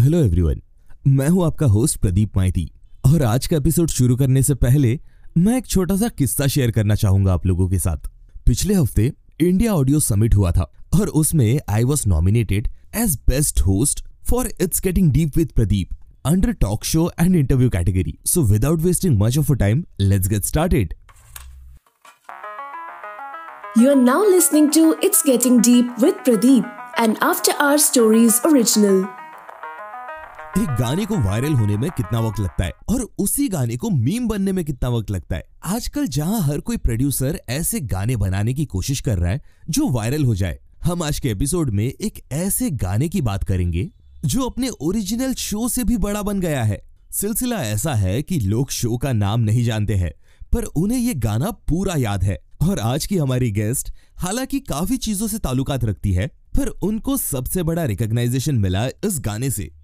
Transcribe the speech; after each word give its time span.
Hello 0.00 0.18
everyone 0.18 0.60
मैं 1.06 1.28
हूँ 1.28 1.44
आपका 1.46 1.66
होस्ट 1.66 1.96
प्रदीप 2.00 2.36
माइती 2.36 2.70
और 3.06 3.22
आज 3.22 3.46
का 3.46 3.56
एपिसोड 3.56 3.88
शुरू 3.88 4.16
करने 4.16 4.42
से 4.42 4.54
पहले 4.54 4.98
मैं 5.38 5.56
एक 5.58 5.66
छोटा 5.66 5.96
सा 5.96 6.08
किस्सा 6.08 6.46
शेयर 6.46 6.70
करना 6.70 6.94
चाहूँगा 6.94 7.32
आप 7.32 7.46
लोगों 7.46 7.68
के 7.68 7.78
साथ। 7.78 8.08
पिछले 8.46 8.74
हफ़्ते 8.74 9.12
इंडिया 9.40 9.74
ऑडियो 9.74 10.00
समिट 10.00 10.34
हुआ 10.34 10.52
था 10.52 10.70
और 10.94 11.08
उसमें 11.22 11.60
I 11.68 11.84
was 11.84 12.08
nominated 12.08 12.68
as 12.96 13.18
best 13.28 13.60
host 13.60 14.04
for 14.30 14.48
it's 14.60 14.80
getting 14.80 15.12
deep 15.12 15.36
with 15.36 15.52
Pradeep 15.56 15.94
under 16.24 16.52
talk 16.52 16.84
show 16.84 17.10
and 17.20 17.36
interview 17.36 17.70
category 17.70 18.18
so 18.26 18.42
without 18.42 18.80
wasting 18.80 19.18
much 19.18 19.38
of 19.38 19.52
a 19.52 19.56
time 19.56 19.84
let's 20.00 20.28
get 20.28 20.44
started 20.44 20.94
You're 23.76 23.98
now 23.98 24.20
listening 24.30 24.64
to 24.76 24.80
It's 25.08 25.20
Getting 25.26 25.60
Deep 25.66 26.00
with 26.04 26.24
Pradeep, 26.28 26.74
an 26.98 27.16
After 27.26 27.52
Our 27.64 27.78
Stories 27.84 28.38
original. 28.48 28.96
एक 30.58 30.68
गाने 30.68 31.06
को 31.06 31.16
viral 31.16 31.52
होने 31.52 31.76
में 31.76 31.90
कितना 31.90 32.20
वक्त 32.20 32.40
लगता 32.40 32.64
है 32.64 32.72
और 32.88 33.08
उसी 33.18 33.48
गाने 33.48 33.76
को 33.76 33.90
मीम 33.90 34.28
बनने 34.28 34.52
में 34.52 34.64
कितना 34.64 34.88
वक्त 34.88 35.10
लगता 35.10 35.36
है। 35.36 35.44
आजकल 35.64 36.06
जहाँ 36.06 36.40
हर 36.40 36.60
कोई 36.60 36.76
प्रोड्यूसर 36.76 37.40
ऐसे 37.48 37.80
गाने 37.80 38.16
बनाने 38.16 38.54
की 38.54 38.64
कोशिश 38.64 39.00
कर 39.00 39.18
रहा 39.18 39.30
है, 39.30 39.42
जो 39.70 39.88
वायरल 39.88 40.24
हो 40.24 40.34
जाए, 40.34 40.58
हम 40.84 41.02
आज 41.02 41.20
के 41.20 41.30
एपिसोड 41.30 41.70
में 41.70 41.84
एक 41.84 42.32
ऐसे 42.32 42.70
गाने 42.70 43.08
की 43.08 43.20
बात 43.20 43.44
करेंगे, 43.44 43.90
जो 44.24 44.42
अपने 44.42 44.68
ओरिजिनल 44.68 45.34
शो 45.34 45.68
से 45.68 45.84
भी 45.84 45.96
बड़ा 45.96 46.22
बन 46.22 46.40
गया 46.40 46.64
है। 46.64 46.82
सिलसिला 47.10 47.56
ऐसा 47.56 47.94
है 47.94 48.22
कि 48.22 48.40
लोग 48.40 48.70
शो 48.70 48.96
का 48.96 49.12
नाम 49.12 49.40
नहीं 49.40 49.64
जानते 49.64 49.94
हैं, 49.94 50.12
पर 50.52 50.64
उन्हें 50.64 50.98
ये 50.98 51.14
गाना 51.14 51.50
पूरा 51.50 51.94
याद 51.96 52.24
है। 52.24 52.38
और 52.62 52.78
आज 52.78 53.06
की 53.06 53.16
हमारी 53.16 53.50
गेस्ट 53.50 53.92
हालाँकि 54.16 54.60
काफ़ी 54.60 54.96
चीज़ों 54.96 55.28
से 55.28 55.38
ताल्लुकात 55.38 55.84
रखती 55.84 56.12
है, 56.12 56.26
पर 56.26 56.66
उनको 56.66 57.16
सबसे 57.16 57.62
बड़ा 57.62 57.84
रिकॉग्नाइजेशन 57.84 58.54
मिला 58.54 58.86
इस 58.86 59.20
गाने 59.20 59.50
से। 59.50 59.79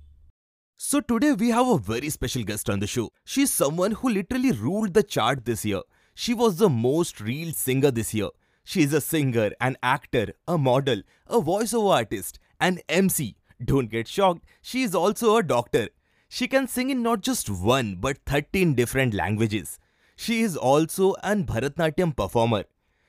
So 0.79 1.01
today 1.01 1.33
we 1.33 1.49
have 1.49 1.67
a 1.67 1.79
very 1.79 2.11
special 2.11 2.45
guest 2.45 2.69
on 2.69 2.81
the 2.81 2.87
show. 2.87 3.11
She's 3.25 3.51
someone 3.51 3.93
who 3.93 4.11
literally 4.11 4.53
ruled 4.53 4.93
the 4.93 5.03
chart 5.03 5.47
this 5.47 5.65
year. 5.65 5.81
She 6.15 6.35
was 6.35 6.57
the 6.57 6.69
most 6.69 7.19
real 7.19 7.55
singer 7.55 7.91
this 7.91 8.13
year. 8.13 8.29
She 8.63 8.83
is 8.83 8.93
a 8.93 9.01
singer, 9.01 9.53
an 9.59 9.79
actor, 9.83 10.35
a 10.47 10.59
model, 10.59 11.01
a 11.29 11.41
voiceover 11.41 11.95
artist, 11.95 12.39
an 12.61 12.81
MC. 12.91 13.37
Don't 13.65 13.89
get 13.89 14.07
shocked, 14.07 14.45
she 14.61 14.83
is 14.83 14.95
also 14.95 15.39
a 15.39 15.43
doctor. 15.43 15.89
She 16.29 16.47
can 16.47 16.69
sing 16.69 16.91
in 16.91 17.03
not 17.03 17.23
just 17.23 17.49
one 17.49 17.97
but 17.99 18.19
13 18.27 18.75
different 18.75 19.15
languages. 19.15 19.79
She 20.15 20.43
is 20.43 20.59
also 20.59 21.15
an 21.23 21.47
Bharatnatyam 21.47 22.15
performer. 22.15 22.65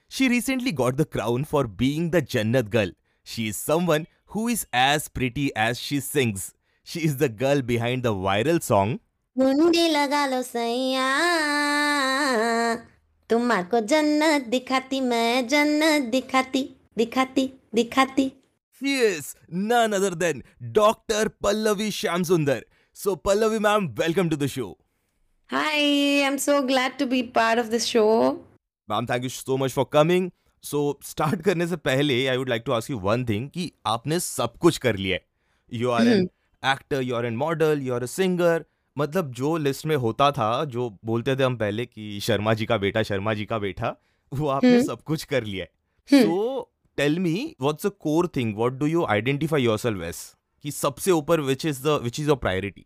She 0.08 0.30
recently 0.30 0.72
got 0.72 0.96
the 0.96 1.06
crown 1.06 1.44
for 1.44 1.68
being 1.68 2.12
the 2.12 2.22
Jannat 2.22 2.70
girl. 2.70 2.92
She 3.26 3.50
is 3.50 3.58
someone 3.58 4.08
who 4.28 4.48
is 4.48 4.66
as 4.72 5.10
pretty 5.10 5.54
as 5.54 5.78
she 5.78 6.00
sings. 6.00 6.54
She 6.90 7.02
is 7.04 7.18
the 7.18 7.28
girl 7.28 7.62
behind 7.70 8.04
the 8.04 8.14
viral 8.26 8.60
song 8.66 8.92
मुंडी 9.40 9.88
लगा 9.90 10.26
लो 10.26 10.42
सैया 10.42 11.08
तुम्हारे 13.30 13.82
जन्नत 13.92 14.46
दिखाती 14.54 15.00
मैं 15.08 15.48
जन्नत 15.54 16.04
दिखाती 16.14 16.62
दिखाती 16.98 17.46
दिखाती 17.76 18.32
Yes, 18.82 19.36
none 19.50 19.98
other 19.98 20.12
than 20.12 20.44
Dr. 20.80 21.26
Pallavi 21.44 21.90
Shamsundar. 22.00 22.62
So 22.94 23.18
Pallavi 23.18 23.60
ma'am, 23.60 23.94
welcome 23.98 24.30
to 24.30 24.38
the 24.38 24.48
show. 24.48 24.78
Hi, 25.50 26.24
I'm 26.24 26.38
so 26.38 26.62
glad 26.72 26.98
to 27.00 27.10
be 27.16 27.22
part 27.42 27.64
of 27.66 27.70
this 27.70 27.86
show. 27.86 28.40
Ma'am, 28.88 29.08
thank 29.08 29.24
you 29.24 29.34
so 29.36 29.58
much 29.58 29.74
for 29.74 29.86
coming. 29.98 30.32
So 30.62 30.88
start 31.12 31.44
करने 31.50 31.68
से 31.68 31.84
पहले 31.92 32.24
I 32.30 32.38
would 32.38 32.56
like 32.56 32.66
to 32.72 32.80
ask 32.80 32.96
you 32.96 33.04
one 33.12 33.30
thing 33.34 33.52
कि 33.60 33.72
आपने 33.98 34.20
सब 34.32 34.58
कुछ 34.62 34.78
कर 34.88 34.96
लिया 34.96 35.16
है. 35.16 35.26
You 35.70 35.92
are 35.92 36.02
an 36.16 36.30
actor, 36.72 37.02
you 37.02 37.16
are 37.16 37.26
a 37.26 37.32
model, 37.44 37.86
you 37.88 37.94
are 38.00 38.04
a 38.10 38.12
singer. 38.16 38.58
मतलब 38.96 39.32
जो 39.40 39.56
लिस्ट 39.58 39.86
में 39.86 39.96
होता 40.04 40.32
था 40.32 40.50
जो 40.76 40.90
बोलते 41.06 41.36
थे 41.36 41.44
हम 41.44 41.56
पहले 41.58 41.86
कि 41.86 42.20
शर्मा 42.24 42.54
जी 42.60 42.66
का 42.66 42.78
बेटा 42.84 43.04
शर्मा 43.10 43.34
जी 43.34 43.46
का 43.46 43.60
बेटा 43.60 43.96
वो 44.32 44.48
आपने 44.50 44.82
सब 44.84 45.02
कुछ 45.08 45.24
कर 45.34 45.44
लिया 45.44 45.66
है 46.10 46.24
so 46.24 46.72
tell 46.98 47.20
me 47.20 47.36
what's 47.62 47.86
a 47.86 47.90
core 48.06 48.28
thing 48.36 48.56
what 48.58 48.74
do 48.80 48.86
you 48.86 49.06
identify 49.16 49.64
yourself 49.64 50.04
as 50.04 50.24
कि 50.64 50.72
सबसे 50.72 51.12
ऊपर 51.12 51.42
which 51.50 51.66
is 51.66 51.84
the 51.84 52.00
which 52.04 52.20
is 52.20 52.28
your 52.28 52.38
priority 52.46 52.86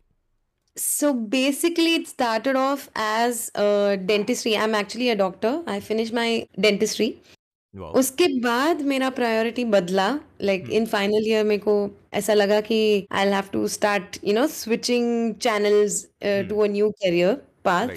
So 0.76 1.08
basically, 1.32 1.90
it 1.94 2.06
started 2.08 2.56
off 2.58 2.84
as 2.96 3.40
uh, 3.54 3.96
dentistry. 3.96 4.52
I'm 4.56 4.74
actually 4.74 5.08
a 5.10 5.16
doctor. 5.16 5.50
I 5.66 5.80
finished 5.80 6.14
my 6.18 6.28
dentistry. 6.58 7.08
उसके 7.74 8.26
बाद 8.40 8.80
मेरा 8.82 9.08
priority 9.10 9.64
बदला 9.64 10.08
like 10.42 10.68
in 10.70 10.86
final 10.86 11.28
year 11.28 11.44
मेरे 11.44 11.58
को 11.58 11.74
ऐसा 12.14 12.34
लगा 12.34 12.60
कि 12.60 13.06
I 13.12 13.28
have 13.28 13.44
to 13.52 13.66
start 13.68 14.18
you 14.24 14.34
know 14.34 14.46
switching 14.46 15.34
channels 15.36 16.04
to 16.48 16.60
a 16.60 16.66
new 16.68 16.90
career 17.02 17.34
path 17.64 17.88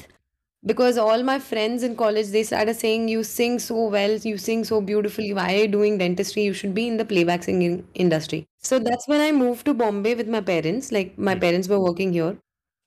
because 0.63 0.99
all 0.99 1.23
my 1.23 1.39
friends 1.39 1.83
in 1.83 1.93
college 1.95 2.29
they 2.29 2.43
start 2.43 2.69
saying 2.71 3.09
you 3.09 3.23
sing 3.23 3.59
so 3.59 3.89
well 3.89 4.19
you 4.25 4.37
sing 4.37 4.63
so 4.65 4.81
beautiful 4.83 5.25
you 5.25 5.37
I 5.39 5.67
doing 5.67 5.99
dentistry 5.99 6.45
you 6.45 6.53
should 6.53 6.71
be 6.73 6.87
in 6.87 6.97
the 6.97 7.07
playback 7.25 7.43
singing 7.43 7.79
industry 7.95 8.43
so 8.63 8.79
that's 8.81 9.09
when 9.09 9.21
I 9.21 9.31
move 9.33 9.63
to 9.65 9.73
Bombay 9.75 10.15
with 10.15 10.29
my 10.29 10.41
parents 10.45 10.91
like 10.93 11.15
my 11.19 11.39
parents 11.39 11.69
were 11.69 11.77
working 11.79 12.13
here 12.13 12.37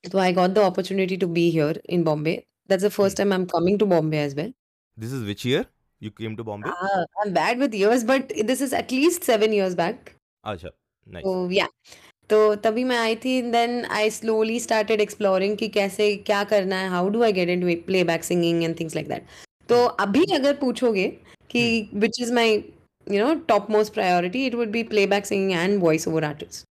तो 0.05 0.19
I 0.19 0.33
got 0.33 0.51
the 0.51 0.59
opportunity 0.67 1.17
to 1.17 1.27
be 1.31 1.51
here 1.51 1.81
in 1.89 2.05
Bombay 2.05 2.43
that's 2.71 2.85
the 2.85 2.89
first 2.91 3.17
time 3.17 3.33
I 3.33 3.39
am 3.39 3.45
coming 3.49 3.79
to 3.79 3.87
Bombay 3.87 4.19
as 4.19 4.35
well 4.37 4.53
this 4.99 5.13
is 5.13 5.25
which 5.25 5.47
year 5.47 5.67
you 6.01 6.11
came 6.11 6.37
to 6.37 6.45
Bombay? 6.45 6.71
Ah, 6.71 7.05
I'm 7.23 7.33
bad 7.33 7.59
with 7.59 7.75
years, 7.75 8.05
but 8.05 8.33
this 8.51 8.61
is 8.61 8.73
at 8.73 8.93
least 8.93 9.25
seven 9.25 9.53
years 9.53 9.75
back. 9.75 10.15
अच्छा, 10.45 10.71
nice. 11.07 11.25
So 11.25 11.49
yeah. 11.61 11.69
तो 12.31 12.55
तभी 12.65 12.83
मैं 12.85 12.97
आई 12.99 13.15
थी 13.17 13.41
then 13.53 13.85
I 13.99 14.11
slowly 14.11 14.59
started 14.61 15.01
exploring 15.01 15.57
कि 15.57 15.69
कैसे 15.77 16.15
क्या 16.27 16.43
करना 16.51 16.77
है 16.81 16.89
how 16.91 17.09
do 17.11 17.23
I 17.23 17.33
get 17.33 17.49
into 17.49 17.75
playback 18.11 18.25
singing 18.25 18.63
and 18.65 18.79
things 18.81 18.95
like 18.95 19.09
that 19.09 19.27
तो 19.69 19.85
अभी 20.05 20.25
अगर 20.35 20.57
पूछोगे 20.57 21.07
कि 21.51 21.63
which 21.95 22.21
is 22.23 22.33
my 22.35 22.57
you 23.13 23.21
know 23.21 23.35
top 23.51 23.69
most 23.75 23.95
priority 23.97 24.41
it 24.47 24.55
would 24.61 24.73
be 24.73 24.81
playback 24.89 25.29
singing 25.29 25.53
and 25.59 25.81
voice 25.85 26.07
over 26.11 26.23
artists 26.31 26.65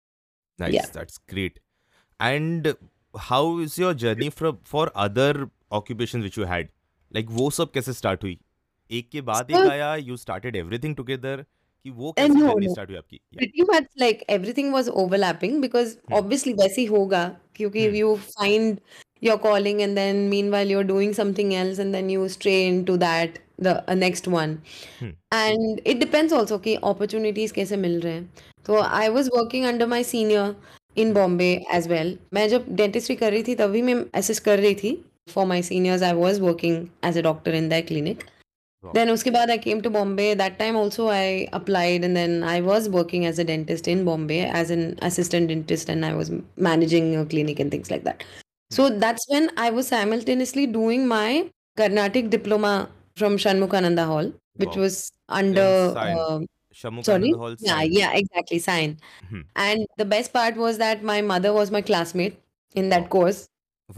Nice, 0.59 0.74
Yeah. 0.74 0.86
that's 0.94 1.18
great. 1.32 1.59
And 2.20 2.68
how 3.30 3.59
is 3.59 3.78
your 3.78 3.94
journey 4.04 4.30
from 4.30 4.59
for 4.74 4.84
other 5.06 5.50
occupations 5.80 6.24
which 6.28 6.38
you 6.42 6.48
had? 6.52 6.70
Like 7.12 7.28
वो 7.40 7.50
सब 7.58 7.72
कैसे 7.72 7.94
start 7.94 8.24
हुई? 8.24 8.38
एक 8.92 9.09
के 9.12 9.22
बाद 9.22 9.52
एक 9.52 9.70
आया 9.70 9.96
you 9.96 10.18
started 10.18 10.56
everything 10.56 10.96
together 10.96 11.44
कि 11.86 11.90
वो 11.90 12.12
कैसे 12.12 12.34
no, 12.34 12.72
स्टार्ट 12.72 12.90
हुई 12.90 12.98
आपकी? 12.98 13.20
Pretty 13.36 13.62
much 13.70 13.86
like 14.00 14.24
everything 14.30 14.74
was 14.74 14.90
overlapping 14.90 15.59
because 15.62 15.96
obviously 16.14 16.53
वैसे 16.53 16.81
ही 16.81 16.88
होगा 16.88 17.26
क्योंकि 17.56 17.90
you 18.00 18.16
find 18.16 18.80
your 19.24 19.38
calling 19.38 19.81
and 19.81 19.96
then 19.96 20.16
meanwhile 20.30 20.72
you 20.72 20.78
are 20.78 20.84
doing 20.86 21.14
something 21.14 21.53
else 21.53 21.80
and 21.80 21.94
then 21.94 22.09
you 22.09 22.28
stray 22.30 22.62
into 22.68 22.97
that 22.97 23.40
the 23.62 23.84
next 23.97 24.28
one 24.28 24.58
and 25.03 25.80
it 25.80 25.97
depends 26.00 26.34
also 26.34 26.58
कि 26.58 26.76
opportunities 26.76 27.53
कैसे 27.53 27.78
मिल 27.78 28.00
रहे 28.00 28.14
हैं. 28.14 28.34
तो 28.66 28.81
I 28.81 29.09
was 29.09 29.30
working 29.36 29.66
under 29.66 29.88
my 29.88 30.03
senior 30.03 30.56
in 30.97 31.14
Bombay 31.14 31.52
as 31.74 31.88
well 31.88 32.18
मैं 32.34 32.47
जब 32.50 32.66
dentistry 32.76 33.16
कर 33.16 33.31
रही 33.31 33.44
थी 33.44 33.56
तभी 33.56 33.81
मैं 33.81 33.96
असिस्ट 34.16 34.44
कर 34.44 34.59
रही 34.59 34.76
थी. 34.76 34.97
For 35.30 35.46
my 35.46 35.62
seniors 35.64 36.03
I 36.03 36.14
was 36.14 36.42
working 36.42 36.86
as 37.06 37.18
a 37.18 37.22
doctor 37.22 37.56
in 37.56 37.70
that 37.70 37.88
clinic 37.88 38.24
then 38.94 39.10
उसके 39.10 39.31
बाद 39.31 39.50
I 39.50 39.59
came 39.59 39.81
to 39.83 39.91
Bombay. 39.91 40.34
That 40.34 40.59
time 40.59 40.77
also 40.77 41.09
I 41.09 41.49
applied 41.53 42.05
and 42.05 42.16
then 42.16 42.43
I 42.44 42.60
was 42.60 42.88
working 42.88 43.27
as 43.27 43.38
a 43.38 43.44
dentist 43.44 43.87
in 43.88 44.05
Bombay 44.05 44.41
as 44.62 44.71
an 44.71 44.99
assistant 45.03 45.49
dentist 45.49 45.88
and 45.88 46.05
I 46.05 46.15
was 46.15 46.33
managing 46.56 47.15
a 47.16 47.25
clinic 47.25 47.60
and 47.60 47.71
things 47.71 47.91
like 47.93 48.03
that. 48.05 48.25
So 48.71 48.88
that's 49.05 49.25
when 49.28 49.50
I 49.56 49.71
was 49.71 49.88
simultaneously 49.88 50.66
doing 50.66 51.06
my 51.06 51.49
Carnatic 51.77 52.31
diploma 52.31 52.88
from 53.16 53.37
Shanmukhananda 53.37 54.06
Hall, 54.06 54.33
which 54.56 54.77
Wow. 54.77 54.83
was 54.83 54.99
under 55.28 55.66
Sign. 55.94 56.16
uh, 56.19 56.41
Shamukhanand 56.75 57.05
sorry 57.05 57.31
Hall 57.44 57.56
yeah 57.60 57.78
sign. 57.78 57.93
yeah 57.93 58.12
exactly 58.21 58.59
sign 58.59 58.99
Hmm. 59.31 59.41
and 59.56 59.87
the 60.03 60.05
best 60.12 60.33
part 60.33 60.56
was 60.56 60.78
that 60.78 61.03
my 61.10 61.21
mother 61.31 61.53
was 61.53 61.71
my 61.71 61.83
classmate 61.83 62.39
in 62.83 62.89
that 62.89 63.03
Wow. 63.03 63.09
course 63.16 63.41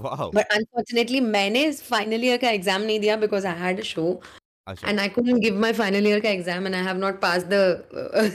Wow. 0.06 0.31
but 0.38 0.47
unfortunately 0.61 1.21
मैंने 1.21 1.62
final 1.91 2.26
year 2.29 2.38
का 2.44 2.53
exam 2.61 2.87
नहीं 2.88 3.00
दिया 3.05 3.21
because 3.26 3.44
I 3.44 3.55
had 3.67 3.79
a 3.79 3.85
show 3.91 4.09
अच्छा. 4.69 4.88
and 4.88 5.00
I 5.00 5.09
couldn't 5.09 5.41
give 5.41 5.56
my 5.62 5.73
final 5.73 6.03
year 6.03 6.21
ka 6.21 6.29
exam 6.29 6.67
and 6.67 6.76
I 6.76 6.82
have 6.82 6.99
not 6.99 7.21
passed 7.21 7.50
the 7.50 7.85
uh, 7.93 8.31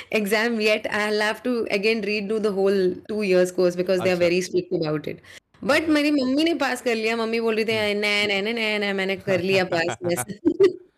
exam 0.11 0.61
yet. 0.61 0.87
I'll 0.91 1.21
have 1.21 1.41
to 1.43 1.67
again 1.71 2.03
redo 2.03 2.41
the 2.41 2.51
whole 2.51 2.93
two 3.07 3.23
years 3.23 3.51
course 3.51 3.75
because 3.75 4.01
they 4.01 4.11
are 4.11 4.19
अच्छा. 4.19 4.27
very 4.27 4.41
strict 4.41 4.77
about 4.81 5.07
it. 5.07 5.23
But 5.63 5.87
मेरी 5.95 6.11
mummy 6.11 6.43
ने 6.43 6.53
पास 6.61 6.81
कर 6.81 6.95
लिया 6.95 7.15
mummy 7.17 7.39
बोल 7.41 7.55
रही 7.55 7.65
थी 7.65 7.73
नया 7.73 7.93
नया 7.99 8.41
नया 8.41 8.53
नया 8.53 8.77
नया 8.79 8.93
मैंने 8.93 9.15
कर 9.17 9.41
लिया 9.41 9.63
पास 9.73 9.97
वैसे 10.03 10.39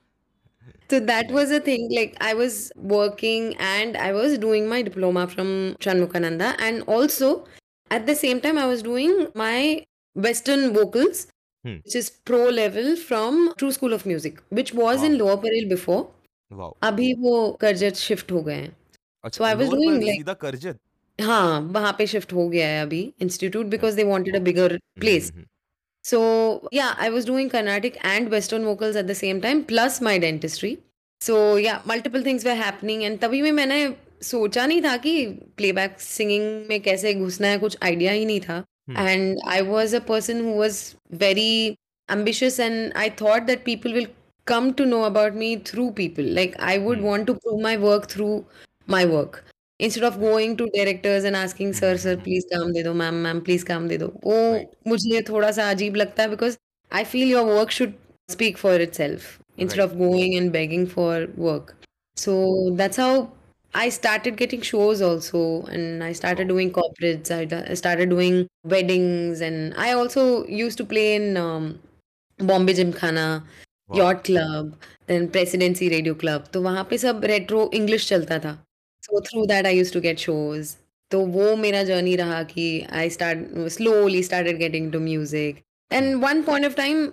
So 0.89 0.99
that 0.99 1.31
was 1.31 1.51
a 1.51 1.59
thing. 1.59 1.87
Like 1.91 2.15
I 2.21 2.33
was 2.35 2.71
working 2.75 3.55
and 3.57 3.97
I 3.97 4.11
was 4.13 4.37
doing 4.37 4.67
my 4.67 4.81
diploma 4.83 5.27
from 5.27 5.75
Shanmukhananda, 5.79 6.55
and 6.59 6.83
also 6.83 7.45
at 7.89 8.05
the 8.05 8.15
same 8.15 8.41
time 8.41 8.57
I 8.57 8.67
was 8.67 8.83
doing 8.83 9.27
my 9.33 9.83
Western 10.15 10.73
vocals, 10.73 11.25
Hmm. 11.25 11.38
which 11.64 11.94
is 11.94 12.10
pro 12.30 12.42
level 12.48 12.94
from 12.96 13.40
True 13.58 13.72
School 13.72 13.92
of 13.92 14.06
Music, 14.06 14.40
which 14.50 14.72
was 14.74 14.98
wow. 15.00 15.06
in 15.06 15.18
Lower 15.18 15.36
Parel 15.36 15.68
before. 15.68 16.02
Wow. 16.50 16.72
अभी 16.82 17.12
वो 17.18 17.34
Karjat 17.60 17.96
shift 17.96 18.32
हो 18.32 18.42
गए 18.42 18.54
हैं 18.54 18.76
अच्छा, 19.24 19.38
So 19.38 19.44
I 19.48 19.54
was 19.54 19.68
doing 19.70 20.00
like- 20.00 20.16
सीधा 20.16 20.32
करजत. 20.44 20.78
हाँ 21.18 21.60
वहाँ 21.72 21.92
पे 21.98 22.06
शिफ्ट 22.06 22.32
हो 22.32 22.48
गया 22.48 22.68
है 22.68 22.82
अभी 22.82 23.00
institute 23.22 23.66
because 23.66 23.96
they 23.96 24.04
wanted 24.04 24.36
a 24.36 24.40
bigger 24.50 24.76
place 25.00 25.32
so 26.04 26.18
yeah 26.74 27.00
i 27.06 27.08
was 27.14 27.26
doing 27.30 27.48
carnatic 27.54 27.96
and 28.10 28.30
western 28.34 28.62
vocals 28.68 28.98
at 29.00 29.08
the 29.08 29.16
same 29.16 29.40
time 29.46 29.58
plus 29.72 29.98
my 30.06 30.14
dentistry 30.22 30.70
so 31.20 31.34
yeah 31.62 31.82
multiple 31.90 32.22
things 32.28 32.46
were 32.48 32.54
happening 32.60 33.02
and 33.08 33.20
तभी 33.24 33.40
में 33.42 33.50
मैंने 33.52 33.80
सोचा 34.28 34.64
नहीं 34.66 34.82
था 34.82 34.96
कि 35.04 35.12
प्लेबैक 35.56 36.00
सिंगिंग 36.00 36.46
में 36.68 36.80
कैसे 36.82 37.12
घुसना 37.14 37.48
है 37.48 37.58
कुछ 37.58 37.76
आइडिया 37.82 38.12
ही 38.12 38.24
नहीं 38.24 38.40
था 38.48 38.56
and 38.89 39.39
I 39.47 39.61
was 39.71 39.95
a 39.95 39.99
person 40.11 40.45
who 40.45 40.53
was 40.61 40.83
very 41.23 41.49
ambitious 42.09 42.59
and 42.59 42.91
i 43.03 43.09
thought 43.09 43.45
that 43.47 43.63
people 43.65 43.93
will 43.93 44.07
come 44.47 44.73
to 44.73 44.85
know 44.85 45.03
about 45.05 45.37
me 45.43 45.47
through 45.69 45.85
people 45.99 46.27
like 46.39 46.55
i 46.59 46.77
would 46.77 47.01
want 47.01 47.27
to 47.29 47.35
prove 47.45 47.61
my 47.61 47.75
work 47.83 48.07
through 48.07 48.45
my 48.87 49.03
work 49.05 49.43
instead 49.79 50.03
of 50.03 50.19
going 50.19 50.55
to 50.57 50.67
directors 50.75 51.23
and 51.23 51.35
asking 51.35 51.73
sir 51.73 51.97
sir 51.97 52.15
please 52.17 52.45
काम 52.51 52.71
दे 52.73 52.83
दो 52.83 52.93
ma'am 52.93 53.15
ma'am 53.23 53.39
please 53.47 53.63
काम 53.69 53.87
दे 53.87 53.97
दो 53.97 54.07
वो 54.25 54.37
मुझे 54.87 55.21
थोड़ा 55.29 55.51
सा 55.51 55.69
अजीब 55.69 55.95
लगता 55.95 56.23
है 56.23 56.29
because 56.29 56.57
I 56.91 57.03
feel 57.13 57.31
your 57.31 57.45
work 57.53 57.71
should 57.79 57.93
speak 58.33 58.55
for 58.57 58.69
itself 58.83 59.25
instead 59.63 59.81
of 59.81 59.91
going 59.97 60.31
and 60.37 60.51
begging 60.53 60.85
for 60.93 61.27
work 61.47 61.73
so 62.17 62.37
that's 62.79 62.97
how 62.97 63.09
I 63.73 63.89
started 63.89 64.37
getting 64.37 64.61
shows 64.61 65.01
also, 65.01 65.63
and 65.63 66.03
I 66.03 66.13
started 66.13 66.47
doing 66.47 66.71
corporates. 66.71 67.31
I, 67.31 67.71
I 67.71 67.73
started 67.73 68.09
doing 68.09 68.47
weddings, 68.63 69.41
and 69.41 69.73
I 69.77 69.91
also 69.93 70.45
used 70.47 70.77
to 70.77 70.85
play 70.85 71.15
in 71.15 71.37
um, 71.37 71.73
Bombay 72.39 72.73
Gymkhana 72.73 73.25
yacht 73.95 74.23
club 74.25 74.71
then 75.07 75.27
Presidency 75.35 75.87
Radio 75.89 76.13
Club 76.23 76.47
तो 76.53 76.61
वहाँ 76.61 76.83
पे 76.89 76.97
सब 76.97 77.25
retro 77.25 77.69
English 77.73 78.07
चलता 78.07 78.39
था 78.45 78.51
so 79.03 79.19
through 79.27 79.45
that 79.51 79.65
I 79.65 79.77
use 79.77 79.93
to 79.93 80.01
get 80.01 80.19
shows 80.19 80.75
तो 81.11 81.19
वो 81.35 81.55
मेरा 81.55 81.83
journey 81.89 82.15
रहा 82.21 82.41
कि 82.49 82.65
I 83.01 83.09
start 83.09 83.67
slowly 83.75 84.23
started 84.23 84.57
getting 84.57 84.91
to 84.91 84.99
music 84.99 85.61
and 85.91 86.15
one 86.23 86.41
point 86.43 86.65
of 86.65 86.75
time 86.77 87.07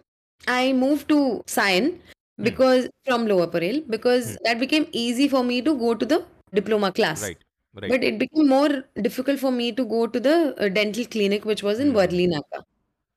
I 0.48 0.72
move 0.72 1.04
to 1.08 1.20
Sion 1.48 1.94
because 2.38 2.86
from 3.06 3.26
lower 3.26 3.46
parel 3.46 3.80
because 3.88 4.30
hmm. 4.30 4.44
that 4.44 4.58
became 4.60 4.86
easy 4.92 5.28
for 5.28 5.42
me 5.44 5.60
to 5.62 5.74
go 5.82 5.94
to 5.94 6.06
the 6.12 6.24
diploma 6.53 6.91
class. 6.91 7.21
Right, 7.21 7.37
right. 7.75 7.89
but 7.89 8.03
it 8.03 8.17
became 8.17 8.47
more 8.47 8.83
difficult 9.01 9.39
for 9.39 9.51
me 9.51 9.71
to 9.71 9.85
go 9.85 10.07
to 10.07 10.19
the 10.19 10.55
uh, 10.57 10.69
dental 10.69 11.05
clinic 11.05 11.45
which 11.45 11.63
was 11.63 11.79
in 11.79 11.91
hmm. 11.91 12.29
Naka 12.31 12.65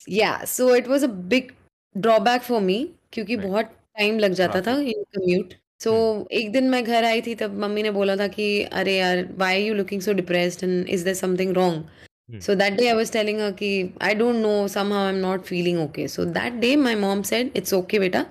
yeah 0.07 0.45
so 0.45 0.75
it 0.75 0.87
was 0.87 1.03
a 1.03 1.09
big 1.09 1.55
drawback 1.95 2.43
for 2.43 2.61
me 2.61 2.77
क्योंकि 3.13 3.37
Right. 3.37 3.47
बहुत 3.47 3.67
time 3.99 4.19
लग 4.19 4.33
जाता 4.33 4.61
था 4.63 4.73
इन 4.81 5.03
commute 5.17 5.55
सो 5.81 5.93
एक 6.33 6.51
दिन 6.53 6.69
मैं 6.71 6.83
घर 6.85 7.05
आई 7.05 7.23
थी 7.23 7.35
तब 7.35 7.59
मम्मी 7.61 7.83
ने 7.83 7.91
बोला 7.91 8.17
था 8.17 8.27
कि 8.29 8.47
अरे 8.81 8.97
यार 8.97 9.27
why 9.39 9.65
you 9.65 9.75
looking 9.75 10.01
so 10.03 10.13
depressed 10.13 10.65
and 10.65 10.89
is 10.89 11.05
there 11.05 11.17
something 11.17 11.55
wrong 11.57 12.41
so 12.43 12.55
that 12.55 12.73
day 12.73 12.87
I 12.89 12.95
was 12.95 13.13
telling 13.13 13.41
her 13.41 13.53
कि 13.53 13.71
I 14.03 14.15
don't 14.15 14.37
know 14.37 14.53
somehow 14.69 15.05
I 15.05 15.13
am 15.15 15.19
not 15.21 15.43
feeling 15.45 15.81
okay 15.81 16.07
so 16.09 16.25
that 16.39 16.61
day 16.61 16.75
my 16.77 16.95
mom 16.97 17.23
said 17.33 17.51
it's 17.57 17.75
okay 17.75 17.99
बेटा 17.99 18.25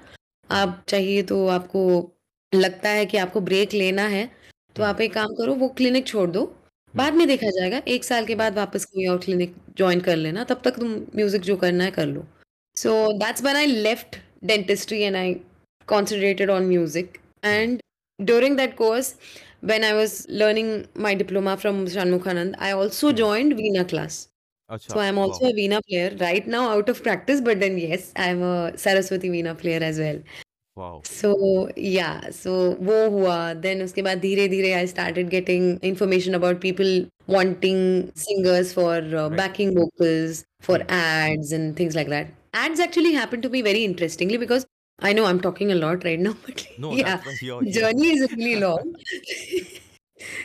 आप 0.50 0.82
चाहिए 0.88 1.24
तो 1.32 1.46
आपको 1.58 1.82
लगता 2.52 2.90
है 2.90 3.06
कि 3.06 3.18
आपको 3.18 3.42
ब्रेक 3.50 3.74
लेना 3.74 4.08
है 4.08 4.30
तो 4.76 4.84
आप 4.84 5.02
एक 5.02 5.14
काम 5.14 5.34
करो 5.36 5.54
वो 5.56 5.68
क्लिनिक 5.78 6.08
छोड़ 6.08 6.30
दो। 6.30 6.46
बाद 6.94 7.14
में 7.14 7.28
देखा 7.28 7.50
जाएगा 7.58 7.82
एक 7.88 8.04
साल 8.04 8.26
के 8.26 8.36
बाद 8.36 8.56
वापस 8.58 8.86
कोई 8.86 9.06
और 9.08 9.18
क्लिनिक 9.26 9.56
ज्वाइन 9.78 10.00
कर 10.02 10.16
लेना 10.16 10.44
तब 10.44 10.62
तक 10.64 10.80
तुम 10.80 10.94
म्यूज़िक 11.16 11.42
जो 11.42 11.56
करना 11.58 11.84
है 11.84 11.92
कर 11.92 12.06
लो। 12.06 12.26
So 12.78 12.92
that's 13.20 13.44
one 13.44 13.56
I 13.56 13.66
left 13.66 14.16
dentistry 14.46 15.02
and 15.02 15.16
I 15.16 15.34
concentrated 15.88 16.50
on 16.50 16.66
music 16.68 17.18
and 17.46 17.80
during 18.20 18.58
that 18.58 18.76
course 18.78 19.16
when 19.64 19.84
I 19.84 19.94
was 19.94 20.26
learning 20.32 20.82
my 21.02 21.16
diploma 21.16 21.56
from 21.56 21.86
Shanmukhananda 21.88 22.56
I 22.60 22.72
also 22.72 23.12
join 23.14 23.54
veena 23.54 23.84
class 23.94 24.28
so 24.70 25.00
I 25.00 25.08
am 25.08 25.20
also 25.20 25.54
veena 25.56 25.80
player 25.80 26.18
right 26.18 26.48
now 26.48 26.70
out 26.70 26.90
of 26.90 27.02
practice 27.04 27.42
but 27.42 27.58
then 27.58 27.78
yes 27.80 28.12
I 28.18 28.30
am 28.30 28.42
Saraswati 28.78 29.30
veena 29.30 29.54
player 29.62 29.84
as 29.84 30.00
well 30.00 30.24
wow 30.79 31.01
So 31.05 31.31
yeah, 31.77 32.31
so 32.31 32.53
वो 32.87 33.09
हुआ 33.11 33.63
then 33.63 33.83
उसके 33.83 34.03
बाद 34.03 34.21
धीरे 34.21 34.49
धीरे 34.49 34.73
I 34.77 34.85
started 34.87 35.31
getting 35.31 35.79
information 35.83 36.35
about 36.35 36.61
people 36.61 37.07
wanting 37.27 38.13
singers 38.15 38.73
for 38.73 38.97
uh, 39.17 39.29
backing 39.29 39.75
vocals 39.75 40.45
for 40.61 40.81
ads 40.89 41.53
and 41.53 41.77
things 41.77 41.95
like 41.95 42.09
that. 42.09 42.29
Ads 42.53 42.81
actually 42.81 43.13
happened 43.13 43.43
to 43.45 43.49
me 43.49 43.63
very 43.63 43.85
interestingly 43.85 44.37
because 44.37 44.67
I 45.01 45.13
know 45.13 45.25
I'm 45.27 45.41
talking 45.41 45.73
a 45.73 45.75
lot 45.75 46.05
right 46.05 46.19
now, 46.19 46.37
but 46.47 46.67
no 46.79 46.93
yeah, 46.93 47.17
that's 47.17 47.27
why 47.27 47.37
you're 47.41 47.63
the 47.63 47.71
here 47.71 47.83
journey 47.83 48.11
is 48.11 48.33
really 48.33 48.61
long. 48.61 48.95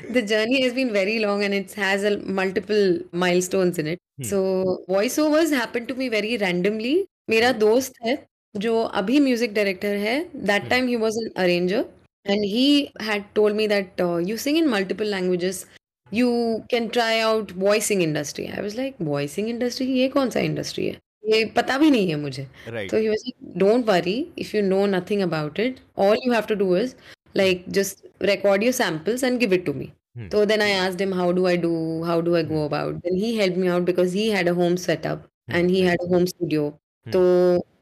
the 0.10 0.22
journey 0.22 0.64
has 0.64 0.74
been 0.74 0.92
very 0.92 1.20
long 1.20 1.44
and 1.44 1.54
it 1.54 1.74
has 1.74 2.04
a, 2.04 2.18
multiple 2.20 3.00
milestones 3.12 3.78
in 3.78 3.88
it. 3.88 4.00
Hmm. 4.18 4.24
So 4.24 4.86
voiceovers 4.90 5.52
happened 5.52 5.88
to 5.90 5.96
me 5.96 6.10
very 6.10 6.38
randomly. 6.38 6.98
मेरा 7.30 7.52
दोस्त 7.62 7.94
है 8.06 8.14
जो 8.55 8.81
अभी 8.95 9.21
music 9.21 9.55
director 9.55 9.95
है 9.97 10.19
that 10.37 10.69
time 10.71 10.87
he 10.89 10.97
was 10.97 11.19
an 11.19 11.31
arranger 11.37 11.85
and 12.27 12.45
he 12.45 12.67
had 13.03 13.25
told 13.35 13.57
me 13.57 13.67
that 13.69 14.01
you 14.29 14.37
sing 14.37 14.59
in 14.59 14.69
multiple 14.69 15.11
languages 15.11 15.65
you 16.13 16.29
can 16.71 16.89
try 16.89 17.19
out 17.21 17.53
voicing 17.57 18.03
industry 18.03 18.47
I 18.47 18.63
was 18.63 18.77
like 18.77 18.95
voicing 19.03 19.49
industry 19.49 19.87
ये 19.93 20.09
कौन 20.09 20.31
सा 20.31 20.41
industry 20.41 20.87
है? 20.87 20.97
ये 21.25 21.45
पता 21.57 21.79
भी 21.79 21.91
नहीं 21.91 22.09
है 22.11 22.17
मुझे. 22.21 22.47
तो 22.69 22.97
he 22.97 23.09
like 23.09 23.35
don't 23.59 23.87
worry 23.87 24.17
if 24.39 24.57
you 24.57 24.63
know 24.63 24.85
nothing 24.87 25.23
about 25.23 25.61
it 25.61 25.81
all 25.99 26.17
you 26.27 26.33
have 26.33 26.45
to 26.49 26.55
do 26.55 26.77
is 26.77 26.95
like 27.37 27.65
just 27.69 28.07
record 28.23 28.63
your 28.63 28.73
samples 28.73 29.25
and 29.25 29.39
give 29.39 29.55
it 29.55 29.65
to 29.67 29.73
me 29.73 29.91
तो 30.33 30.45
देन 30.45 30.61
आई 30.63 30.73
आज 30.73 30.97
him 30.97 31.15
how 31.15 31.33
do 31.33 31.47
I 31.47 31.57
do 31.57 32.03
how 32.03 32.21
do 32.21 32.35
I 32.35 32.43
go 32.45 32.65
about 32.65 32.95
then 32.97 33.17
he 33.17 33.37
help 33.37 33.57
me 33.57 33.69
out 33.69 33.83
because 33.83 34.17
he 34.17 34.29
had 34.31 34.49
a 34.49 34.53
home 34.53 34.77
setup 34.83 35.27
and 35.51 35.71
he 35.71 35.81
had 35.81 36.03
a 36.03 36.09
home 36.09 36.25
studio 36.25 36.69
तो 37.07 37.23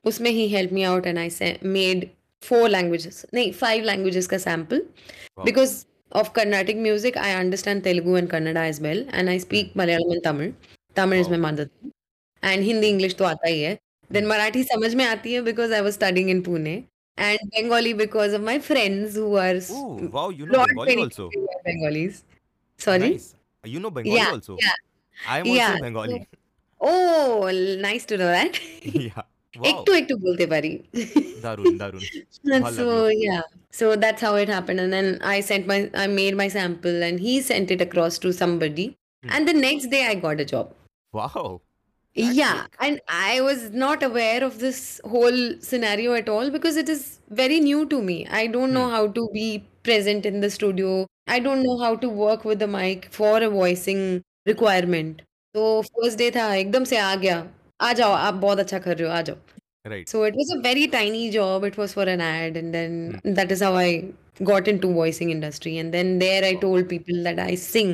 Hmm. 0.05 0.11
So 0.11 0.85
out 0.85 1.07
and 1.07 1.19
I 1.19 1.29
sa- 1.29 1.57
made 1.63 2.11
four 2.41 2.69
languages, 2.69 3.25
no, 3.33 3.53
five 3.53 3.85
languages 3.85 4.27
ka 4.27 4.39
sample 4.39 4.81
Wow. 5.37 5.45
because 5.45 5.87
of 6.13 6.33
Carnatic 6.35 6.77
music, 6.77 7.17
I 7.17 7.35
understand 7.35 7.85
Telugu 7.85 8.17
and 8.17 8.31
Kannada 8.31 8.69
as 8.69 8.81
well, 8.81 9.05
and 9.11 9.31
I 9.31 9.39
speak 9.39 9.75
Malayalam 9.75 10.13
and 10.13 10.23
Tamil. 10.23 10.53
Tamil 10.95 11.21
is 11.21 11.29
Wow. 11.29 11.33
my 11.33 11.43
mother 11.49 11.67
tongue. 11.67 11.93
And 12.45 12.63
Hindi 12.65 12.89
English 12.89 13.15
तो 13.15 13.25
आता 13.25 13.49
ही 13.49 13.61
है 13.63 13.79
then 14.13 14.27
Marathi 14.27 14.63
समझ 14.65 14.95
में 14.95 15.05
आती 15.05 15.33
है 15.33 15.41
because 15.43 15.73
I 15.75 15.81
was 15.81 15.93
studying 15.93 16.31
in 16.31 16.41
Pune 16.43 16.73
and 17.19 17.41
Bengali 17.57 17.93
because 17.95 18.35
of 18.35 18.43
my 18.43 18.59
friends 18.69 19.17
who 19.17 19.37
are 19.43 19.59
oh 19.61 19.83
wow 20.17 20.25
you 20.39 20.49
know 20.49 20.65
bengali 20.71 20.97
also 21.05 21.27
bengalis 21.67 22.19
sorry 22.87 23.11
nice 23.13 23.29
you 23.75 23.83
know 23.85 23.93
bengali 23.99 24.17
Yeah, 24.17 24.33
also 24.39 24.57
yeah. 24.65 24.81
i 25.35 25.39
am 25.43 25.47
yeah. 25.53 25.69
also 25.71 25.85
bengali 25.85 26.19
oh 26.81 27.51
nice 27.87 28.09
to 28.13 28.19
know 28.23 28.33
that 28.39 28.59
yeah 29.05 29.23
একটু 29.71 29.91
একটু 30.01 30.15
বলতে 30.27 30.45
পারি 30.53 30.73
দারুণ 31.45 31.75
দারুণ 31.83 32.03
so 32.81 32.89
yeah. 33.27 33.43
So 33.79 33.87
that's 34.03 34.23
how 34.27 34.35
it 34.43 34.49
happened. 34.57 34.81
And 34.85 34.93
then 34.97 35.09
i 35.35 35.37
sent 35.51 35.65
my 35.73 35.79
i 36.05 36.07
made 36.21 36.35
my 36.43 36.49
sample 36.57 36.99
and 37.09 37.17
he 37.27 37.35
sent 37.51 37.69
it 37.75 37.81
across 37.89 38.15
to 38.25 38.29
somebody. 38.43 38.87
And 39.35 39.43
the 39.51 39.57
next 39.69 39.87
day 39.95 40.03
i 40.13 40.15
got 40.27 40.37
a 40.45 40.47
job. 40.55 40.67
Wow 41.19 41.51
Yeah, 42.41 42.67
and 42.85 43.01
I 43.09 43.41
was 43.41 43.61
not 43.71 44.03
aware 44.03 44.41
of 44.45 44.59
this 44.59 45.01
whole 45.13 45.55
scenario 45.61 46.11
at 46.21 46.29
all 46.29 46.51
because 46.51 46.77
it 46.77 46.89
is 46.89 47.21
very 47.43 47.59
new 47.61 47.87
to 47.93 48.03
me. 48.03 48.27
I 48.41 48.47
don't 48.47 48.73
know 48.79 48.89
how 48.97 49.05
to 49.19 49.23
be 49.33 49.65
present 49.83 50.27
in 50.27 50.41
the 50.41 50.51
studio. 50.51 51.07
I 51.37 51.39
don't 51.47 51.63
know 51.63 51.79
how 51.85 51.97
to 51.97 52.09
work 52.09 52.45
with 52.45 52.59
the 52.59 52.67
mic 52.67 53.09
for 53.19 53.43
a 53.43 53.49
voicing 53.49 54.23
requirement. 54.47 55.23
So 55.55 55.83
first 55.83 56.19
day 56.19 56.31
tha, 56.31 56.47
ekdam 56.63 56.87
se 56.93 56.99
aa 57.07 57.17
gaya. 57.25 57.39
आ 57.82 57.92
जाओ 58.02 58.12
आप 58.12 58.34
बहुत 58.46 58.60
अच्छा 58.60 58.80
कर 58.88 58.98
रहे 58.98 59.08
हो 59.10 59.14
आ 59.16 59.22
जाओ 59.30 59.38
right 59.92 60.10
so 60.12 60.22
it 60.28 60.38
was 60.38 60.50
a 60.54 60.56
very 60.64 60.86
tiny 60.94 61.20
job 61.34 61.66
it 61.68 61.78
was 61.82 61.94
for 61.98 62.06
an 62.14 62.22
ad 62.24 62.58
and 62.62 62.74
then 62.78 62.96
that 63.38 63.52
is 63.56 63.62
how 63.66 63.70
i 63.82 63.86
got 64.50 64.68
into 64.72 64.90
voicing 64.98 65.30
industry 65.36 65.74
and 65.84 65.94
then 65.98 66.10
there 66.24 66.42
i 66.48 66.50
told 66.64 66.90
people 66.90 67.22
that 67.28 67.40
i 67.44 67.54
sing 67.66 67.94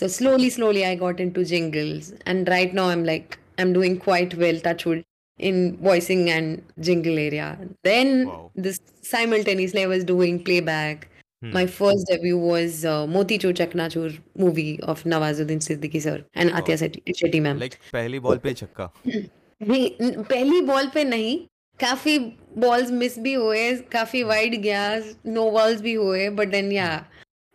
so 0.00 0.08
slowly 0.16 0.50
slowly 0.56 0.84
i 0.90 0.92
got 1.00 1.22
into 1.24 1.44
jingles 1.52 2.12
and 2.34 2.52
right 2.54 2.76
now 2.80 2.84
i'm 2.92 3.02
like 3.08 3.38
i'm 3.64 3.72
doing 3.78 3.96
quite 4.04 4.36
well 4.44 4.60
touch 4.68 4.84
wood 4.90 5.02
in 5.50 5.58
voicing 5.88 6.22
and 6.36 6.62
jingle 6.90 7.18
area 7.26 7.48
then 7.90 8.14
Wow. 8.28 8.38
this 8.68 8.78
simultaneously 9.10 9.82
i 9.88 9.90
was 9.96 10.04
doing 10.14 10.38
playback 10.50 11.08
Hmm. 11.41 11.65
first 11.67 12.07
debut 12.09 12.37
was 12.43 12.83
uh, 12.83 13.05
Moti 13.05 13.37
Chor 13.37 13.51
Chaknachur 13.53 14.05
movie 14.35 14.79
of 14.93 15.03
Nawazuddin 15.03 15.59
Siddiqui 15.65 16.01
sir 16.01 16.13
and 16.33 16.51
Wow. 16.51 16.59
Atya 16.61 16.77
Shetty, 16.81 17.01
Shetty 17.19 17.41
ma'am. 17.47 17.59
like 17.63 17.75
पहली 17.93 18.19
ball 18.19 18.37
पे 18.45 18.53
छक्का 18.61 18.89
नहीं 19.61 19.89
न- 20.01 20.23
पहली 20.29 20.61
ball 20.71 20.87
पे 20.93 21.03
नहीं 21.03 21.37
काफ़ी 21.79 22.17
balls 22.65 22.91
miss 23.03 23.17
भी 23.27 23.33
हुए 23.33 23.71
काफ़ी 23.91 24.23
वाइड 24.31 24.55
गया 24.61 24.81
नो 25.25 25.49
बॉल्स 25.51 25.81
भी 25.81 25.93
हुए 25.93 26.27
बट 26.39 26.49
देन 26.51 26.71
या 26.71 26.87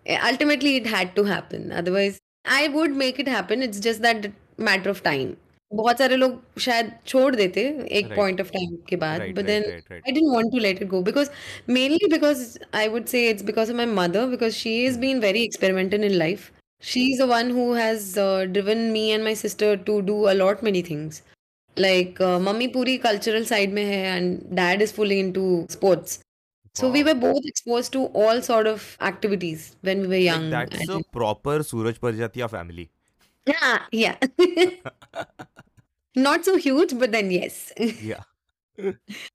ultimately 0.07 0.77
it 0.77 0.87
had 0.95 1.15
to 1.15 1.23
happen 1.25 1.69
otherwise 1.83 2.19
I 2.59 2.69
would 2.79 2.97
make 3.05 3.21
it 3.21 3.29
happen 3.29 3.63
it's 3.63 3.81
just 3.89 4.03
that 4.03 4.33
matter 4.71 4.91
of 4.91 5.03
time 5.03 5.35
बहुत 5.75 5.99
सारे 5.99 6.17
लोग 6.17 6.61
शायद 6.61 6.91
छोड़ 7.07 7.35
देते 7.37 7.63
एक 7.99 8.15
पॉइंट 8.17 8.41
ऑफ़ 8.41 8.49
टाइम 8.53 8.75
के 8.89 8.97
बाद 9.05 9.21
but 9.37 9.45
then 9.45 9.65
I 9.65 10.13
didn't 10.13 10.33
want 10.35 10.51
to 10.53 10.59
let 10.59 10.83
it 10.83 10.89
go 10.89 11.01
because 11.03 11.31
mainly 11.69 12.09
because 12.11 12.43
I 12.75 12.89
would 12.89 13.05
say 13.15 13.29
it's 13.31 13.43
because 13.43 13.71
of 13.71 13.77
my 13.77 13.87
mother 13.95 14.27
because 14.27 14.55
she 14.55 14.75
is 14.85 14.99
been 15.01 15.21
very 15.21 15.45
experimented 15.45 16.05
in 16.05 16.13
life 16.13 16.51
she 16.83 17.07
is 17.13 17.23
a 17.23 17.27
one 17.27 17.51
who 17.51 17.73
has 17.75 18.19
driven 18.19 18.79
me 18.93 19.07
and 19.09 19.25
my 19.25 19.35
sister 19.35 19.77
to 19.87 20.01
do 20.11 20.21
a lot 20.35 20.65
many 20.65 20.83
things 20.91 21.23
like 21.77 22.23
mummy 22.49 22.67
पूरी 22.75 22.97
cultural 23.07 23.45
side 23.45 23.73
में 23.73 23.85
है 23.85 24.17
and 24.17 24.39
dad 24.57 24.83
is 24.83 24.93
fully 24.95 25.19
into 25.21 25.67
sports 25.71 26.21
so 26.75 26.87
wow. 26.87 26.93
we 26.93 27.03
were 27.05 27.15
both 27.15 27.45
exposed 27.45 27.93
to 27.93 28.05
all 28.07 28.41
sort 28.41 28.67
of 28.67 28.97
activities 29.01 29.77
when 29.83 30.01
we 30.01 30.07
were 30.07 30.17
young 30.17 30.49
like 30.51 30.71
that's 30.71 30.89
a 30.89 31.01
proper 31.13 31.63
suraj 31.63 32.01
parjatiya 32.01 32.49
family. 32.49 32.91
Yeah 33.47 33.79
yeah. 33.93 34.17
not 36.17 36.45
so 36.45 36.57
huge 36.57 36.99
but 36.99 37.13
then 37.13 37.31
yes 37.31 37.73
Yeah. 38.13 38.23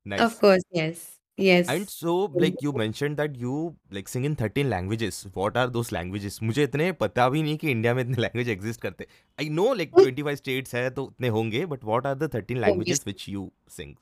nice. 0.05 0.22
of 0.22 0.39
course 0.39 0.63
yes 0.72 1.13
Yes. 1.39 1.67
And 1.69 1.88
so, 1.88 2.13
like 2.43 2.55
you 2.65 2.72
mentioned 2.74 3.17
that 3.17 3.36
you 3.39 3.75
like 3.91 4.07
sing 4.07 4.24
in 4.25 4.36
13 4.36 4.72
languages. 4.72 5.17
What 5.34 5.55
are 5.55 5.67
those 5.75 5.91
languages? 5.91 6.39
मुझे 6.43 6.63
इतने 6.63 6.91
पता 7.01 7.27
भी 7.29 7.41
नहीं 7.43 7.57
कि 7.63 7.69
India 7.72 7.93
में 7.93 8.01
इतने 8.03 8.22
language 8.22 8.50
exist 8.50 8.81
करते 8.81 9.05
I 9.39 9.50
know 9.60 9.74
like 9.74 9.91
25 9.98 10.36
states 10.38 10.74
है 10.75 10.89
तो 10.96 11.03
उतने 11.05 11.27
होंगे 11.36 11.65
but 11.74 11.84
what 11.86 12.05
are 12.07 12.15
the 12.15 12.29
13 12.36 12.57
languages 12.62 13.00
obviously 13.00 13.05
which 13.07 13.25
you 13.29 13.51
sing 13.75 13.93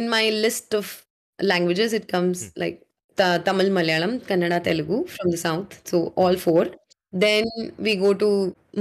in 0.00 0.08
my 0.14 0.22
list 0.46 0.74
of 0.80 0.94
languages, 1.50 1.92
it 2.00 2.08
comes 2.14 2.46
Hmm. 2.46 2.62
like 2.64 2.80
ta- 3.22 3.38
Tamil, 3.50 3.70
Malayalam, 3.80 4.16
Kannada, 4.30 4.62
Telugu 4.70 5.02
from 5.16 5.34
the 5.34 5.42
south. 5.44 5.76
So 5.92 6.00
all 6.24 6.40
four. 6.46 6.64
Then 7.26 7.52
we 7.88 7.96
go 8.06 8.14
to 8.24 8.32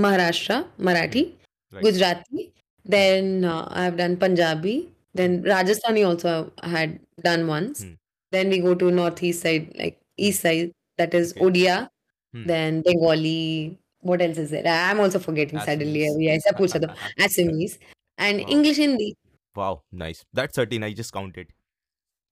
Maharashtra, 0.06 0.62
Marathi, 0.89 1.25
right 1.74 1.86
Gujarati. 1.86 2.48
Then 2.88 3.46
uh, 3.46 3.67
I've 3.72 3.98
done 3.98 4.17
Punjabi. 4.17 4.89
Then 5.13 5.39
hmm. 5.39 5.48
Rajasthani 5.48 6.08
also 6.08 6.51
had 6.63 7.00
done 7.22 7.48
once. 7.48 7.84
Hmm. 7.84 7.94
Then 8.32 8.50
we 8.50 8.60
go 8.60 8.75
to 8.75 8.91
northeast 8.91 9.41
side, 9.41 9.74
like 9.77 9.98
hmm. 9.98 10.25
east 10.29 10.41
side, 10.41 10.72
that 10.98 11.13
is 11.13 11.34
okay. 11.34 11.46
Odia. 11.46 11.89
Hmm. 12.34 12.48
Then 12.48 12.82
Bengali. 12.82 13.77
What 14.01 14.22
else 14.22 14.38
is 14.38 14.51
there? 14.51 14.63
I'm 14.65 15.00
also 15.00 15.20
forgetting 15.20 15.60
Assamese. 15.60 15.65
suddenly. 15.65 16.08
Yeah, 16.20 16.38
Assamese 17.20 17.77
and 18.17 18.41
wow. 18.41 18.48
English 18.48 18.77
Hindi. 18.77 19.17
Wow, 19.56 19.84
nice. 19.91 20.24
That's 20.34 20.56
13. 20.56 20.84
I 20.84 20.94
just 20.94 21.12
counted. 21.12 21.48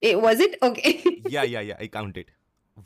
It 0.02 0.22
was 0.22 0.40
it 0.40 0.58
okay? 0.62 1.04
yeah, 1.28 1.44
yeah, 1.44 1.62
yeah. 1.62 1.76
I 1.80 1.88
counted. 1.88 2.32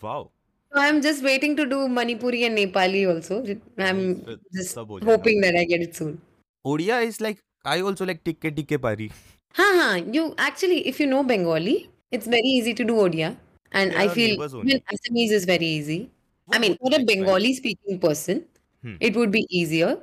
Wow. 0.01 0.31
I'm 0.73 1.01
just 1.01 1.23
waiting 1.23 1.55
to 1.57 1.65
do 1.65 1.87
Manipuri 1.87 2.45
and 2.45 2.57
Nepali 2.57 3.11
also. 3.11 3.43
I'm 3.77 4.23
just 4.53 4.75
hoping 4.75 5.41
that 5.41 5.55
I 5.55 5.65
get 5.65 5.81
it 5.81 5.95
soon. 5.95 6.21
Odia 6.65 7.03
is 7.03 7.19
like 7.19 7.39
I 7.65 7.81
also 7.81 8.05
like 8.05 8.23
tikke 8.23 8.51
tikke 8.55 8.81
pari. 8.81 9.11
हाँ 9.57 9.71
हाँ 9.75 10.13
you 10.15 10.33
actually 10.37 10.87
if 10.87 10.99
you 10.99 11.07
know 11.07 11.23
Bengali 11.23 11.89
it's 12.11 12.27
very 12.27 12.47
easy 12.57 12.73
to 12.73 12.83
do 12.83 12.95
Odia 13.05 13.35
and 13.71 13.91
They 13.91 13.97
I 13.97 14.07
feel 14.09 14.43
even. 14.43 14.81
Assamese 14.93 15.31
is 15.31 15.45
very 15.45 15.65
easy. 15.65 16.09
I 16.51 16.59
mean 16.59 16.77
for 16.77 16.91
a. 16.95 17.03
Bengali 17.03 17.53
speaking 17.53 17.99
person 17.99 18.45
Hmm. 18.83 18.95
it 19.01 19.15
would 19.15 19.31
be 19.31 19.45
easier. 19.49 19.97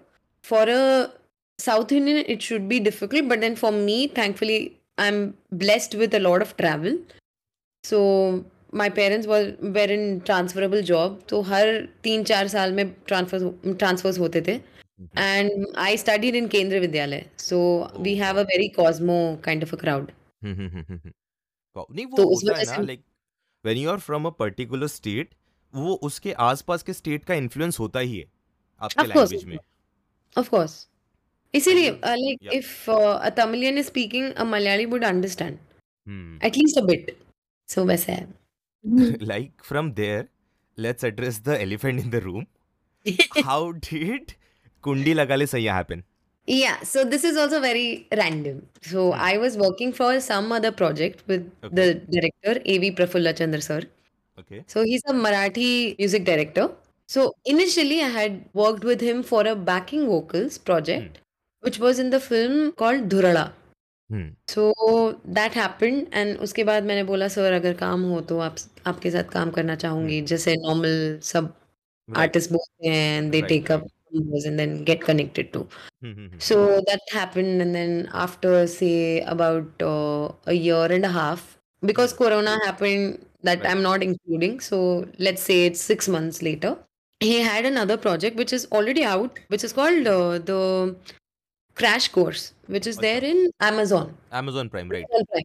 For 0.44 0.62
a 0.68 1.10
South 1.58 1.92
Indian 1.92 2.24
it 2.34 2.42
should 2.42 2.68
be 2.68 2.80
difficult 2.80 3.28
but 3.28 3.40
then 3.40 3.56
for 3.56 3.72
me 3.72 4.06
thankfully 4.08 4.58
I'm 4.98 5.34
blessed 5.52 5.94
with 5.94 6.14
a 6.14 6.20
lot 6.20 6.42
of 6.42 6.56
travel. 6.58 6.98
So 7.84 8.44
my 8.72 8.88
parents 8.90 9.26
were 9.26 9.54
were 9.62 9.90
in 9.98 10.20
transferable 10.30 10.82
job 10.82 11.20
तो 11.28 11.40
हर 11.52 11.70
तीन 12.04 12.24
चार 12.32 12.48
साल 12.48 12.72
में 12.72 12.84
transfer 13.08 13.74
transverse 13.84 14.18
होते 14.18 14.42
थे 14.48 14.58
Mhm. 15.01 15.09
and 15.21 15.67
I 15.83 15.95
studied 16.01 16.35
in 16.39 16.47
Kendra 16.55 16.79
Vidyalaya 16.81 17.25
so 17.45 17.59
we 18.07 18.11
Oh, 18.13 18.23
have 18.23 18.35
wow. 18.35 18.43
a 18.43 18.49
very 18.51 18.69
cosmo 18.75 19.15
kind 19.47 19.63
of 19.67 19.73
a 19.73 19.79
crowd 19.83 20.11
hmm, 20.43 20.53
hmm, 20.55 20.67
hmm, 20.67 20.83
hmm, 20.89 20.99
hmm. 21.03 21.11
Wow. 21.75 21.85
नहीं 21.95 22.05
वो 22.05 22.17
तो 22.17 22.23
उस 22.29 22.43
होता 22.43 22.57
है 22.57 22.61
वजह 22.61 22.71
ना 22.71 22.77
से 22.77 22.85
like 22.87 23.03
when 23.65 23.77
you 23.77 23.89
are 23.89 23.99
from 23.99 24.25
a 24.25 24.29
particular 24.39 24.87
state 24.87 25.33
वो 25.73 25.93
उसके 26.09 26.31
आसपास 26.45 26.83
के 26.83 26.93
स्टेट 26.93 27.25
का 27.25 27.33
इन्फ्लुएंस 27.41 27.79
होता 27.79 27.99
ही 27.99 28.17
है 28.17 28.25
आपके 28.81 29.03
of 29.03 29.13
course 29.15 29.31
लैंग्वेज 29.31 29.43
of 29.43 29.47
में 29.49 29.57
course 29.57 30.43
of 30.43 30.51
course 30.53 30.75
एंड 31.53 31.61
इसीलिए 31.61 31.87
यू 31.87 31.93
uh, 31.93 32.15
like 32.23 32.43
या 32.45 32.59
if 32.59 32.71
uh, 32.89 33.29
a 33.29 33.31
Tamilian 33.39 33.81
is 33.83 33.89
speaking 33.91 34.27
a 34.43 34.47
Malayali 34.53 34.89
would 34.93 35.05
understand 35.11 35.57
hmm 36.07 36.39
at 36.49 36.59
least 36.61 36.81
a 36.81 36.85
bit 36.91 37.11
so 37.69 37.85
वैसा 37.87 38.13
है 38.13 38.23
हम्म। 38.23 39.27
like 39.31 39.65
from 39.71 39.93
there 40.01 40.21
let's 40.77 41.09
address 41.11 41.39
the 41.49 41.57
elephant 41.67 42.03
in 42.05 42.13
the 42.15 42.21
room 42.27 42.45
how 43.49 43.61
did 43.89 44.35
kundi 44.90 45.14
lagale 45.22 45.46
sayya 45.56 45.80
happen 45.80 46.04
Yeah, 46.54 46.74
so 46.88 47.02
this 47.12 47.24
is 47.28 47.36
also 47.42 47.58
very 47.62 47.86
random. 48.18 48.58
So 48.88 49.04
Hmm. 49.12 49.22
I 49.28 49.38
was 49.44 49.54
working 49.62 49.92
for 49.94 50.10
some 50.26 50.52
other 50.56 50.70
project 50.80 51.22
with 51.32 51.48
okay 51.68 51.72
the 51.78 51.86
director 52.16 52.52
A.V. 52.74 52.90
Prafulla 53.00 53.32
Chandra 53.40 53.60
sir. 53.66 53.78
okay 54.42 54.60
So 54.74 54.84
he's 54.90 55.02
a 55.12 55.14
Marathi 55.24 55.70
music 56.02 56.24
director. 56.28 56.66
So 57.14 57.24
initially 57.54 57.98
I 58.02 58.10
had 58.18 58.38
worked 58.60 58.86
with 58.90 59.02
him 59.08 59.24
for 59.32 59.40
a 59.54 59.56
backing 59.72 60.06
vocals 60.12 60.58
hmm 60.60 60.64
project, 60.70 61.18
which 61.68 61.80
was 61.86 61.98
in 62.04 62.14
the 62.14 62.22
film 62.28 62.56
called 62.84 63.08
Dhurala. 63.16 63.44
hmm 64.10 64.28
So 64.54 64.68
that 65.40 65.58
happened 65.64 66.08
and 66.22 66.38
उसके 66.48 66.64
बाद 66.72 66.84
मैंने 66.92 67.04
बोला 67.10 67.28
sir 67.38 67.52
अगर 67.60 67.74
काम 67.84 68.02
हो 68.14 68.20
तो 68.30 68.38
आप 68.48 68.56
आपके 68.94 69.10
साथ 69.18 69.34
काम 69.36 69.50
करना 69.58 69.74
hmm 69.74 69.82
चाहूँगी 69.88 70.20
जैसे 70.34 70.56
नॉर्मल 70.68 70.96
सब 71.34 71.52
आर्टिस्ट 72.24 72.52
बोलते 72.58 72.88
हैं 72.88 73.20
and 73.20 73.34
they 73.36 73.44
right 73.48 73.68
and 74.44 74.58
then 74.58 74.84
get 74.84 75.00
connected 75.00 75.52
to. 75.52 75.66
Hmm, 76.02 76.12
hmm, 76.12 76.26
hmm. 76.26 76.38
So 76.38 76.82
that 76.86 77.00
happened, 77.10 77.60
and 77.62 77.74
then 77.74 78.08
after 78.12 78.66
say 78.66 79.20
about 79.22 79.66
uh, 79.82 80.32
a 80.46 80.54
year 80.54 80.86
and 80.86 81.04
a 81.04 81.08
half, 81.08 81.58
because 81.82 82.12
Corona 82.12 82.58
happened, 82.64 83.24
that 83.42 83.60
right. 83.60 83.70
I'm 83.70 83.82
not 83.82 84.02
including. 84.02 84.60
So 84.60 85.06
let's 85.18 85.42
say 85.42 85.66
it's 85.66 85.80
six 85.80 86.08
months 86.08 86.42
later. 86.42 86.76
He 87.20 87.40
had 87.40 87.64
another 87.64 87.96
project 87.96 88.36
which 88.36 88.52
is 88.52 88.66
already 88.72 89.04
out, 89.04 89.38
which 89.48 89.64
is 89.64 89.72
called 89.72 90.06
uh, 90.06 90.38
the 90.38 90.94
Crash 91.74 92.08
Course, 92.08 92.52
which 92.66 92.86
is 92.86 92.98
okay. 92.98 93.20
there 93.20 93.30
in 93.30 93.50
Amazon. 93.60 94.16
Amazon 94.32 94.68
Prime, 94.68 94.88
right? 94.88 95.04
Amazon 95.12 95.26
Prime. 95.32 95.44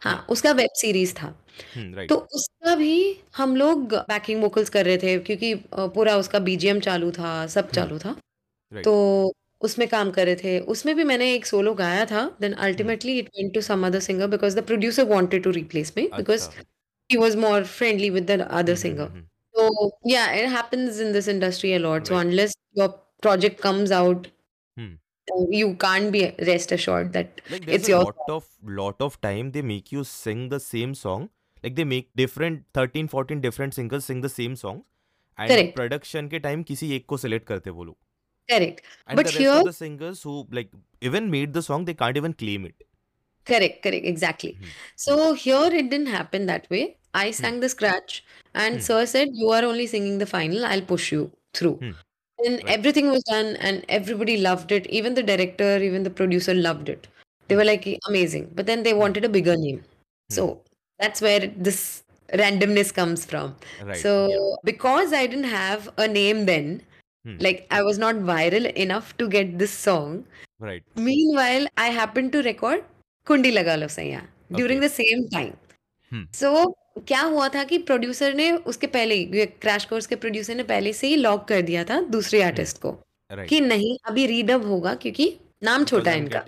हाँ 0.00 0.26
उसका 0.28 0.52
web 0.52 0.70
series 0.74 1.14
था। 1.14 1.44
Hmm 1.78 2.08
तो 2.08 2.16
उसका 2.16 2.74
भी 2.74 3.20
हम 3.36 3.56
लोग 3.56 3.94
banking 3.94 4.42
vocals 4.42 4.70
कर 4.70 4.84
रहे 4.84 4.98
थे 4.98 5.18
क्योंकि 5.18 5.54
पूरा 5.74 6.16
उसका 6.16 6.38
बीजीएम 6.38 6.80
चालू 6.80 7.10
था 7.10 7.46
सब 7.46 7.66
hmm. 7.66 7.74
चालू 7.74 7.98
था। 7.98 8.16
तो 8.84 8.94
उसमें 9.60 9.88
काम 9.88 10.10
कर 10.10 10.26
रहे 10.26 10.36
थे। 10.36 10.60
उसमें 10.60 10.96
भी 10.96 11.04
मैंने 11.04 11.34
एक 11.34 11.46
सोलो 11.46 11.74
गाया 11.74 12.04
था 12.04 12.36
then 12.40 12.52
ultimately 12.52 13.18
it 13.18 13.28
went 13.28 13.54
to 13.54 13.60
some 13.60 13.86
other 13.86 14.00
singer 14.00 14.26
because 14.26 14.56
the 14.56 14.62
producer 14.62 15.04
wanted 15.04 15.42
to 15.42 15.50
replace 15.50 15.92
me 15.96 16.06
because 16.16 16.48
he 17.12 17.16
was 17.16 17.36
more 17.36 17.64
friendly 17.64 18.10
with 18.10 18.30
the 18.30 18.40
other 18.40 18.74
singer 18.74 19.28
तो 19.54 20.00
yeah 20.06 20.26
it 20.32 20.48
happens 20.48 20.98
in 21.00 21.12
this 21.12 21.28
industry 21.28 21.72
a 21.74 21.78
lot. 21.78 22.06
So 22.06 22.14
right. 22.14 22.26
unless 22.26 22.52
your 22.72 22.88
project 23.22 23.60
you 25.49 25.75
can't 25.75 26.11
be 26.11 26.35
rest 26.47 26.71
assured 26.71 27.13
that 27.13 27.41
like 27.49 27.65
there's 27.65 27.83
it's 27.83 27.87
a 27.87 27.89
your 27.89 28.05
lot 28.05 28.15
of 28.27 28.47
lot 28.63 28.95
of 29.01 29.19
time 29.21 29.51
they 29.51 29.61
make 29.61 29.91
you 29.91 30.03
sing 30.03 30.49
the 30.49 30.59
same 30.59 30.93
song 30.95 31.29
like 31.63 31.75
they 31.75 31.83
make 31.83 32.09
different 32.15 32.65
13 32.73 33.07
14 33.07 33.41
different 33.41 33.73
singers 33.73 34.05
sing 34.05 34.21
the 34.21 34.29
same 34.29 34.55
songs 34.55 34.83
and 35.37 35.63
correct 35.63 35.79
production 35.79 36.29
के 36.29 36.41
time 36.47 36.63
किसी 36.71 36.91
एक 36.95 37.05
को 37.09 37.17
select 37.25 37.45
करते 37.53 37.69
वो 37.79 37.83
लोग 37.83 37.97
correct 38.49 38.81
and 39.07 39.23
but 39.23 39.25
the 39.25 39.31
rest 39.31 39.53
here 39.53 39.61
of 39.61 39.63
the 39.63 39.73
singers 39.73 40.23
who 40.23 40.47
like 40.51 40.71
even 41.01 41.29
made 41.31 41.53
the 41.53 41.61
song 41.69 41.85
they 41.85 41.93
can't 42.03 42.17
even 42.17 42.33
claim 42.33 42.65
it 42.65 42.83
Correct, 43.45 43.83
correct, 43.83 44.05
exactly. 44.05 44.59
hmm 44.59 44.73
So 44.95 45.33
here 45.33 45.65
it 45.65 45.89
didn't 45.89 46.07
happen 46.07 46.45
that 46.45 46.69
way. 46.69 46.97
I 47.13 47.31
hmm 47.37 47.53
sang 47.53 47.59
the 47.59 47.69
scratch, 47.69 48.23
and 48.55 48.81
hmm 48.81 48.83
Sir 48.83 49.05
said, 49.05 49.29
You 49.33 49.49
are 49.49 49.63
only 49.65 49.85
singing 49.87 50.17
the 50.17 50.25
final, 50.25 50.65
I'll 50.65 50.81
push 50.81 51.11
you 51.11 51.31
through. 51.53 51.83
and 52.44 52.62
right. 52.64 52.68
everything 52.68 53.10
was 53.10 53.22
done 53.24 53.56
and 53.56 53.84
everybody 53.88 54.36
loved 54.36 54.72
it 54.72 54.86
even 54.86 55.14
the 55.14 55.22
director 55.22 55.76
even 55.78 56.02
the 56.02 56.10
producer 56.10 56.54
loved 56.54 56.88
it 56.88 57.08
they 57.48 57.56
were 57.56 57.64
like 57.64 57.86
amazing 58.08 58.50
but 58.54 58.66
then 58.66 58.82
they 58.82 58.92
wanted 58.92 59.24
a 59.24 59.28
bigger 59.28 59.56
name 59.56 59.78
hmm. 59.78 60.34
so 60.34 60.60
that's 60.98 61.20
where 61.20 61.46
this 61.68 62.04
randomness 62.34 62.92
comes 62.92 63.24
from 63.24 63.54
right. 63.84 63.96
so 63.96 64.28
yeah. 64.28 64.56
because 64.64 65.12
i 65.12 65.26
didn't 65.26 65.52
have 65.52 65.88
a 65.96 66.06
name 66.06 66.44
then 66.46 66.80
hmm. 67.24 67.36
like 67.38 67.66
i 67.70 67.82
was 67.82 67.98
not 67.98 68.16
viral 68.16 68.72
enough 68.74 69.16
to 69.16 69.28
get 69.28 69.58
this 69.58 69.70
song 69.70 70.24
right 70.60 70.82
meanwhile 70.96 71.66
i 71.76 71.88
happened 71.88 72.32
to 72.32 72.42
record 72.42 72.84
kundi 73.24 73.52
Lagalo 73.52 73.90
Saya" 73.90 74.20
during 74.52 74.80
the 74.80 74.88
same 74.88 75.28
time 75.28 75.56
hmm. 76.10 76.22
so 76.32 76.76
क्या 76.98 77.20
हुआ 77.20 77.48
था 77.48 77.64
कि 77.64 77.78
producer 77.78 78.34
ने 78.34 78.52
उसके 78.52 78.86
पहले 78.86 79.46
crash 79.46 79.84
course 79.84 80.06
के 80.06 80.16
producer 80.16 80.54
ने 80.54 80.62
पहले 80.62 80.92
से 80.92 81.06
ही 81.06 81.16
लॉक 81.16 81.48
कर 81.48 81.62
दिया 81.62 81.84
था 81.84 82.00
दूसरे 82.00 82.38
hmm. 82.38 82.48
आर्टिस्ट 82.48 82.78
को 82.78 82.88
right. 83.32 83.48
कि 83.48 83.60
नहीं 83.60 83.98
अभी 84.04 84.26
रीडब 84.26 84.66
होगा 84.66 84.94
क्योंकि 84.94 85.36
नाम 85.62 85.84
छोटा 85.84 86.10
है 86.10 86.18
इनका। 86.18 86.44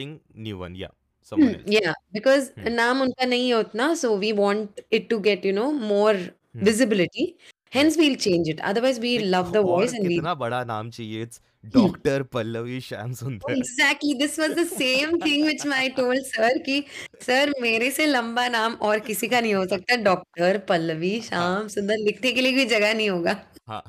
yeah 0.77 0.91
someone 1.33 1.55
else. 1.55 1.73
या 1.73 1.93
बिकॉज़ 2.13 2.51
hmm. 2.51 2.69
नाम 2.69 3.03
उनका 3.03 3.25
नहीं 3.25 3.49
है 3.49 3.55
उतना 3.55 3.95
so 3.95 4.17
we 4.17 4.33
want 4.33 4.81
it 4.93 5.09
to 5.11 5.19
get 5.19 5.47
you 5.47 5.53
know 5.53 5.71
more 5.71 6.17
hmm. 6.17 6.65
Visibility 6.65 7.35
hence 7.77 7.97
we'll 7.97 8.17
change 8.17 8.49
it 8.49 8.61
otherwise 8.61 8.97
we 9.01 9.11
like 9.19 9.27
love 9.27 9.53
the 9.53 9.63
voice 9.63 9.93
and 9.93 10.03
we 10.03 10.15
कितना 10.15 10.35
बड़ा 10.35 10.65
नाम 10.65 10.91
चाहिए 10.91 11.23
it's 11.23 11.41
doctor 11.65 12.23
Pallavi 12.33 12.81
Shyam 12.81 13.13
Sundar 13.15 13.53
exactly 13.53 14.15
this 14.19 14.39
was 14.41 14.51
the 14.59 14.65
same 14.67 15.17
thing 15.25 15.45
which 15.45 15.67
I 15.67 15.89
told 15.97 16.25
sir 16.27 16.59
कि 16.67 16.83
sir 17.27 17.53
मेरे 17.63 17.91
से 17.91 18.07
लंबा 18.07 18.47
नाम 18.49 18.75
और 18.91 18.99
किसी 19.09 19.29
का 19.29 19.41
नहीं 19.41 19.55
हो 19.55 19.65
सकता 19.67 19.97
डॉक्टर 20.05 20.59
पल्लवी 20.69 21.13
हाँ 21.19 21.27
श्याम 21.29 21.69
सुंदर 21.75 21.99
लिखने 22.07 22.33
के 22.33 22.41
लिए 22.41 22.53
कोई 22.57 22.65
जगह 22.75 22.95
नहीं 22.95 23.11
होगा 23.11 23.37
हाँ 23.69 23.83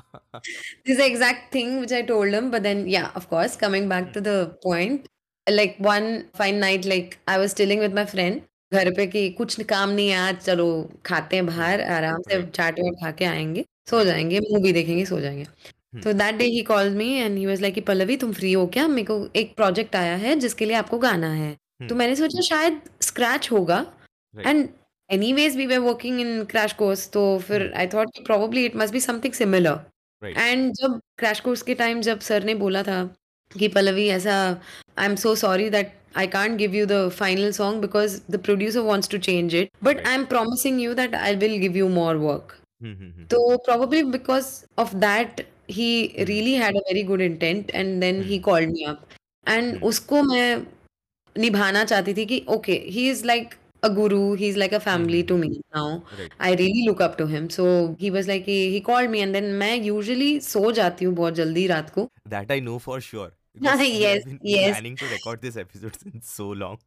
this 0.88 0.98
the 0.98 1.06
exact 1.06 1.50
thing 1.54 1.70
which 1.80 1.92
I 1.92 2.02
told 2.10 2.34
him. 2.34 2.50
But 2.50 2.62
then, 2.66 2.82
yeah, 2.88 3.08
of 3.20 3.28
course, 3.30 3.56
coming 3.62 3.88
back 3.92 4.12
to 4.16 4.20
the 4.26 4.34
point, 4.64 5.06
like 5.46 5.76
one 5.86 6.06
fine 6.40 6.60
night, 6.64 6.84
like 6.92 7.18
I 7.34 7.38
was 7.44 7.54
chilling 7.60 7.82
with 7.86 7.96
my 8.00 8.04
friend. 8.14 8.40
घर 8.72 8.90
पे 8.96 9.06
कि 9.14 9.28
कुछ 9.38 9.60
काम 9.72 9.90
नहीं 9.90 10.08
है 10.08 10.16
आज 10.18 10.36
चलो 10.44 10.66
खाते 11.06 11.36
हैं 11.36 11.46
बाहर 11.46 11.80
आराम 11.96 12.22
से. 12.30 12.42
चाट 12.42 12.80
वाट 12.80 12.94
खा 13.04 13.10
के 13.18 13.24
आएँगे 13.24 13.64
सो 13.90 14.04
जाएँगे 14.04 14.40
मूवी 14.50 14.72
देखेंगे 14.72 15.04
सो 15.06 15.20
जाएँगे 15.20 15.44
Hmm. 15.44 15.81
तो 15.92 16.12
that 16.12 16.34
day 16.34 16.44
he 16.44 16.62
called 16.62 16.96
me 16.96 17.12
and 17.14 17.38
he 17.38 17.46
was 17.46 17.60
like 17.60 17.74
कि 17.74 17.80
पल्लवी 17.80 18.16
तुम 18.16 18.32
फ्री 18.32 18.52
हो 18.52 18.66
क्या 18.66 18.86
मेरे 18.88 19.04
को 19.06 19.26
एक 19.36 19.54
प्रोजेक्ट 19.56 19.96
आया 19.96 20.14
है 20.16 20.34
जिसके 20.36 20.64
लिए 20.64 20.76
आपको 20.76 20.98
गाना 20.98 21.32
है 21.32 21.52
तो 21.52 21.86
Hmm. 21.86 21.98
मैंने 21.98 22.16
सोचा 22.16 22.40
शायद 22.40 22.80
स्क्रैच 23.02 23.50
होगा. 23.52 23.78
And 24.34 24.68
anyways 25.10 25.56
we 25.56 25.66
were 25.66 25.78
working 25.78 26.20
in 26.20 26.44
crash 26.50 26.72
course 26.72 27.08
तो 27.12 27.22
फिर. 27.38 27.72
I 27.76 27.86
thought 27.86 28.24
probably 28.24 28.64
it 28.64 28.76
must 28.76 28.92
be 28.92 29.00
something 29.00 29.32
similar 29.32 29.80
and 30.22 30.72
जब 30.72 31.00
क्रैश 31.18 31.40
कोर्स 31.40 31.62
के 31.62 31.74
टाइम 31.74 32.00
जब 32.00 32.20
सर 32.20 32.44
ने 32.44 32.54
बोला 32.54 32.82
था 32.82 33.02
कि 33.50 33.68
पल्लवी 33.68 34.06
ऐसा 34.08 34.36
I 34.98 35.06
am 35.06 35.14
so 35.16 35.34
sorry 35.36 35.68
that 35.70 35.92
I 36.16 36.26
can't 36.26 36.56
give 36.58 36.74
you 36.74 36.86
the 36.86 37.08
final 37.18 37.50
song 37.52 37.80
because 37.80 38.20
the 38.30 38.40
producer 38.44 38.80
wants 38.80 39.08
to 39.08 39.18
change 39.18 39.54
it 39.54 39.70
but 39.84 39.96
Right. 39.96 40.08
I 40.08 40.14
am 40.14 40.24
promising 40.24 40.80
you 40.80 40.94
that 40.94 41.14
I 41.14 41.36
will 41.36 41.56
give 41.58 41.76
you 41.76 41.88
more 41.90 42.16
work 42.16 42.56
hmm, 42.80 42.94
hmm, 42.94 43.10
हम्म, 43.10 43.24
तो 43.26 43.56
probably 43.68 44.02
because 44.12 44.48
of 44.78 44.94
that 45.02 45.42
he 45.68 45.88
Hmm. 46.16 46.24
really 46.28 46.54
had 46.54 46.76
a 46.76 46.82
very 46.90 47.02
good 47.02 47.20
intent 47.20 47.70
and 47.74 48.02
then 48.02 48.22
he 48.22 48.38
Hmm. 48.38 48.44
called 48.48 48.68
me 48.68 48.84
up 48.84 49.06
and 49.46 49.78
Hmm. 49.78 49.84
उसको 49.90 50.22
मैं 50.22 50.66
निभाना 51.38 51.84
चाहती 51.84 52.14
थी 52.14 52.24
कि 52.26 52.44
okay 52.56 52.78
he 52.96 53.08
is 53.10 53.24
like 53.24 53.56
a 53.82 53.90
guru 53.90 54.34
he's 54.42 54.56
like 54.62 54.72
a 54.72 54.80
family 54.80 55.22
Hmm. 55.22 55.26
to 55.30 55.36
me 55.38 55.48
now 55.74 56.04
Right. 56.10 56.32
I 56.40 56.52
really 56.54 56.84
look 56.88 57.00
up 57.00 57.16
to 57.18 57.26
him 57.26 57.48
so 57.50 57.96
he 57.98 58.10
was 58.10 58.28
like 58.28 58.44
he, 58.44 58.70
he 58.72 58.80
called 58.80 59.10
me 59.10 59.20
and 59.20 59.34
then 59.34 59.52
मैं 59.62 59.74
usually 59.88 60.38
सो 60.48 60.72
जाती 60.80 61.04
हूँ 61.04 61.14
बहुत 61.14 61.34
जल्दी 61.34 61.66
रात 61.66 61.90
को 61.98 62.08
That 62.26 62.50
I 62.50 62.60
know 62.60 62.78
for 62.78 63.00
sure. 63.00 63.30
Because 63.54 63.78
we 63.78 63.98
yes 64.02 64.24
yes 64.42 64.70
planning 64.70 64.96
to 64.98 65.08
record 65.08 65.42
this 65.42 65.56
episode 65.56 65.96
since 66.02 66.30
so 66.40 66.48
long. 66.50 66.78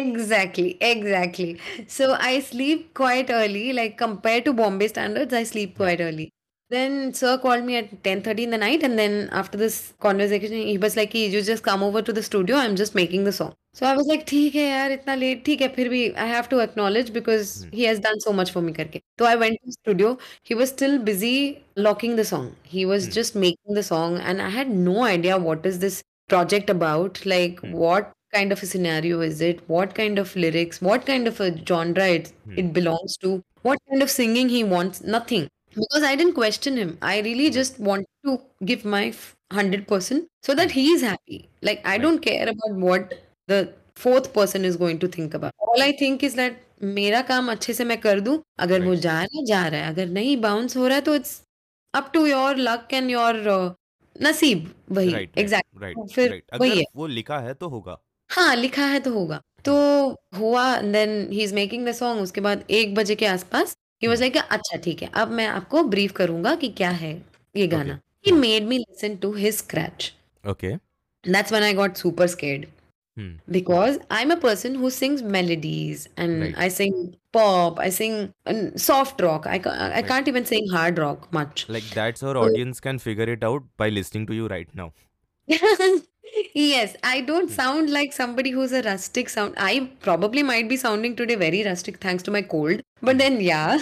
Exactly, 0.00 0.76
exactly. 0.80 1.58
So 1.88 2.12
I 2.14 2.40
sleep 2.40 2.94
quite 2.94 3.30
early, 3.30 3.72
like 3.72 3.96
compared 3.98 4.44
to 4.44 4.52
Bombay 4.52 4.88
standards, 4.88 5.34
I 5.34 5.42
sleep 5.44 5.76
quite 5.76 6.00
early. 6.00 6.32
Then 6.69 7.13
sir 7.13 7.37
called 7.37 7.63
me 7.63 7.75
at 7.77 8.03
10:30 8.03 8.43
in 8.43 8.49
the 8.49 8.57
night, 8.57 8.83
and 8.83 8.97
then 8.99 9.29
after 9.31 9.57
this 9.57 9.93
conversation, 10.05 10.53
he 10.69 10.77
was 10.85 10.95
like, 10.99 11.11
"कि 11.11 11.19
"You 11.33 11.41
just 11.49 11.63
come 11.67 11.83
over 11.87 12.01
to 12.01 12.13
the 12.19 12.23
studio. 12.23 12.55
I'm 12.57 12.75
just 12.75 12.95
making 12.99 13.23
the 13.25 13.33
song." 13.39 13.51
So 13.79 13.85
I 13.85 13.91
was 13.99 14.07
like, 14.11 14.25
"ठीक 14.31 14.55
है 14.55 14.63
यार, 14.69 14.91
इतना 14.91 15.15
late, 15.19 15.43
ठीक 15.45 15.61
है, 15.61 15.67
फिर 15.75 15.89
भी 15.89 16.01
I 16.23 16.27
have 16.31 16.49
to 16.53 16.59
acknowledge 16.65 17.11
because 17.17 17.51
Hmm. 17.63 17.75
he 17.79 17.85
has 17.89 18.01
done 18.07 18.19
so 18.25 18.33
much 18.39 18.51
for 18.55 18.63
me 18.67 18.73
करके." 18.79 19.01
So 19.21 19.27
I 19.31 19.35
went 19.43 19.59
to 19.61 19.71
the 19.71 19.75
studio. 19.77 20.11
He 20.49 20.57
was 20.61 20.73
still 20.75 20.97
busy 21.11 21.33
locking 21.87 22.15
the 22.21 22.27
song. 22.33 22.49
He 22.75 22.85
was 22.93 23.07
Hmm. 23.07 23.15
just 23.19 23.39
making 23.45 23.79
the 23.79 23.83
song, 23.91 24.19
and 24.31 24.41
I 24.41 24.49
had 24.57 24.75
no 24.89 24.97
idea 25.13 25.37
what 25.47 25.65
is 25.73 25.79
this 25.85 26.01
project 26.35 26.69
about. 26.75 27.23
Like, 27.35 27.59
Hmm. 27.65 27.73
what 27.85 28.11
kind 28.37 28.51
of 28.57 28.63
a 28.63 28.65
scenario 28.75 29.21
is 29.31 29.41
it? 29.49 29.59
What 29.77 29.93
kind 30.01 30.17
of 30.23 30.35
lyrics? 30.45 30.81
What 30.91 31.05
kind 31.11 31.27
of 31.33 31.39
a 31.39 31.51
genre 31.73 32.07
it, 32.19 32.31
Hmm. 32.45 32.57
it 32.63 32.73
belongs 32.79 33.17
to? 33.25 33.35
What 33.69 33.79
kind 33.91 34.07
of 34.07 34.09
singing 34.15 34.49
he 34.49 34.63
wants? 34.77 35.03
Nothing. 35.17 35.47
Because 35.76 36.02
I 36.02 36.14
didn't 36.16 36.34
question 36.34 36.76
him. 36.76 36.96
I 37.02 37.20
really 37.20 37.46
Hmm. 37.48 37.56
just 37.58 37.78
want 37.88 38.06
to 38.26 38.38
give 38.70 38.84
my 38.94 39.02
100% 39.50 40.26
so 40.48 40.54
that 40.54 40.72
he 40.72 40.86
is 40.94 41.02
happy. 41.02 41.38
Like, 41.62 41.84
I 41.84 41.92
Right. 41.92 42.02
don't 42.02 42.22
care 42.26 42.48
about 42.54 42.80
what 42.86 43.14
the 43.48 43.60
fourth 43.96 44.32
person 44.34 44.64
is 44.64 44.76
going 44.76 44.98
to 45.04 45.08
think 45.16 45.34
about. 45.34 45.54
All 45.68 45.82
I 45.82 45.92
think 46.02 46.22
is 46.30 46.34
that 46.42 46.58
मेरा 46.98 47.20
काम 47.28 47.50
अच्छे 47.52 47.72
से 47.74 47.84
मैं 47.84 47.98
कर 48.00 48.20
दूँ 48.26 48.36
अगर 48.66 48.82
वो 48.82 48.90
Right. 48.90 49.02
जा 49.02 49.18
रहा 49.22 49.38
है 49.38 49.44
जा 49.46 49.66
रहा 49.68 49.80
है 49.80 49.88
अगर 49.92 50.06
नहीं 50.18 50.36
बाउंस 50.40 50.76
हो 50.76 50.86
रहा 50.86 50.96
है 50.96 51.02
तो 51.08 51.14
it's 51.14 51.40
up 51.94 52.10
to 52.14 52.24
your 52.26 52.56
luck 52.56 52.94
and 52.94 53.10
your 53.10 53.36
नसीब 54.16 54.70
वही 54.92 55.10
Right, 55.10 55.16
right, 55.18 55.38
एग्जैक्ट 55.38 55.80
right, 55.82 56.08
फिर 56.14 56.30
right. 56.30 56.60
वही 56.60 56.78
है 56.78 56.84
वो 56.96 57.06
लिखा 57.06 57.38
है 57.38 57.54
तो 57.54 57.68
होगा. 57.68 57.98
हाँ 58.30 58.54
लिखा 58.56 58.84
है 58.86 59.00
तो 59.00 59.12
होगा 59.12 59.40
तो 59.64 59.74
हुआ 60.38 60.64
then 60.80 61.10
he 61.32 61.42
is 61.44 61.54
making 61.54 61.86
the 61.88 61.92
song 61.94 62.22
उसके 62.22 62.40
बाद 62.40 62.64
एक 62.80 62.94
बजे 62.94 63.14
के 63.22 63.26
आसपास 63.26 63.76
ही 64.02 64.08
वॉज़ 64.08 64.20
लाइक 64.20 64.36
अच्छा 64.36 64.76
ठीक 64.76 65.02
है 65.02 65.10
अब 65.14 65.30
मैं 65.30 65.46
आपको 65.46 65.82
ब्रीफ 65.84 66.12
करूँगा 66.12 66.54
कि 66.54 66.68
क्या 66.68 66.90
है 66.90 67.12
ये 67.54 67.66
गाना. 67.66 67.98
He 68.26 68.32
made 68.32 68.64
me 68.64 68.78
listen 68.78 69.16
to 69.16 69.32
his 69.32 69.54
scratch 69.54 70.12
okay 70.44 70.74
that's 71.24 71.52
when 71.52 71.64
I 71.64 71.72
got 71.72 71.96
super 71.96 72.26
scared 72.26 72.66
because 73.50 73.98
I 74.10 74.22
am 74.22 74.30
a 74.32 74.36
person 74.40 74.76
who 74.76 74.90
sings 74.90 75.22
melodies 75.22 76.08
and 76.18 76.54
I 76.56 76.70
sing 76.70 77.06
pop 77.32 77.80
I 77.80 77.90
sing 77.90 78.76
soft 78.78 79.20
rock 79.20 79.48
I 79.48 79.58
can't 79.58 80.28
even 80.28 80.44
sing 80.44 80.72
hard 80.74 80.98
rock 80.98 81.28
much 81.34 81.66
like 81.70 81.84
that's 81.94 82.24
our 82.24 82.36
audience 82.36 82.80
can 82.80 82.98
figure 82.98 83.30
it 83.30 83.44
out 83.44 83.68
by 83.78 83.90
listening 83.90 84.26
to 84.26 84.34
you 84.34 84.46
right 84.46 84.76
now 84.76 84.90
yes, 86.54 86.96
I 87.02 87.20
don't 87.22 87.48
Hmm. 87.48 87.54
sound 87.54 87.90
like 87.90 88.12
somebody 88.12 88.50
who's 88.50 88.72
a 88.72 88.82
rustic 88.82 89.28
sound. 89.28 89.54
I 89.56 89.72
probably 90.06 90.42
might 90.42 90.68
be 90.68 90.76
sounding 90.76 91.16
today 91.16 91.36
very 91.36 91.62
rustic 91.64 91.98
thanks 92.06 92.22
to 92.24 92.30
my 92.36 92.42
cold. 92.54 92.82
But 93.02 93.14
Hmm. 93.14 93.18
then, 93.24 93.40
yeah, 93.40 93.78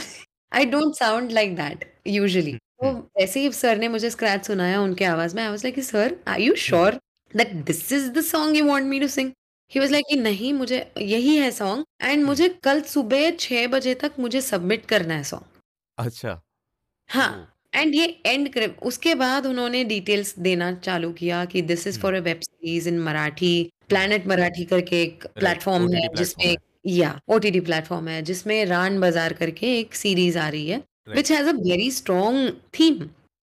I 0.52 0.64
don't 0.74 0.96
sound 0.96 1.32
like 1.32 1.56
that 1.56 1.84
usually. 2.04 2.54
Hmm. 2.82 2.94
तो 3.00 3.22
ऐसे 3.22 3.40
ही 3.40 3.50
sir 3.52 3.78
ने 3.78 3.88
मुझे 3.88 4.10
scratch 4.10 4.46
सुनाया 4.46 4.80
उनके 4.80 5.04
आवाज़ 5.04 5.34
में 5.36 5.42
I 5.42 5.48
was 5.50 5.64
like 5.64 5.78
sir 5.84 6.14
are 6.28 6.40
you 6.40 6.54
sure 6.64 6.98
that 7.36 7.52
this 7.70 7.80
is 7.92 8.08
the 8.18 8.20
song 8.24 8.56
you 8.56 8.64
want 8.66 8.84
me 8.86 9.00
to 9.00 9.08
sing 9.14 9.30
he 9.72 9.80
was 9.80 9.90
like 9.92 10.04
कि 10.10 10.16
नहीं 10.16 10.52
मुझे 10.54 10.78
यही 10.98 11.36
है 11.36 11.50
सॉन्ग 11.52 11.84
एंड 12.02 12.24
मुझे 12.24 12.48
कल 12.64 12.80
सुबह 12.92 13.30
छह 13.40 13.66
बजे 13.74 13.94
तक 14.02 14.12
मुझे 14.20 14.40
सबमिट 14.40 14.86
करना 14.92 15.14
है 15.14 15.24
सॉन्ग 15.32 15.60
अच्छा. 16.06 16.40
हाँ 17.10 17.28
Oh. 17.32 17.57
एंड 17.72 17.94
ये 17.94 18.06
एंड 18.26 18.48
कर। 18.52 18.70
उसके 18.82 19.14
बाद 19.14 19.46
उन्होंने 19.46 19.82
डिटेल्स 19.84 20.38
देना 20.38 20.72
चालू 20.80 21.12
किया 21.12 21.44
कि 21.44 21.62
this 21.62 21.86
is 21.86 22.00
for 22.00 22.14
a 22.14 22.20
web 22.20 22.40
series 22.40 22.88
in 22.88 22.98
Marathi 23.00 23.52
planet 23.88 24.26
Marathi 24.26 24.64
करके 24.64 25.02
एक 25.02 25.26
प्लेटफॉर्म 25.38 25.92
है 25.92 26.08
जिसमें 26.16 26.56
या 26.86 27.18
ओटीटी 27.28 27.60
प्लेटफॉर्म 27.60 28.08
है 28.08 28.20
जिसमें 28.22 28.64
रान 28.66 29.00
बाज़ार 29.00 29.32
करके 29.32 29.78
एक 29.78 29.94
सीरीज़ 29.94 30.38
आ 30.38 30.48
रही 30.48 30.68
है 30.68 30.82
which 31.08 31.32
has 31.32 31.48
very 31.58 31.90
strong 31.92 32.50
theme 32.78 33.02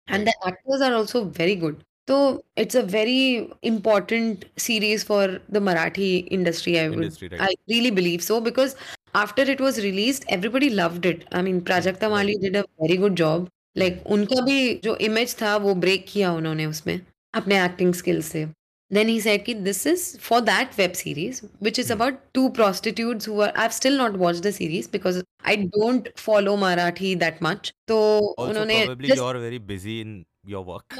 and 0.08 0.24
the 0.24 0.28
actors 0.28 0.82
are 0.82 0.92
also 0.92 1.22
very 1.38 1.56
good 1.56 1.82
तो 2.08 2.18
it's 2.58 2.76
a 2.76 2.80
very 2.92 3.20
important 3.64 4.44
series 4.61 5.04
for 5.06 5.40
the 5.52 5.56
Marathi 5.62 6.16
industry 6.32 6.76
I 6.76 6.88
would 6.88 7.35
I 7.40 7.54
really 7.70 7.90
believe 8.00 8.20
so 8.20 8.40
because 8.40 8.74
after 9.16 9.50
it 9.50 9.61
was 9.61 9.80
release 9.80 10.20
everybody 10.30 10.68
loved 10.70 11.06
it 11.06 11.24
I 11.35 11.42
mean 11.42 11.61
Prajakta 11.70 12.08
Mali 12.08 12.35
did 12.38 12.56
a 12.56 12.61
very 12.82 12.96
good 12.96 13.14
job 13.16 13.48
like 13.76 13.94
like, 13.94 14.06
उनका 14.06 14.40
भी 14.40 14.74
जो 14.85 14.96
image 15.02 15.37
था 15.42 15.56
वो 15.58 15.74
break 15.76 16.04
किया 16.08 16.32
उन्होंने 16.32 16.66
उसमें 16.66 17.00
अपने 17.35 17.64
acting 17.64 17.94
skill 17.94 18.20
से। 18.22 18.44
देन 18.90 19.08
ही 19.08 19.20
सेड 19.20 19.44
कि 19.44 19.54
this 19.66 19.87
is 19.87 20.02
for 20.18 20.40
that 20.40 20.78
web 20.78 20.92
series 20.92 21.40
which 21.62 21.78
is 21.78 21.92
about 21.92 22.18
to 22.35 22.48
prostitute 22.56 23.28
who 23.28 23.40
I 23.42 23.68
still 23.72 23.96
not 23.98 24.16
watch 24.16 24.40
the 24.40 24.50
series 24.50 24.88
because 24.92 25.22
I 25.46 25.56
don't 25.56 26.08
follow 26.18 26.56
Marathi 26.56 27.14
that 27.16 27.38
much 27.42 27.72
तो 27.88 28.00
उन्होंने 28.40 28.85
very 28.87 29.58
busy 29.58 30.00
in 30.00 30.22
your 30.48 30.64
work 30.64 30.94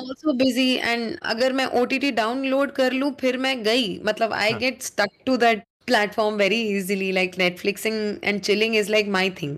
अगर 1.25 1.53
मैं 1.53 1.67
OTT 1.81 2.11
download 2.13 2.73
कर 2.73 2.93
लूँ 2.93 3.13
फिर 3.21 3.39
मैं 3.39 3.63
गई। 3.63 3.99
मतलब 4.05 4.33
I 4.33 4.53
get 4.55 4.83
stuck 4.83 5.11
to 5.27 5.37
that 5.37 5.65
platform 5.87 6.35
very 6.37 6.61
easily 6.77 7.11
like 7.13 7.39
netflixing 7.39 7.95
and 8.25 8.41
chilling 8.41 8.77
is 8.77 8.91
like 8.91 9.09
my 9.09 9.31
thing 9.43 9.57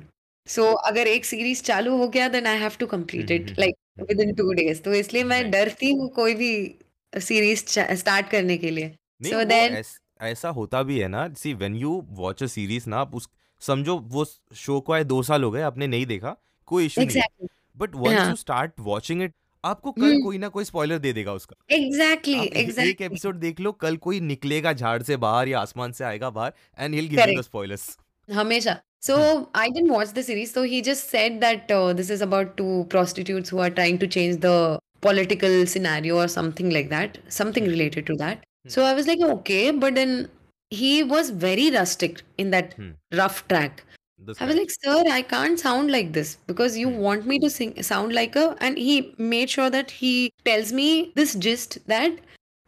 so 0.49 0.65
अगर 0.87 1.07
एक 1.07 1.25
सीरीज़ 1.25 1.63
चालू 1.63 1.97
हो 1.97 2.09
गया 2.09 2.29
then 2.31 2.47
I 2.47 2.57
have 2.63 2.79
to 2.79 2.87
complete 2.87 3.31
it 3.31 3.51
hmm, 3.51 3.63
like 3.63 4.09
within 4.11 4.33
two 4.41 4.55
days 4.55 4.83
तो 4.85 4.95
इसलिए 4.95 5.25
मैं 5.25 5.51
डरती 5.51 5.93
हूँ 5.93 6.09
कोई 6.09 6.35
भी 6.35 6.51
सीरीज़ 7.13 7.65
स्टार्ट 7.95 8.29
करने 8.29 8.57
के 8.59 8.71
लिए 8.71 8.87
वो 9.25 9.43
then- 9.45 9.77
ऐस, 10.21 10.45
होता 10.47 10.83
भी 10.83 10.99
है 10.99 11.09
ना 11.09 11.29
see 11.39 11.55
when 11.55 11.75
you 11.75 12.03
watch 12.11 12.43
a 12.43 12.47
series 12.47 12.89
ना 12.91 12.97
आप 12.97 13.15
उस 13.15 13.29
समझो 13.63 13.97
वो 13.99 14.25
शो 14.55 14.81
को 14.81 14.93
आए 14.93 15.05
दो 15.05 15.23
साल 15.23 15.43
हो 15.45 15.51
गए 15.51 15.63
आपने 15.63 15.87
नहीं 15.87 16.07
देखा 16.07 16.37
कोई 16.67 16.87
इशू 16.87 17.01
exactly. 17.01 17.41
नहीं 17.41 17.49
बट 17.77 17.95
वंस 17.95 18.19
हाँ. 18.19 18.29
यू 18.31 18.37
स्टार्ट 18.37 18.73
वॉचिंग 18.81 19.23
इट 19.23 19.35
आपको 19.65 19.93
कल 19.93 20.03
हम्म. 20.03 20.23
कोई 20.23 20.39
ना 20.39 20.49
कोई 20.49 20.65
स्पॉइलर 20.65 20.99
दे 20.99 21.13
देगा 21.13 21.33
उसका 21.33 21.57
exactly 21.77 22.39
आप 22.39 22.57
ए- 22.57 22.89
एक 22.89 23.01
एपिसोड 23.03 23.37
देख 23.37 23.61
लो 23.61 23.73
कल 23.73 23.97
कोई 23.97 24.21
निकलेगा 24.21 24.73
झाड़ 24.73 25.03
से 25.03 25.17
बाहर 25.17 25.49
या 25.49 25.61
आसमान 25.61 25.93
से 25.93 26.05
आएगा 26.05 26.31
बाहर 26.31 26.53
and 26.79 26.95
he'll 26.95 27.09
give 27.09 27.21
you 27.21 27.41
the. 27.41 27.45
Spoilers 27.45 27.97
Hamesha. 28.29 28.75
So 29.04 29.50
I 29.56 29.70
didn't 29.70 29.92
watch 29.92 30.10
the 30.14 30.24
series. 30.24 30.52
So 30.52 30.64
he 30.64 30.82
just 30.82 31.10
said 31.10 31.40
that 31.42 31.72
uh, 31.72 31.94
this 31.94 32.10
is 32.10 32.22
about 32.22 32.58
two 32.58 32.86
prostitutes 32.90 33.50
who 33.50 33.60
are 33.60 33.70
trying 33.70 33.98
to 34.00 34.08
change 34.08 34.42
the 34.42 34.80
political 35.02 35.66
scenario 35.66 36.18
or 36.18 36.28
something 36.28 36.70
like 36.70 36.90
that, 36.90 37.18
something 37.30 37.66
related 37.66 38.06
to 38.08 38.16
that. 38.16 38.44
So 38.68 38.84
I 38.84 38.94
was 38.94 39.08
like, 39.08 39.22
okay, 39.22 39.72
but 39.72 39.96
then 39.96 40.30
he 40.70 41.04
was 41.04 41.30
very 41.30 41.72
rustic 41.72 42.22
in 42.38 42.52
that 42.52 42.74
Hmm. 42.74 42.92
rough 43.14 43.48
track. 43.48 43.84
I 44.40 44.46
was 44.46 44.56
like, 44.56 44.70
sir, 44.70 45.04
I 45.12 45.22
can't 45.22 45.60
sound 45.60 45.92
like 45.92 46.12
this 46.14 46.36
because 46.48 46.78
you 46.78 46.90
Hmm. 46.90 47.00
want 47.00 47.26
me 47.26 47.40
to 47.40 47.50
sing 47.50 47.82
sound 47.82 48.14
like 48.14 48.36
a. 48.36 48.56
And 48.60 48.78
he 48.78 49.16
made 49.18 49.50
sure 49.50 49.70
that 49.70 49.92
he 49.92 50.32
tells 50.46 50.72
me 50.72 51.12
this 51.16 51.36
gist 51.36 51.80
that 51.88 52.20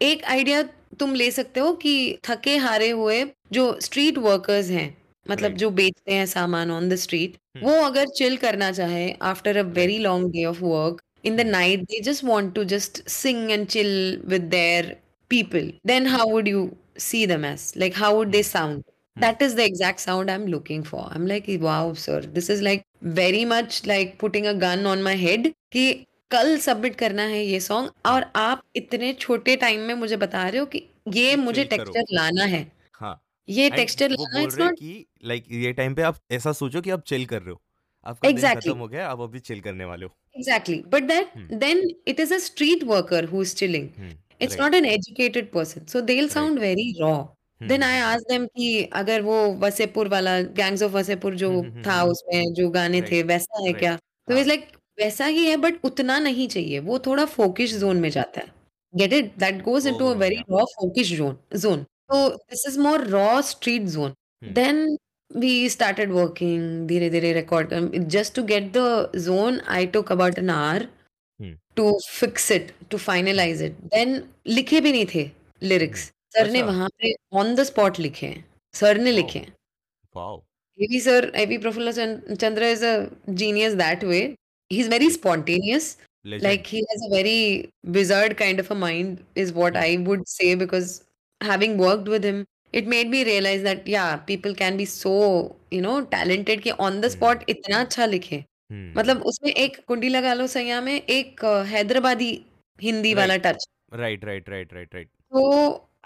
एक 0.02 0.24
idea 0.34 0.62
तुम 1.00 1.14
ले 1.16 1.30
सकते 1.32 1.60
हो 1.60 1.74
कि 1.82 1.94
थके 2.28 2.56
हारे 2.58 2.90
हुए 2.90 3.24
जो 3.54 3.66
स्ट्रीट 3.82 4.18
वर्कर्स 4.18 4.70
हैं 4.70 4.88
मतलब 5.31 5.53
जो 5.53 5.71
बेचते 5.71 6.15
हैं 6.15 6.27
सामान 6.27 6.71
ऑन 6.71 6.89
द 6.89 6.95
स्ट्रीट 6.95 7.37
वो 7.63 7.73
अगर 7.83 8.07
चिल 8.09 8.37
करना 8.37 8.71
चाहे 8.73 9.11
after 9.23 9.57
a 9.57 9.63
very 9.63 9.99
long 9.99 10.31
day 10.33 10.45
of 10.45 10.65
work 10.65 11.03
in 11.25 11.37
the 11.37 11.41
night 11.41 11.83
they 11.83 12.01
just 12.01 12.25
want 12.25 12.55
to 12.55 12.65
just 12.65 13.09
sing 13.09 13.51
and 13.51 13.67
chill 13.67 14.21
with 14.27 14.43
their 14.43 14.97
people 15.31 15.73
then 15.87 16.07
how 16.07 16.31
would 16.31 16.49
you 16.49 16.71
see 16.99 17.27
the 17.27 17.33
mess 17.33 17.73
like 17.77 17.97
how 17.97 18.17
would 18.17 18.29
they 18.29 18.43
sound 18.43 18.83
that 19.17 19.43
is 19.43 19.57
the 19.57 19.61
exact 19.61 20.01
sound 20.01 20.31
I 20.31 20.37
am 20.37 20.47
looking 20.47 20.85
for 20.85 21.01
I 21.01 21.17
am 21.17 21.27
like 21.27 21.45
wow 21.61 21.95
sir 21.95 22.25
this 22.25 22.51
is 22.51 22.63
like 22.63 22.83
very 23.05 23.45
much 23.45 23.83
like 23.87 24.19
putting 24.21 24.47
a 24.47 24.53
gun 24.53 24.87
on 24.87 25.03
my 25.03 25.17
head 25.17 25.53
कि 25.73 25.93
कल 26.31 26.57
submit 26.59 26.95
करना 26.95 27.23
है 27.23 27.45
ये 27.45 27.61
song 27.61 27.91
और 28.07 28.27
आप 28.37 28.63
इतने 28.77 29.13
छोटे 29.13 29.57
time 29.57 29.81
में 29.81 29.95
मुझे 29.95 30.17
बता 30.17 30.49
रहे 30.49 30.61
हो 30.61 30.67
कि 30.67 30.83
ये 31.15 31.37
मुझे 31.37 31.65
टेक्सचर 31.65 32.05
लाना 32.13 32.45
है। 32.45 32.76
ये 33.49 33.71
टेक्सचर 33.71 34.13
इट्स 34.13 34.59
नॉट 34.59 34.79
कि 34.79 35.07
लाइक 35.25 35.45
ये 35.51 35.73
टाइम 35.73 35.95
पे 35.95 36.03
आप 36.03 36.19
ऐसा 36.31 36.53
सोचो 36.53 36.81
कि 36.81 36.91
आप 36.91 37.03
चिल 37.07 37.27
कर 37.27 37.43
रहे 37.43 37.51
हो। 37.51 37.63
आपका 38.07 38.31
दिन 38.31 38.55
खत्म 38.55 38.79
हो 38.79 38.89
गया 38.89 39.09
आप 39.09 39.21
अभी 39.21 39.39
चिल 39.39 39.61
करने 39.61 39.85
वाले 39.85 40.07
हो। 40.07 40.17
Exactly. 40.39 41.07
That 41.09 41.27
Hmm. 41.37 41.59
then 41.59 41.83
it 42.09 42.21
is 42.25 42.33
a 42.33 42.41
street 42.41 42.83
worker 42.85 43.23
who's 43.33 43.55
chilling. 43.55 43.89
हम्म, 43.99 44.13
it's 44.41 44.57
right. 44.57 44.61
not 44.61 44.75
an 44.75 44.89
educated 44.91 45.51
person. 45.53 45.87
So 45.95 46.03
they'll 46.11 46.31
sound 46.37 46.61
very 46.61 46.87
raw. 47.03 47.17
Hmm, 47.61 47.69
then 47.69 47.83
I 47.83 47.99
ask 47.99 48.25
them 48.29 48.47
कि 48.47 48.83
अगर 48.83 49.23
वो 49.23 49.55
वसेपुर 49.55 50.09
वाला 50.09 50.41
गैंग्स 50.41 50.83
ऑफ़ 50.83 50.93
वसेपुर 50.93 51.35
जो 51.35 51.51
हम्म, 51.51 51.71
हम्म, 51.71 51.83
था 51.87 51.93
हम्म, 51.93 52.11
उसमें 52.11 52.53
जो 52.53 52.69
गाने 52.71 53.03
थे 53.03 53.23
वैसा 53.23 53.67
है 53.67 53.73
क्या? 53.73 53.97
तो 53.97 54.33
हाँ। 54.33 54.39
इट्स 54.39 54.49
लाइक 54.49 54.69
वैसा 55.01 55.27
ही 55.27 55.47
है 55.47 55.57
बट 55.57 55.75
उतना 55.85 56.19
नहीं 56.19 56.49
चाहिए। 56.49 56.79
वो 56.79 56.99
थोड़ा 56.99 57.25
फोकिश 57.25 57.75
जोन 57.75 57.97
में 57.97 58.11
जाता 58.11 58.41
है। 58.41 58.47
Get 58.97 59.13
it 59.13 59.33
that 59.39 59.63
goes 59.63 59.87
into 59.87 60.07
a 60.07 60.15
very 60.15 60.37
raw 60.37 60.65
folkish 60.65 61.13
zone 61.13 61.37
zone 61.57 61.85
तो 62.06 62.28
this 62.30 62.66
is 62.68 62.78
more 62.88 63.08
raw 63.08 63.42
street 63.52 63.82
zone 63.96 64.14
Hmm. 64.44 64.54
Then 64.54 64.98
we 65.32 65.50
started 65.74 66.10
working 66.14 66.62
धीरे 66.88 67.10
धीरे 67.10 67.34
record 67.36 67.74
um, 67.80 67.84
just 68.16 68.34
to 68.38 68.44
get 68.52 68.72
the 68.78 68.86
zone 69.26 69.60
I 69.76 69.84
took 69.96 70.10
about 70.16 70.40
an 70.42 70.50
hour 70.54 70.80
Hmm. 71.40 71.52
to 71.80 71.86
fix 72.16 72.48
it 72.56 72.72
to 72.94 73.00
finalize 73.04 73.62
it 73.68 73.78
then 73.94 74.16
लिखे 74.58 74.82
भी 74.88 74.92
नहीं 74.92 75.06
थे 75.14 75.24
lyrics 75.72 76.04
sir 76.36 76.50
ने 76.52 76.60
अच्छा। 76.60 76.72
वहां 76.72 76.88
पे 77.02 77.14
ऑन 77.42 77.54
द 77.56 77.64
स्पॉट 77.70 78.00
लिखे 78.00 78.28
हैं 78.28 78.44
सर 78.80 78.98
ने 78.98 79.12
Wow. 79.12 79.18
लिखे 79.18 79.40
हैं 79.40 79.54
Wow. 80.16 80.36
AV 80.78 81.00
sir 81.06 81.22
AV 81.44 81.58
Prafulla 81.66 81.94
Chan- 82.00 82.38
Chandra 82.44 82.72
is 82.78 82.84
a 82.90 82.94
genius 83.44 83.78
that 83.84 84.04
way 84.12 84.22
he's 84.72 84.90
very 84.96 85.10
spontaneous 85.20 85.88
Legend. 86.26 86.44
like 86.50 86.68
he 86.74 86.82
has 86.90 87.06
a 87.08 87.10
very 87.16 87.40
wizard 88.00 88.38
kind 88.44 88.60
of 88.66 88.72
a 88.76 88.80
mind 88.84 89.24
is 89.46 89.54
what 89.62 89.78
i 89.86 89.90
would 90.10 90.28
say 90.34 90.50
because 90.66 90.92
having 91.41 91.77
worked 91.79 92.09
with 92.09 92.25
him 92.25 92.45
it 92.73 92.87
made 92.87 93.09
me 93.11 93.25
realize 93.25 93.63
that 93.63 93.87
yeah 93.89 94.17
people 94.31 94.55
can 94.55 94.77
be 94.77 94.85
so 94.85 95.13
you 95.71 95.81
know 95.87 95.97
talented 96.15 96.63
कि 96.63 96.73
on 96.89 97.01
the 97.05 97.11
spot 97.17 97.45
इतना 97.49 97.81
अच्छा 97.85 98.07
लिखे 98.07 98.37
हम्म, 98.71 98.99
मतलब 98.99 99.23
उसमें 99.33 99.51
एक 99.53 99.77
कुंडी 99.89 100.09
लगा 100.09 100.33
लो 100.35 100.47
सैया 100.55 100.81
में 100.81 100.95
एक 100.95 101.45
अ, 101.45 101.63
हैदराबादी 101.73 102.31
हिंदी 102.83 103.09
Right. 103.15 103.19
वाला 103.19 103.37
touch 103.49 103.67
right 104.03 104.25
right 104.29 104.49
right 104.55 104.73
right 104.77 104.95
right 104.99 105.09
so 105.35 105.43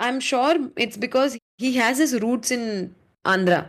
i'm 0.07 0.19
sure 0.31 0.55
it's 0.87 0.99
because 1.05 1.37
he 1.65 1.71
has 1.77 1.99
his 2.05 2.13
roots 2.25 2.51
in 2.57 2.65
andhra 3.35 3.61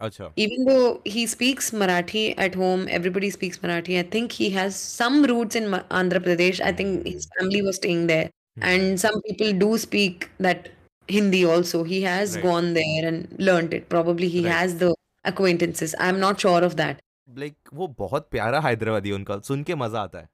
अच्छा 0.00 0.30
even 0.44 0.64
though 0.70 0.88
he 1.14 1.22
speaks 1.30 1.66
Marathi 1.80 2.22
at 2.44 2.54
home, 2.54 2.84
everybody 2.98 3.28
speaks 3.32 3.58
Marathi. 3.64 3.98
I 4.02 4.04
think 4.14 4.32
he 4.32 4.46
has 4.54 4.76
some 4.76 5.18
roots 5.30 5.58
in 5.60 5.66
Ma- 5.72 5.82
Andhra 5.98 6.20
Pradesh. 6.26 6.60
I 6.68 6.70
think 6.78 7.06
his 7.08 7.26
family 7.34 7.60
was 7.66 7.76
staying 7.80 8.06
there, 8.10 8.30
Hmm. 8.30 8.62
and 8.70 9.00
some 9.02 9.18
people 9.26 9.52
do 9.64 9.68
speak 9.82 10.24
that 10.46 10.70
Hindi 11.10 11.42
also. 11.46 11.82
He 11.84 12.00
has 12.02 12.34
Right. 12.36 12.44
gone 12.44 12.72
there 12.74 13.06
and 13.08 13.38
learnt 13.48 13.72
it. 13.78 13.88
Probably 13.94 14.28
he 14.28 14.42
Right. 14.44 14.54
has 14.54 14.74
the 14.78 14.90
acquaintances. 15.24 15.94
I'm 16.00 16.20
not 16.20 16.44
sure 16.46 16.60
of 16.64 16.76
that. 16.82 17.00
Like 17.28 17.54
वो 17.74 17.86
बहुत 17.98 18.28
प्यारा 18.30 18.60
हैदराबादी 18.60 19.10
उनका 19.12 19.38
सुन 19.48 19.62
के 19.62 19.74
मज़ा 19.82 20.00
आता 20.02 20.18
है 20.18 20.28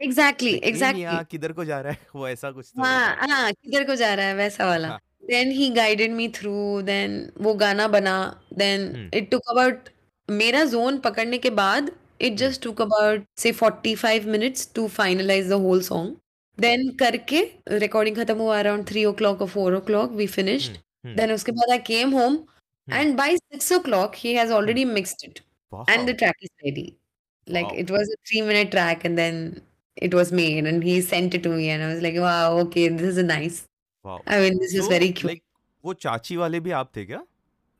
Exactly, 0.00 0.52
Like, 0.52 0.64
exactly. 0.68 0.98
मियाँ, 0.98 1.22
किधर 1.30 1.52
को 1.52 1.64
जा 1.64 1.80
रहा 1.80 1.92
है 1.92 1.98
वो 2.16 2.28
ऐसा 2.28 2.50
कुछ 2.50 2.66
तो 2.76 2.82
हाँ 2.82 3.16
हाँ 3.20 3.52
किधर 3.52 3.84
को 3.86 3.94
जा 3.96 4.12
रहा 4.14 4.26
है 4.26 4.34
वैसा 4.36 4.66
वाला 4.66 4.88
हाँ। 4.88 4.98
Then 5.30 5.50
he 5.58 5.68
guided 5.76 6.12
me 6.12 6.28
through 6.38 6.82
then 6.82 7.12
वो 7.40 7.54
गाना 7.62 7.86
बना 7.88 8.14
then 8.58 8.86
hmm. 8.94 9.08
It 9.18 9.30
took 9.30 9.50
about 9.50 9.88
मेरा 10.28 10.64
जोन 10.72 10.98
पकड़ने 11.06 11.38
के 11.38 11.50
बाद 11.60 11.90
it 12.20 12.36
just 12.38 12.62
took 12.62 12.82
about 12.82 13.24
say 13.38 13.52
45 13.62 14.24
minutes 14.34 14.68
to 14.74 14.86
finalize 14.98 15.48
the 15.50 15.60
whole 15.66 15.82
song 15.82 16.16
then 16.58 16.88
करके 17.00 17.42
रिकॉर्डिंग 17.84 18.16
खत्म 18.16 18.36
हुआ 18.38 18.58
अराउंड 18.58 18.86
थ्री 18.88 19.04
ओ 19.04 19.12
क्लॉक 19.20 19.42
और 19.42 19.48
four 19.48 19.74
o'clock 19.90 20.10
we 20.20 20.26
finished 20.38 20.76
hmm, 20.76 21.14
then 21.16 21.32
उसके 21.32 21.52
बाद 21.52 21.70
I 21.72 21.78
came 21.86 22.10
home 22.20 22.38
and 22.88 23.16
by 23.16 23.36
six 23.36 23.72
o'clock 23.88 24.14
he 24.24 24.34
has 24.34 24.52
already 24.60 24.84
mixed 24.98 25.24
it 25.28 25.40
and 25.92 26.08
the 26.08 26.12
track 26.20 26.42
is 26.46 26.50
ready. 26.64 26.82
Like 27.46 27.68
Wow. 27.68 27.76
it 27.82 27.90
was 27.92 28.10
a 28.14 28.16
three 28.30 28.40
minute 28.48 28.70
track 28.72 29.04
and 29.08 29.20
then 29.20 29.36
it 30.08 30.16
was 30.18 30.32
made 30.40 30.66
and 30.72 30.84
he 30.88 30.96
sent 31.06 31.36
it 31.38 31.42
to 31.46 31.52
me 31.52 31.68
and 31.74 31.84
I 31.84 31.88
was 31.92 32.02
like, 32.06 32.18
wow, 32.24 32.58
okay, 32.64 32.82
this 32.98 33.16
is 33.20 33.24
nice. 33.30 33.56
wow. 34.04 34.18
I 34.34 34.40
mean, 34.42 34.58
this 34.64 34.74
is 34.80 34.84
So, 34.84 34.90
very 34.90 35.08
cute. 35.20 35.30
like, 35.30 35.42
वो 35.84 35.94
चाची 36.04 36.36
वाले 36.42 36.60
भी 36.66 36.70
आप 36.80 36.90
थे 36.96 37.04
क्या 37.06 37.22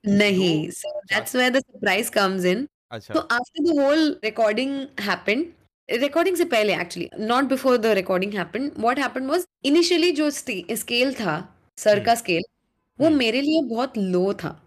Nahi. 0.04 0.48
जो 0.48 0.72
So 0.78 0.94
that's 1.12 1.36
where 1.40 1.50
the 1.58 1.62
surprise 1.66 2.10
comes 2.16 2.48
in. 2.52 2.64
अच्छा 2.98 3.14
So 3.18 3.24
after 3.38 3.66
the 3.68 3.76
whole 3.82 4.08
recording 4.28 4.74
happened, 5.10 5.52
recording 5.88 6.36
से 6.36 6.44
पहले 6.46 6.74
actually, 6.74 7.08
not 7.20 7.48
before 7.48 7.78
the 7.78 7.94
recording 7.94 8.32
happened, 8.32 8.72
what 8.78 8.98
happened 8.98 9.28
was 9.28 9.46
initially 9.64 10.12
जो 10.12 10.30
scale 10.30 11.14
था, 11.14 11.36
सर 11.78 11.94
हम्म। 11.94 12.04
का 12.04 12.14
scale, 12.14 12.48
वो 12.98 13.06
हम्म। 13.06 13.18
मेरे 13.18 13.40
लिए 13.40 13.62
बहुत 13.68 13.98
low 14.14 14.32
था. 14.34 14.58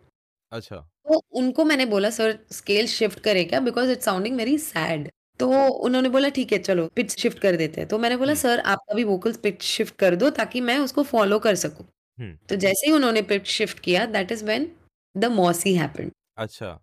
अच्छा 0.52 0.76
तो 0.76 1.22
उनको 1.32 1.64
मैंने 1.66 1.86
बोला 1.86 2.10
सर 2.10 2.38
स्केल 2.52 2.88
शिफ्ट 2.88 3.20
करें 3.20 3.48
क्या 3.48 3.60
because 3.60 3.92
it's 3.92 4.06
sounding 4.06 4.38
very 4.38 4.58
sad 4.58 5.10
तो 5.40 5.50
उन्होंने 5.80 6.10
बोला 6.10 6.30
ठीक 6.30 6.54
है 6.54 6.58
चलो 6.60 6.88
पिच 6.96 7.18
शिफ्ट 7.20 7.40
कर 7.40 7.56
देते 7.56 7.82
हैं 7.82 7.88
तो 7.90 7.98
मैंने 7.98 8.18
बोला 8.18 8.32
हम्म। 8.32 8.42
सर 8.42 8.60
आपका 8.66 8.96
भी 8.96 9.04
वोकल्स 9.04 9.38
पिच 9.38 9.62
शिफ्ट 9.64 9.96
कर 10.00 10.16
दो 10.16 10.30
ताकि 10.40 10.62
मैं 10.62 10.78
उसको 10.80 11.04
फॉलो 11.04 11.40
कर 11.40 11.56
सकूँ 11.56 11.86
हम्म। 12.18 12.38
तो 12.50 12.56
जैसे 12.56 12.88
ही 12.88 12.94
उन्होंने 12.94 13.22
पिच 13.24 13.48
शिफ्ट 13.48 13.80
किया 13.80 14.06
that 14.08 14.32
is 14.32 14.44
when 14.46 14.72
the 15.16 15.26
mausi 15.34 15.76
happened 15.76 16.12
अच्छा 16.38 16.80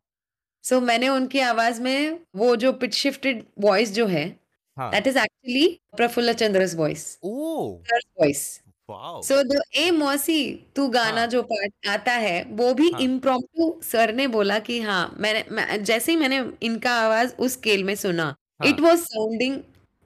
सो 0.65 0.77
so, 0.77 0.83
मैंने 0.83 1.09
उनकी 1.09 1.41
आवाज़ 1.41 1.81
में 1.83 2.19
वो 2.37 2.55
जो 2.57 2.73
पिच 2.73 2.95
शिफ्टेड 2.95 3.45
वॉइस 3.59 3.93
जो 3.95 4.07
है 4.07 4.25
हाँ। 4.77 4.91
That 4.91 5.07
is 5.07 5.19
actually 5.19 5.69
Prafulla 5.97 6.33
Chandra's 6.33 6.75
voice 6.75 7.19
voice 7.25 8.61
so 9.27 9.43
the 9.43 9.61
uh 9.77 9.91
mausi 9.91 10.43
तू 10.77 10.87
गाना 10.89 11.19
हाँ। 11.19 11.27
जो 11.27 11.43
पार्ट 11.43 11.89
आता 11.89 12.13
है 12.13 12.43
वो 12.51 12.73
भी 12.75 12.91
हाँ। 12.91 13.01
इम्प्रॉम्प्टू 13.01 13.81
सर 13.83 14.13
ने 14.15 14.27
बोला 14.27 14.59
कि 14.59 14.81
हाँ 14.81 15.15
मैंने 15.19 15.45
मैं, 15.51 15.85
जैसे 15.85 16.13
ही 16.13 16.19
मैंने 16.19 16.45
इनका 16.63 16.95
आवाज़ 17.01 17.35
उस 17.35 17.53
स्केल 17.53 17.85
में 17.85 17.95
सुना 17.95 18.25
हाँ। 18.25 18.69
It 18.69 18.81
was 18.81 19.01
sounding 19.01 19.57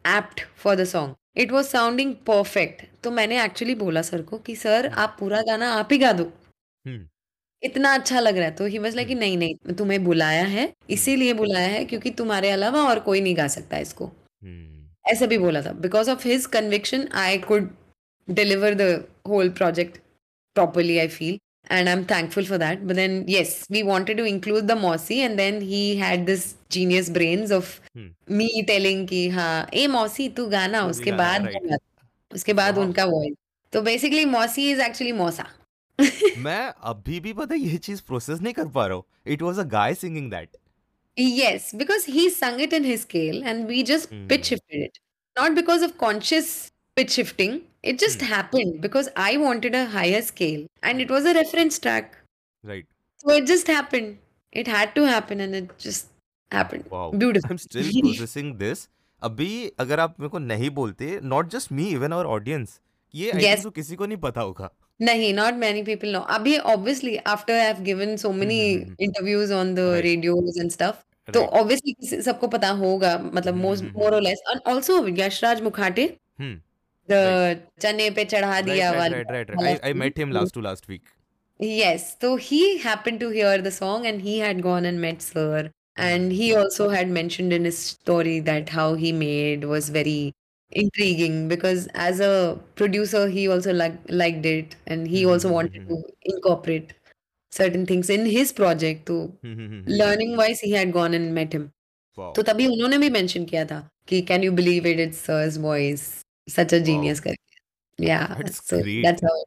apt 0.05 0.40
for 0.57 0.77
the 0.77 0.85
song 0.85 1.14
it 1.37 1.53
was 1.53 1.66
sounding 1.66 2.14
perfect 2.27 2.83
तो 3.05 3.11
मैंने 3.11 3.42
एक्चुअली 3.45 3.75
बोला 3.75 4.03
सर 4.03 4.23
को 4.23 4.38
कि 4.38 4.57
सर 4.57 4.87
आप 4.87 5.16
पूरा 5.21 5.42
गाना 5.42 5.73
आप 5.73 5.88
ही 5.92 5.99
गा 5.99 6.12
दो. 6.12 6.25
हम्म। 6.85 7.07
इतना 7.62 7.95
अच्छा 7.95 8.21
लग 8.21 8.37
रहा 8.37 8.45
है। 8.45 8.55
तो 8.55 8.66
ही 8.66 8.79
बस 8.79 8.95
लाइक 8.95 9.11
नहीं 9.11 9.37
नहीं 9.37 9.75
तुम्हें 9.75 10.03
बुलाया 10.05 10.45
है 10.45 10.73
इसीलिए 10.90 11.33
बुलाया 11.33 11.69
है 11.69 11.85
क्योंकि 11.85 12.11
तुम्हारे 12.11 12.51
अलावा 12.51 12.83
और 12.83 13.01
कोई 13.01 13.21
नहीं 13.21 13.37
गा 13.37 13.47
सकता 13.49 13.79
इसको। 13.79 14.11
ऐसा 15.05 15.27
भी 15.27 15.38
बोला 15.38 15.62
था। 15.62 15.73
Because 15.73 16.11
of 16.11 16.29
his 16.29 16.47
conviction 16.47 17.09
I 17.14 17.38
could 17.38 17.71
deliver 18.29 18.75
the 18.75 19.05
whole 19.29 19.49
project 19.49 19.99
properly 20.57 20.99
I 20.99 21.09
feel 21.09 21.38
and 21.73 21.88
I 21.88 21.95
am 21.95 22.05
thankful 22.05 22.45
for 22.45 22.59
that 22.59 22.81
but 22.81 22.95
then 22.95 23.25
yes 23.29 23.66
we 23.71 23.83
wanted 23.83 24.19
to 24.19 24.25
include 24.25 24.62
the 24.62 24.73
mausi 24.73 25.19
and 25.19 25.37
then 25.37 25.61
he 25.62 25.97
had 25.97 26.25
this 26.25 26.45
genius 26.73 27.11
brain 27.11 27.53
of 27.53 27.79
me 28.31 28.62
telling 28.62 29.07
की 29.09 29.29
हाँ 29.29 29.69
ए 29.75 29.87
मौसी 29.87 30.29
तू 30.29 30.47
गाना 30.47 30.85
उसके 30.87 31.12
बाद 31.12 31.49
उसके 32.35 32.53
बाद 32.53 32.79
उनका 32.79 33.05
वॉइस 33.05 33.35
तो 33.73 33.83
बेसिकली 33.83 34.25
मौसी 34.25 34.71
इज़ 34.71 34.81
एक्चुअली 34.81 35.12
मौसा 35.12 35.47
मैं 35.99 36.61
अभी 36.91 37.19
भी 37.21 37.33
पता 37.33 37.55
है 37.55 37.61
ये 37.61 37.77
चीज़ 37.89 38.03
प्रोसेस 38.07 38.41
नहीं 38.41 38.53
कर 38.55 38.69
पा 38.77 38.87
रहा 38.87 38.97
हूँ 38.97 39.05
it 39.35 39.43
was 39.43 39.59
a 39.59 39.63
guy 39.77 39.95
singing 40.05 40.31
that 40.31 40.57
Yes, 41.17 41.67
because 41.81 42.03
he 42.15 42.23
sung 42.33 42.59
it 42.63 42.73
in 42.79 42.87
his 42.87 43.03
scale 43.03 43.37
and 43.51 43.71
we 43.73 43.77
just 43.91 44.11
mm. 44.15 44.25
pitch 44.33 44.49
Hmm. 44.49 44.55
shifted 44.55 44.83
it. 44.87 44.99
Not 45.37 45.55
because 45.59 45.85
of 45.87 45.93
conscious 46.03 46.51
pitch 46.97 47.15
shifting, 47.19 47.55
it 47.93 48.03
just 48.03 48.25
Hmm. 48.25 48.33
happened 48.33 48.75
because 48.83 49.09
I 49.23 49.29
wanted 49.45 49.79
a 49.79 49.85
higher 49.95 50.21
scale 50.27 50.67
and 50.83 51.05
it 51.05 51.15
was 51.17 51.29
a 51.31 51.35
reference 51.39 51.79
track. 51.87 52.11
Right 52.65 52.87
So 53.25 53.37
it 53.37 53.47
just 53.53 53.71
happened. 53.75 54.13
It 54.53 54.69
had 54.75 54.93
to 54.99 55.07
happen 55.13 55.45
and 55.47 55.61
it 55.61 55.73
just 55.87 56.13
happened. 56.51 56.91
Wow 56.93 57.11
Beautiful. 57.25 57.51
Am 57.53 57.57
still 57.65 57.91
processing 58.01 58.55
this 58.59 58.87
अभी 59.23 59.51
अगर 59.87 60.01
आप 60.01 60.21
मेरे 60.21 60.31
को 60.31 60.39
नहीं 60.53 60.71
बोलते 60.81 61.19
not 61.35 61.49
just 61.57 61.73
me 61.73 61.89
even 61.91 62.13
our 62.13 62.27
audience 62.37 62.81
ये 63.15 63.31
I 63.31 63.43
Yes. 63.47 63.63
तो 63.63 63.71
किसी 63.81 63.97
को 63.97 64.07
नहीं 64.07 64.19
पता 64.29 64.41
होगा 64.41 64.71
Nahi, 65.01 65.35
not 65.35 65.59
many 65.59 65.83
people 65.83 66.11
know. 66.11 66.25
Abhi, 66.37 66.59
obviously, 66.65 67.19
after 67.27 67.53
I've 67.53 67.83
given 67.85 68.17
so 68.17 68.33
many 68.33 68.61
Mhm. 68.77 68.95
interviews 69.07 69.51
on 69.51 69.75
the 69.75 69.85
Right. 69.89 70.05
radios 70.05 70.61
and 70.63 70.73
stuff, 70.77 71.03
तो 71.35 71.41
Right. 71.41 71.59
obviously 71.61 71.95
किसी- 72.01 72.21
सबको 72.29 72.49
पता 72.55 72.69
होगा 72.79 73.11
मतलब 73.35 73.55
most 73.65 73.85
Mhm. 73.85 73.99
more 74.03 74.13
or 74.13 74.23
less 74.29 74.43
and 74.53 74.63
also 74.73 74.97
Yashraj 75.21 75.61
Mukhate 75.63 76.05
hmm 76.41 76.61
the 77.11 77.57
चने 77.83 78.09
पे 78.11 78.25
चढ़ा 78.25 78.53
Right, 78.53 78.65
दिया 78.65 78.91
right, 78.91 79.01
वाला 79.01 79.17
right, 79.17 79.31
right, 79.31 79.51
right. 79.51 79.57
वाला 79.57 79.71
I, 79.71 79.75
I 79.75 79.93
scene. 79.93 80.03
met 80.05 80.19
him 80.23 80.33
last 80.37 80.55
to 80.55 80.63
last 80.69 80.89
week. 80.93 81.03
Yes, 81.61 82.07
so 82.25 82.31
he 82.47 82.63
happened 82.87 83.21
to 83.25 83.29
hear 83.37 83.53
the 83.67 83.73
song 83.75 84.07
and 84.13 84.25
he 84.29 84.39
had 84.47 84.63
gone 84.69 84.89
and 84.93 85.05
met 85.07 85.23
Sir. 85.23 85.71
And 86.07 86.33
he 86.39 86.47
also 86.61 86.87
had 86.95 87.13
mentioned 87.19 87.55
in 87.59 87.69
his 87.69 87.79
story 87.83 88.33
that 88.49 88.73
how 88.79 88.87
he 89.03 89.13
made 89.21 89.63
was 89.75 89.87
very 89.91 90.17
intriguing 90.73 91.49
because 91.49 91.87
as 91.95 92.21
a 92.21 92.59
producer, 92.75 93.29
he 93.29 93.49
also 93.49 93.73
like 93.73 93.99
liked 94.09 94.47
it 94.47 94.77
and 94.87 95.07
he 95.09 95.25
also 95.25 95.53
wanted 95.53 95.89
to 95.89 96.03
incorporate 96.23 96.95
certain 97.53 97.87
things 97.87 98.11
in 98.11 98.27
his 98.27 98.53
project. 98.53 99.09
So 99.09 99.33
learning 99.43 100.37
wise, 100.37 100.61
he 100.61 100.73
had 100.73 100.93
gone 100.93 101.15
and 101.15 101.35
met 101.35 101.53
him. 101.53 101.73
तो 102.19 102.43
तभी 102.43 102.67
उन्होंने 102.67 102.99
भी 102.99 103.09
mention 103.11 103.45
किया 103.45 103.65
था 103.71 103.79
कि 104.09 104.21
can 104.29 104.45
you 104.45 104.53
believe 104.53 104.87
it 104.87 105.01
it's 105.01 105.19
sir's 105.25 105.57
voice 105.59 106.03
such 106.49 106.75
a 106.75 106.79
genius 106.87 107.21
करके 107.21 108.05
या 108.07 108.21
That's 108.39 108.61
so 108.69 108.77
great. 108.77 109.03
That's 109.05 109.25
how 109.25 109.43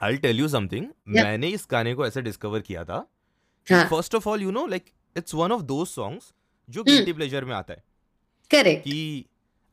I'll 0.00 0.18
tell 0.24 0.38
you 0.42 0.48
something. 0.54 0.84
Yeah. 1.14 1.24
मैंने 1.24 1.48
इस 1.58 1.66
गाने 1.70 1.94
को 1.94 2.06
ऐसे 2.06 2.22
डिस्कवर 2.22 2.60
किया 2.68 2.84
था 2.84 2.98
हाँ 3.66 3.84
first 3.90 4.14
of 4.14 4.28
all 4.28 4.42
you 4.42 4.50
know 4.50 4.66
like 4.66 4.84
it's 5.16 5.34
one 5.34 5.52
of 5.52 5.62
those 5.72 5.88
songs 5.88 6.32
जो 6.68 6.82
Hmm. 6.82 6.90
गिल्टी 6.90 7.12
प्लेजर 7.12 7.44
में 7.44 7.54
आता 7.54 7.74
है 7.74 7.82
करेक्ट 8.50 8.84
कि 8.84 9.24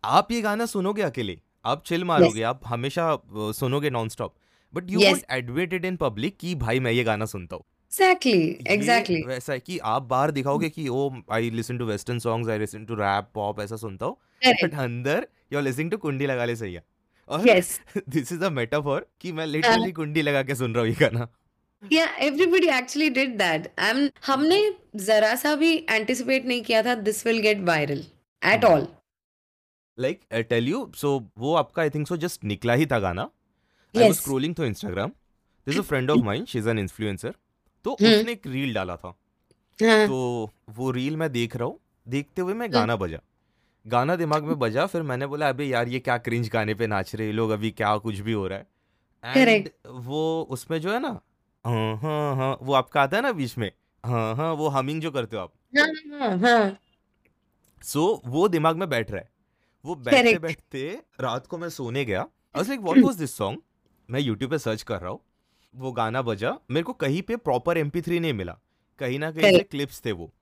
आप 0.04 0.32
ये 0.32 0.42
गाना 0.42 0.66
सुनोगे 0.66 1.02
अकेले? 1.02 1.38
आप 1.66 1.84
चिल 1.86 2.04
मारोगे 2.04 2.40
yes. 2.40 2.48
आप 2.48 2.62
हमेशा 2.66 3.12
uh, 3.14 3.54
सुनोगे 3.54 3.90
non 3.90 4.10
stop 4.10 4.36
but 4.74 4.92
you. 4.92 5.00
Won't 5.00 5.24
admit 5.32 5.74
it 5.74 5.86
in 5.86 5.96
public 5.98 6.38
कि 6.40 6.54
भाई 6.58 6.80
मैं 6.80 6.92
ये 6.92 7.04
गाना 7.04 7.26
सुनता 7.26 7.56
हूँ। 7.56 7.64
एग्जैक्टली 7.92 8.74
एग्जैक्टली 8.74 9.22
वैसा 9.28 9.54
है 9.54 9.60
कि 9.60 9.78
आप 9.86 10.04
बाहर 10.06 10.32
दिखाओगे 10.32 10.70
कि 10.70 10.88
ओ 10.88 11.10
I 11.32 11.50
listen 11.52 11.78
to 11.78 11.86
western 11.86 12.20
songs 12.20 12.50
I 12.50 12.60
listen 12.60 12.86
to 12.86 12.96
rap 12.96 13.30
pop 13.36 13.60
ऐसा 13.62 13.76
सुनता 13.78 14.06
हूँ। 14.06 14.18
बट 14.64 14.74
अंदर 14.80 15.28
यू 15.54 15.60
आर 15.60 15.64
लिसनिंग 15.64 15.92
टू 15.92 15.98
कुंडी 15.98 16.26
लगा 16.26 16.46
ले 16.46 16.56
सही 16.56 16.74
है 16.74 16.84
और 17.30 17.48
yes 17.50 17.80
this 18.10 18.32
is 18.32 18.44
a 18.44 18.50
metaphor 18.52 19.06
कि 19.22 19.32
मैं 19.32 19.46
लिटरली 19.48 19.92
कुंडी 19.92 20.22
लगा 20.22 20.44
के 20.44 20.56
सुन 20.56 20.76
रहा 20.76 20.84
हूँ 20.84 20.90
ये 20.90 20.96
गाना। 21.00 21.28
Yeah 21.84 22.06
everybody 22.26 22.68
actually 22.78 23.10
did 23.12 23.38
that 23.38 23.66
and 23.80 24.10
हमने 24.26 24.60
जरा 25.08 25.34
सा 25.36 25.56
भी 25.56 25.74
एंटिसिपेट 25.90 26.46
नहीं 26.46 26.62
किया 26.62 26.84
था 26.84 26.96
this 27.02 27.26
will 27.28 27.40
get 27.42 27.66
viral 27.66 28.04
at. 28.42 28.66
All 28.66 28.88
like 29.98 30.20
I 30.34 30.44
tell 30.44 30.68
you 30.68 30.90
so 30.96 31.20
वो 31.38 31.54
आपका 31.56 31.82
आई 31.82 31.90
थिंक 31.90 32.08
सो 32.08 32.18
जस्ट 32.18 32.44
निकला 32.44 32.74
ही 32.74 32.86
था 32.86 33.00
गाना। 33.00 33.22
I 33.22 34.04
was 34.04 34.16
scrolling 34.16 34.56
through 34.56 34.66
Instagram 34.66 35.12
this 35.68 35.78
a 35.78 35.82
friend 35.82 36.12
of 36.12 36.20
mine 36.26 36.46
she 36.46 36.60
is 36.60 36.70
an 36.70 36.80
influencer 36.80 37.34
तो 37.86 37.92
Hmm. 37.92 38.14
उसने 38.14 38.32
एक 38.32 38.48
रील 38.48 38.74
डाला 38.74 38.96
था। 38.96 39.08
हाँ। 39.80 40.08
तो 40.08 40.52
वो 40.70 40.92
रील 40.92 41.16
मैं 41.18 41.32
देख 41.32 41.56
रहा 41.56 41.66
हूँ 41.66 41.80
देखते 42.08 42.42
हुए 42.42 42.54
मैं 42.54 42.66
Hmm. 42.66 42.74
गाना 42.76 42.96
बजा। 42.96 43.20
गाना 43.86 44.16
दिमाग 44.16 44.44
में 44.44 44.58
बजा 44.60 44.86
फिर 44.86 45.02
मैंने 45.02 45.28
बोला 45.28 45.50
अबे 45.50 45.66
यार 45.66 45.88
ये 45.88 46.00
क्या 46.00 46.18
क्रिंज 46.18 46.50
गाने 46.50 46.74
पे 46.74 46.88
नाच 46.88 47.14
रहे 47.16 47.32
लोग 47.32 47.50
अभी 47.50 47.72
क्या 47.72 47.98
कुछ 47.98 48.20
भी 48.20 48.32
हो 48.32 48.48
रहा 48.48 48.60
है? 48.60 48.68
एंड 49.24 49.70
वो 49.88 50.48
उसमें 50.50 50.80
जो 50.82 50.92
है 50.94 51.00
ना 51.00 51.20
हाँ 51.66 51.96
हाँ 51.98 52.36
हाँ 52.36 52.58
वो 52.62 52.74
आपका 52.74 53.02
आता 53.02 53.18
है 53.18 53.24
ना 53.24 53.32
बीच 53.32 53.58
में 53.58 53.72
हाँ 54.04 54.36
हाँ 54.36 54.52
वो 54.54 54.68
हमिंग 54.68 55.02
जो 55.02 55.12
करते 55.12 55.38
हो 55.38 55.42
आप। 55.44 55.54
हाँ 55.78 56.20
हाँ 56.20 56.38
हाँ। 56.40 56.78
सो 57.84 58.22
वो 58.26 58.48
दिमाग 58.48 58.76
में 58.76 58.90
बैठ 58.90 59.12
रहा 59.12 59.22
है। 59.22 59.30
वो 59.88 59.96
बैठते 59.96 60.38
बैठते 60.40 61.02
रात 61.22 61.48
को 61.48 61.58
मैं 61.58 61.70
सोने 61.70 62.06
गया। 62.06 62.22
I 62.56 62.64
like 62.64 62.80
what 62.80 62.98
was 62.98 63.16
this 63.16 63.38
song 63.38 63.62
मैं 64.10 64.20
यूट्यूब 64.20 64.52
पे 64.52 64.58
सर्च 64.58 64.82
कर 64.82 65.00
रहा 65.00 65.10
हूँ। 65.10 65.20
वो 65.76 65.92
गाना 65.92 66.22
बजा। 66.22 66.58
मेरे 66.72 66.84
को 66.84 66.94
कहीं 66.94 67.22
पे 67.22 67.36
प्रॉपर 67.36 67.78
एम 67.78 67.92
नहीं 67.96 68.34
मिला। 68.34 68.58
कहीं 69.00 69.20
ना 69.20 69.32
कहीं 69.32 69.60
क्लिप्स 69.60 70.02
थे 70.06 70.12
वो। 70.12 70.34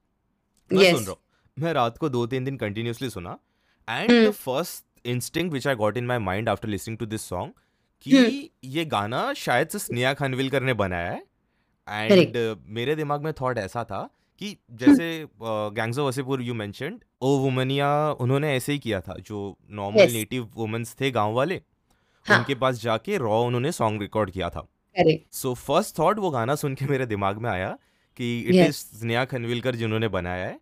मैं 0.73 0.83
yes. 0.83 0.95
सुन 0.95 1.03
रहा 1.03 1.11
हूँ। 1.11 1.19
मैं 1.59 1.73
रात 1.73 1.97
को 1.97 2.09
दो 2.09 2.27
तीन 2.27 2.43
दिन 2.43 2.57
कंटिन्यूसली 2.57 3.09
सुना। 3.09 3.39
And 3.89 4.11
Hmm. 4.11 4.27
The 4.27 4.31
first 4.31 5.07
instinct 5.07 5.53
which 5.53 5.67
I 5.67 5.75
got 5.75 5.97
in 5.97 6.05
my 6.05 6.17
mind 6.17 6.49
after 6.49 6.67
listening 6.67 6.97
to 6.97 7.05
this 7.05 7.21
song 7.21 7.51
Hmm. 7.51 8.03
कि 8.03 8.51
ये 8.63 8.85
गाना 8.85 9.33
शायद 9.33 9.67
से 9.67 9.79
स्नेहा 9.79 10.13
खानविलकर 10.13 10.63
ने 10.63 10.73
बनाया 10.73 11.11
है. 11.11 11.23
एंड 11.89 12.57
मेरे 12.65 12.95
दिमाग 12.95 13.23
में 13.23 13.33
थॉट 13.33 13.57
ऐसा 13.57 13.83
था 13.83 14.09
कि 14.39 14.55
जैसे 14.71 15.27
gangs 15.41 15.97
of 15.97 16.07
Wasseypur 16.07 16.41
you 16.41 16.53
mentioned 16.53 17.03
oh 17.21 17.37
Womaniya 17.37 17.89
उन्होंने 18.11 18.55
ऐसे 18.55 18.71
ही 18.71 18.79
किया 18.79 19.01
था 19.01 19.15
जो 19.19 19.57
नॉर्मल 19.71 20.11
नेटिव 20.11 20.49
वुमेन्स 20.55 20.95
थे 21.01 21.11
गाँव 21.11 21.33
वाले 21.33 21.61
हाँ। 22.25 22.37
उनके 22.37 22.55
पास 22.55 22.81
जाके 22.81 23.17
रॉ 23.17 23.41
उन्होंने 23.41 23.71
सॉन्ग 23.71 24.01
रिकॉर्ड 24.01 24.31
किया 24.31 24.49
था। 24.49 24.67
सो 25.33 25.53
फ़र्स्ट 25.53 25.97
थॉट 25.99 26.19
वो 26.19 26.29
गाना 26.29 26.55
सुन 26.55 26.75
के 26.75 26.85
मेरे 26.85 27.05
दिमाग 27.05 27.37
में 27.37 27.49
आया 27.49 27.69
कि 28.19 28.39
इट. 28.39 28.55
इज़ 28.55 28.75
स्नेहा 28.75 29.25
खनविलकर 29.25 29.75
जिन्होंने 29.75 30.07
बनाया 30.07 30.45
है। 30.45 30.59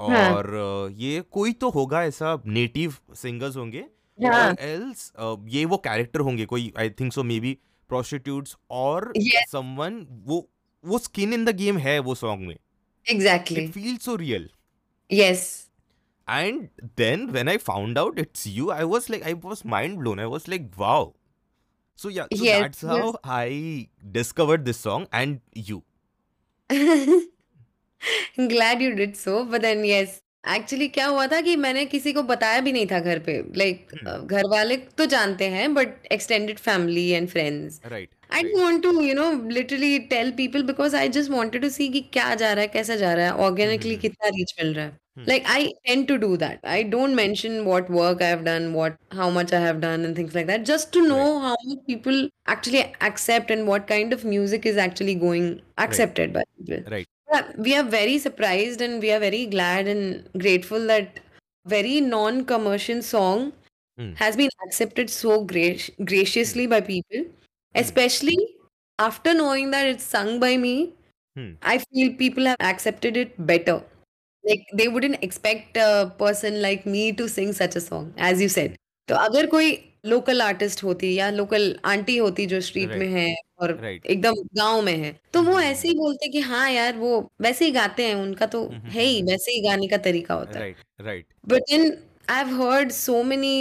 हाँ। 0.00 0.30
और 0.34 0.46
uh, 0.88 1.00
ये 1.00 1.20
कोई 1.30 1.52
तो 1.52 1.68
होगा 1.70 2.02
ऐसा 2.04 2.40
नेटिव 2.46 2.94
सिंगर्स 3.14 3.56
होंगे 3.56 3.84
हाँ। 4.18 4.54
एल्स 4.60 5.12
ये 5.48 5.64
वो 5.64 5.76
कैरेक्टर 5.76 6.20
होंगे 6.20 6.44
कोई 6.46 6.72
I 6.78 6.90
think 6.90 7.12
so 7.12 7.22
may 7.22 7.38
be 7.40 7.56
prostitutes 7.90 8.56
और. 8.70 9.12
समवन 9.52 10.06
वो 10.26 10.46
वो 10.84 10.98
स्किन 10.98 11.32
इन 11.34 11.44
द 11.44 11.56
गेम 11.56 11.78
है 11.78 11.98
वो 11.98 12.14
सॉन्ग 12.14 12.46
में। 12.48 12.56
Exactly 13.10 13.62
it 13.64 13.72
feel 13.72 13.96
so 14.08 14.14
real 14.24 14.48
yes 15.10 15.44
and 16.28 16.60
then 16.98 17.24
when 17.34 17.48
i 17.52 17.54
found 17.64 17.98
out 18.02 18.20
it's 18.20 18.44
you 18.58 18.66
i 18.74 18.84
was 18.90 19.08
like 19.14 19.24
i 19.30 19.32
was 19.48 19.58
mind 19.72 19.98
blown 20.02 20.20
i 20.26 20.28
was 20.34 20.46
like 20.52 20.62
wow 20.82 21.00
so 21.98 22.12
yeah 22.14 22.30
so 22.38 22.46
Yes, 22.46 22.62
that's 22.62 22.84
how 22.92 23.00
yes. 23.00 23.18
i 23.34 23.48
discovered 24.14 24.64
this 24.68 24.80
song 24.86 25.04
and 25.20 25.66
you 25.70 25.76
I'm 26.70 28.48
glad 28.48 28.80
you 28.82 28.94
did 28.94 29.16
so 29.16 29.34
but 29.54 29.62
then 29.68 29.84
yes 29.90 30.20
actually 30.44 30.86
क्या 30.94 31.06
हुआ 31.06 31.26
था 31.26 31.40
कि 31.40 31.54
मैंने 31.56 31.84
किसी 31.92 32.12
को 32.12 32.22
बताया 32.30 32.60
भी 32.60 32.72
नहीं 32.72 32.86
था 32.86 32.98
घर 33.00 33.18
पे 33.28 33.36
लाइक 33.58 33.86
Hmm. 34.00 34.26
घर 34.26 34.46
वाले 34.50 34.76
तो 34.98 35.04
जानते 35.12 35.48
हैं 35.58 35.72
but 35.74 35.94
extended 36.12 36.58
family 36.58 37.08
and 37.10 37.28
friends 37.28 37.80
right 37.92 38.10
I 38.33 38.35
right. 38.35 38.43
didn't 38.45 38.61
want 38.61 38.83
to, 38.83 39.03
you 39.03 39.13
know, 39.15 39.33
literally 39.57 40.07
tell 40.07 40.31
people 40.31 40.63
because 40.63 40.93
I 40.93 41.07
just 41.07 41.31
wanted 41.31 41.61
to 41.63 41.69
see 41.75 41.89
कि 41.91 42.01
क्या 42.13 42.33
जा 42.41 42.51
रहा 42.53 42.61
है, 42.61 42.67
कैसा 42.73 42.95
जा 42.95 43.13
रहा 43.13 43.25
है, 43.25 43.31
organically 43.45 43.95
हम्म। 43.95 44.01
कितना 44.01 44.29
reach 44.35 44.53
मिल 44.59 44.73
रहा 44.73 44.85
है. 44.85 44.91
Hmm. 45.19 45.25
Like 45.29 45.47
I 45.53 45.73
tend 45.87 46.07
to 46.09 46.17
do 46.23 46.29
that. 46.43 46.59
I 46.63 46.83
don't 46.83 47.15
mention 47.19 47.55
what 47.69 47.89
work 47.89 48.21
I 48.21 48.29
have 48.33 48.43
done, 48.49 48.67
what 48.73 48.97
how 49.19 49.29
much 49.37 49.53
I 49.59 49.59
have 49.63 49.79
done, 49.85 50.05
and 50.09 50.15
things 50.19 50.35
like 50.39 50.45
that, 50.51 50.65
just 50.71 50.91
to 50.97 51.01
know 51.07 51.23
Right. 51.23 51.41
how 51.47 51.55
much 51.71 51.79
people 51.87 52.19
actually 52.55 52.83
accept 53.09 53.49
and 53.57 53.67
what 53.71 53.87
kind 53.87 54.13
of 54.17 54.23
music 54.35 54.67
is 54.73 54.77
actually 54.85 55.15
going 55.25 55.49
accepted 55.87 56.31
by 56.37 56.43
people. 56.59 56.91
right 56.97 57.07
Yeah, 57.33 57.49
we 57.57 57.75
are 57.79 57.83
very 57.95 58.19
surprised 58.27 58.81
and 58.81 59.01
we 59.07 59.11
are 59.15 59.19
very 59.23 59.41
glad 59.55 59.87
and 59.87 60.29
grateful 60.45 60.87
that 60.93 61.19
very 61.73 61.99
non-commercial 62.13 63.01
song 63.09 63.43
Hmm. 63.97 64.13
has 64.23 64.37
been 64.43 64.49
accepted 64.67 65.09
so 65.17 65.43
gra- 65.43 66.05
graciously 66.13 66.65
by 66.77 66.79
people, 66.93 67.25
especially 67.74 68.36
after 68.98 69.34
knowing 69.34 69.70
that 69.70 69.86
it's 69.86 70.04
sung 70.04 70.38
by 70.40 70.56
me. 70.56 70.92
Hmm. 71.36 71.52
I 71.62 71.78
feel 71.78 72.12
people 72.14 72.44
have 72.46 72.60
accepted 72.60 73.16
it 73.16 73.34
better. 73.46 73.82
Like 74.44 74.66
they 74.74 74.88
wouldn't 74.88 75.22
expect 75.22 75.76
a 75.76 76.12
person 76.18 76.60
like 76.62 76.86
me 76.86 77.12
to 77.12 77.28
sing 77.28 77.52
such 77.54 77.76
a 77.76 77.80
song, 77.80 78.12
as 78.18 78.40
you 78.40 78.48
said. 78.48 78.76
तो 79.08 79.14
अगर 79.14 79.46
कोई 79.46 79.72
local 80.06 80.40
artist 80.42 80.82
होती 80.84 81.12
या 81.14 81.28
local 81.30 81.64
aunty 81.84 82.16
होती 82.16 82.46
जो 82.46 82.60
street 82.60 82.88
right. 82.88 82.98
में 82.98 83.08
है 83.08 83.34
और 83.58 83.72
Right. 83.82 84.06
एकदम 84.06 84.34
गाँव 84.58 84.80
में 84.82 84.96
है 84.96 85.12
तो 85.32 85.42
वो 85.42 85.52
हम्म। 85.52 85.62
ऐसे 85.64 85.88
ही 85.88 85.94
बोलते 85.94 86.28
कि 86.28 86.40
हाँ 86.40 86.70
यार 86.70 86.96
वो 86.96 87.10
वैसे 87.42 87.64
ही 87.64 87.70
गाते 87.72 88.06
हैं 88.06 88.14
उनका 88.14 88.46
तो 88.46 88.64
हम्म, 88.66 88.90
है 88.90 89.02
ही 89.02 89.18
हम्म, 89.18 89.30
वैसे 89.30 89.52
ही 89.52 89.60
गाने 89.68 89.86
का 89.88 89.96
तरीका 90.06 90.34
होता 90.34 90.58
है 90.58 90.64
right 90.64 91.06
right 91.06 91.24
but 91.52 91.62
then 91.70 91.86
I 92.30 92.44
have 92.44 92.62
heard 92.62 92.92
so 92.92 93.22
many 93.22 93.54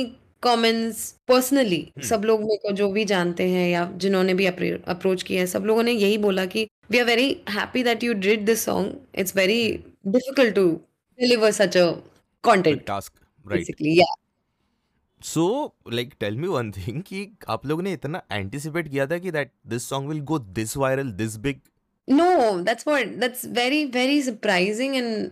comments 0.43 1.09
personally 1.27 1.81
hmm. 1.97 2.05
सब 2.05 2.23
लोग 2.25 2.41
मेरे 2.41 2.57
को 2.63 2.71
जो 2.75 2.89
भी 2.91 3.05
जानते 3.05 3.49
हैं 3.49 3.67
या 3.69 3.85
जिन्होंने 4.03 4.33
भी 4.33 4.45
अप्रोच 4.45 5.23
किया 5.23 5.41
है 5.41 5.47
सब 5.47 5.65
लोगों 5.65 5.83
ने 5.83 5.91
यही 5.91 6.17
बोला 6.25 6.45
कि 6.45 6.67
we 6.91 6.99
are 6.99 7.05
very 7.05 7.29
happy 7.49 7.83
that 7.83 8.03
you 8.03 8.13
did 8.25 8.45
this 8.45 8.65
song 8.65 9.19
it's 9.19 9.35
very 9.35 9.61
difficult 10.07 10.55
to 10.55 10.65
deliver 11.19 11.51
such 11.51 11.77
a 11.77 11.85
content 12.43 12.85
task 12.87 13.13
right 13.45 13.59
basically 13.59 13.99
yeah 13.99 14.13
so 15.21 15.45
like 15.93 16.13
tell 16.19 16.37
me 16.37 16.47
one 16.47 16.71
thing 16.71 17.01
कि 17.03 17.27
आप 17.49 17.65
लोगों 17.65 17.83
ने 17.83 17.93
इतना 17.93 18.21
एंटीसिपेट 18.31 18.87
किया 18.87 19.05
था 19.07 19.17
कि 19.17 19.31
that 19.31 19.51
this 19.67 19.89
song 19.89 20.09
will 20.09 20.21
go 20.31 20.39
this 20.59 20.77
viral 20.77 21.11
this 21.21 21.37
big 21.45 21.61
no 22.07 22.29
that's 22.63 22.87
what 22.87 23.15
that's 23.19 23.45
very 23.53 23.83
very 23.93 24.21
surprising 24.21 24.95
and 24.95 25.31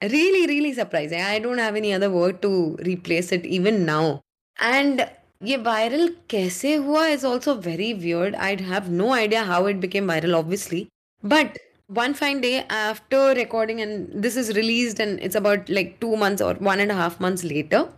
really 0.00 0.46
really 0.46 0.72
surprising. 0.72 1.20
I 1.20 1.38
don't 1.38 1.58
have 1.58 1.76
any 1.76 1.92
other 1.92 2.10
word 2.10 2.42
to 2.42 2.76
replace 2.84 3.32
it 3.32 3.46
even 3.46 3.84
now. 3.84 4.20
And 4.58 5.06
ये 5.42 5.56
viral 5.64 6.08
कैसे 6.30 6.74
हुआ 6.84 7.06
is 7.14 7.24
also 7.24 7.54
very 7.54 7.92
weird. 7.94 8.34
I'd 8.34 8.60
have 8.60 8.88
no 8.90 9.12
idea 9.12 9.44
how 9.44 9.66
it 9.66 9.80
became 9.80 10.06
viral, 10.06 10.36
obviously. 10.38 10.88
But 11.22 11.58
one 11.88 12.14
fine 12.14 12.40
day 12.40 12.64
after 12.70 13.34
recording, 13.34 13.80
and 13.80 14.22
this 14.22 14.36
is 14.36 14.54
released, 14.56 15.00
and 15.00 15.18
it's 15.20 15.34
about 15.34 15.68
like 15.68 15.98
two 16.00 16.16
months 16.16 16.40
or 16.40 16.54
one 16.54 16.80
and 16.80 16.90
a 16.90 16.94
half 16.94 17.20
months 17.20 17.44
later. 17.44 17.88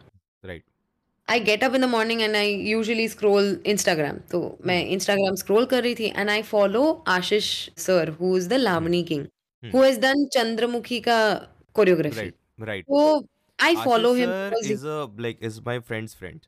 right 0.45 0.63
I 1.29 1.39
get 1.47 1.63
up 1.67 1.75
in 1.75 1.81
the 1.81 1.89
morning 1.93 2.23
and 2.23 2.37
I 2.37 2.43
usually 2.73 3.07
scroll 3.13 3.47
Instagram. 3.75 4.19
तो 4.33 4.41
मैं 4.67 4.77
Instagram 4.97 5.39
scroll 5.43 5.67
कर 5.71 5.83
रही 5.83 5.95
थी 6.01 6.13
and 6.23 6.31
I 6.31 6.43
follow 6.51 6.83
Ashish 7.15 7.49
sir 7.85 8.03
who 8.19 8.35
is 8.41 8.47
the 8.53 8.59
Lavani 8.67 9.01
king 9.07 9.25
Hmm. 9.65 9.71
who 9.73 9.83
has 9.87 9.99
done 10.05 10.23
Chandramukhi 10.37 11.01
का 11.07 11.17
choreography. 11.79 12.27
right 12.27 12.69
right 12.71 12.85
तो 12.93 13.27
I 13.59 13.75
follow 13.85 14.15
Ashish 14.15 14.19
him 14.25 14.29
sir 14.31 14.51
because 14.51 14.71
is 14.71 14.85
a 14.85 15.11
like 15.17 15.39
is 15.41 15.65
my 15.65 15.81
friend's 15.81 16.15
friend 16.15 16.47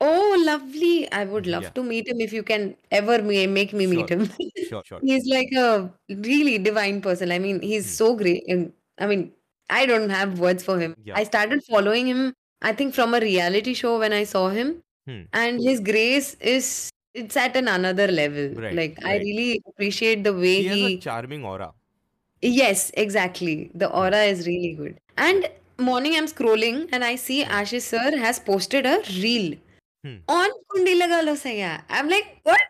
Oh, 0.00 0.42
lovely. 0.44 1.10
I 1.12 1.24
would 1.24 1.46
love 1.46 1.62
Yeah. 1.62 1.70
to 1.76 1.82
meet 1.82 2.08
him 2.08 2.20
if 2.20 2.32
you 2.32 2.42
can 2.42 2.76
ever 2.90 3.22
ma- 3.22 3.46
make 3.58 3.72
me 3.72 3.86
meet 3.86 4.08
Sure. 4.08 4.18
him. 4.18 4.30
Sure, 4.68 4.82
sure. 4.84 5.00
He's 5.10 5.26
like 5.26 5.52
a 5.56 5.90
really 6.08 6.58
divine 6.58 7.00
person. 7.00 7.32
I 7.32 7.38
mean, 7.38 7.60
he's 7.62 7.86
Hmm. 7.86 7.94
so 8.00 8.14
great. 8.16 8.42
And 8.48 8.72
I 8.98 9.06
mean, 9.06 9.32
I 9.70 9.86
don't 9.86 10.10
have 10.10 10.40
words 10.40 10.62
for 10.64 10.78
him. 10.78 10.94
Yeah. 11.04 11.14
I 11.16 11.24
started 11.24 11.62
following 11.70 12.06
him, 12.06 12.34
I 12.60 12.72
think, 12.74 12.92
from 12.94 13.14
a 13.14 13.20
reality 13.20 13.72
show 13.72 13.98
when 13.98 14.12
I 14.12 14.24
saw 14.24 14.48
him. 14.50 14.82
Hmm. 15.06 15.22
And 15.32 15.62
his 15.62 15.80
grace 15.80 16.34
is 16.40 16.90
it's 17.14 17.36
at 17.36 17.56
an 17.56 17.68
another 17.68 18.08
level. 18.08 18.50
Right, 18.66 18.74
Like 18.74 18.98
I 19.04 19.12
right. 19.12 19.20
really 19.22 19.62
appreciate 19.68 20.24
the 20.24 20.34
way 20.34 20.56
He 20.62 20.66
has 20.66 20.76
a 20.82 20.88
he 20.88 20.98
charming 20.98 21.44
aura. 21.44 21.72
Yes, 22.42 22.90
exactly. 22.94 23.70
The 23.74 23.88
aura 23.90 24.24
is 24.24 24.46
really 24.46 24.74
good. 24.74 24.98
And 25.16 25.48
morning 25.78 26.14
I'm 26.16 26.26
scrolling 26.26 26.88
and 26.92 27.04
I 27.04 27.16
see 27.16 27.44
Ashish 27.44 27.82
sir 27.82 28.16
has 28.18 28.38
posted 28.38 28.86
a 28.86 29.02
reel 29.22 29.54
Hmm. 30.04 30.16
on 30.28 30.50
Kundi 30.72 30.94
Laga 31.00 31.24
Lo 31.24 31.32
Saiya. 31.34 31.82
I'm 31.88 32.08
like, 32.10 32.26
what? 32.42 32.60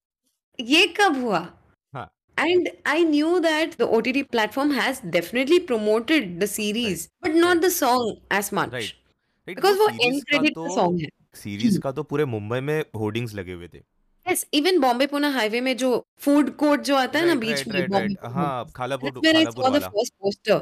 ये 0.61 0.87
कब 0.99 1.17
हुआ? 1.23 1.41
हाँ. 1.95 2.09
And 2.39 2.69
I 2.87 3.03
knew 3.03 3.41
that 3.41 3.73
the 3.79 3.89
OTT 3.89 4.23
platform 4.31 4.71
has 4.71 5.01
definitely 5.17 5.59
promoted 5.61 6.39
the 6.41 6.47
series, 6.47 7.09
right. 7.09 7.33
but 7.33 7.41
not 7.41 7.61
the 7.61 7.71
song 7.71 8.17
as 8.31 8.53
much. 8.53 8.73
Right. 8.73 8.93
Right, 9.47 9.57
Because 9.57 9.77
वो 9.79 9.89
end 10.09 10.23
credit 10.31 10.55
का 10.59 10.75
song 10.75 11.01
है. 11.01 11.09
Series 11.35 11.79
का 11.81 11.93
तो 11.93 12.03
पूरे 12.13 12.25
मुंबई 12.25 12.61
में 12.61 12.85
होर्डिंग्स 12.97 13.35
लगे 13.35 13.53
हुए 13.53 13.69
थे 13.75 13.81
Yes, 14.27 14.45
even 14.55 14.81
Bombay 14.81 15.07
Pune 15.07 15.29
highway 15.33 15.61
में 15.61 15.77
जो 15.77 15.91
फ़ूड 16.25 16.51
कोर्ट 16.57 16.81
जो 16.91 16.95
आता 16.97 17.19
है 17.19 17.27
ना 17.27 17.35
बीच 17.41 17.67
में 17.69 17.75
right, 17.81 17.91
बॉम्बे 17.91 18.15
right. 18.15 18.33
हाँ 18.35 18.71
Khalapur 18.77 19.11
That's 19.11 19.27
where 19.27 19.37
I 19.41 19.45
saw 19.45 19.51
the 19.51 19.71
वाला 19.71 19.91
first 19.97 20.15
poster. 20.23 20.61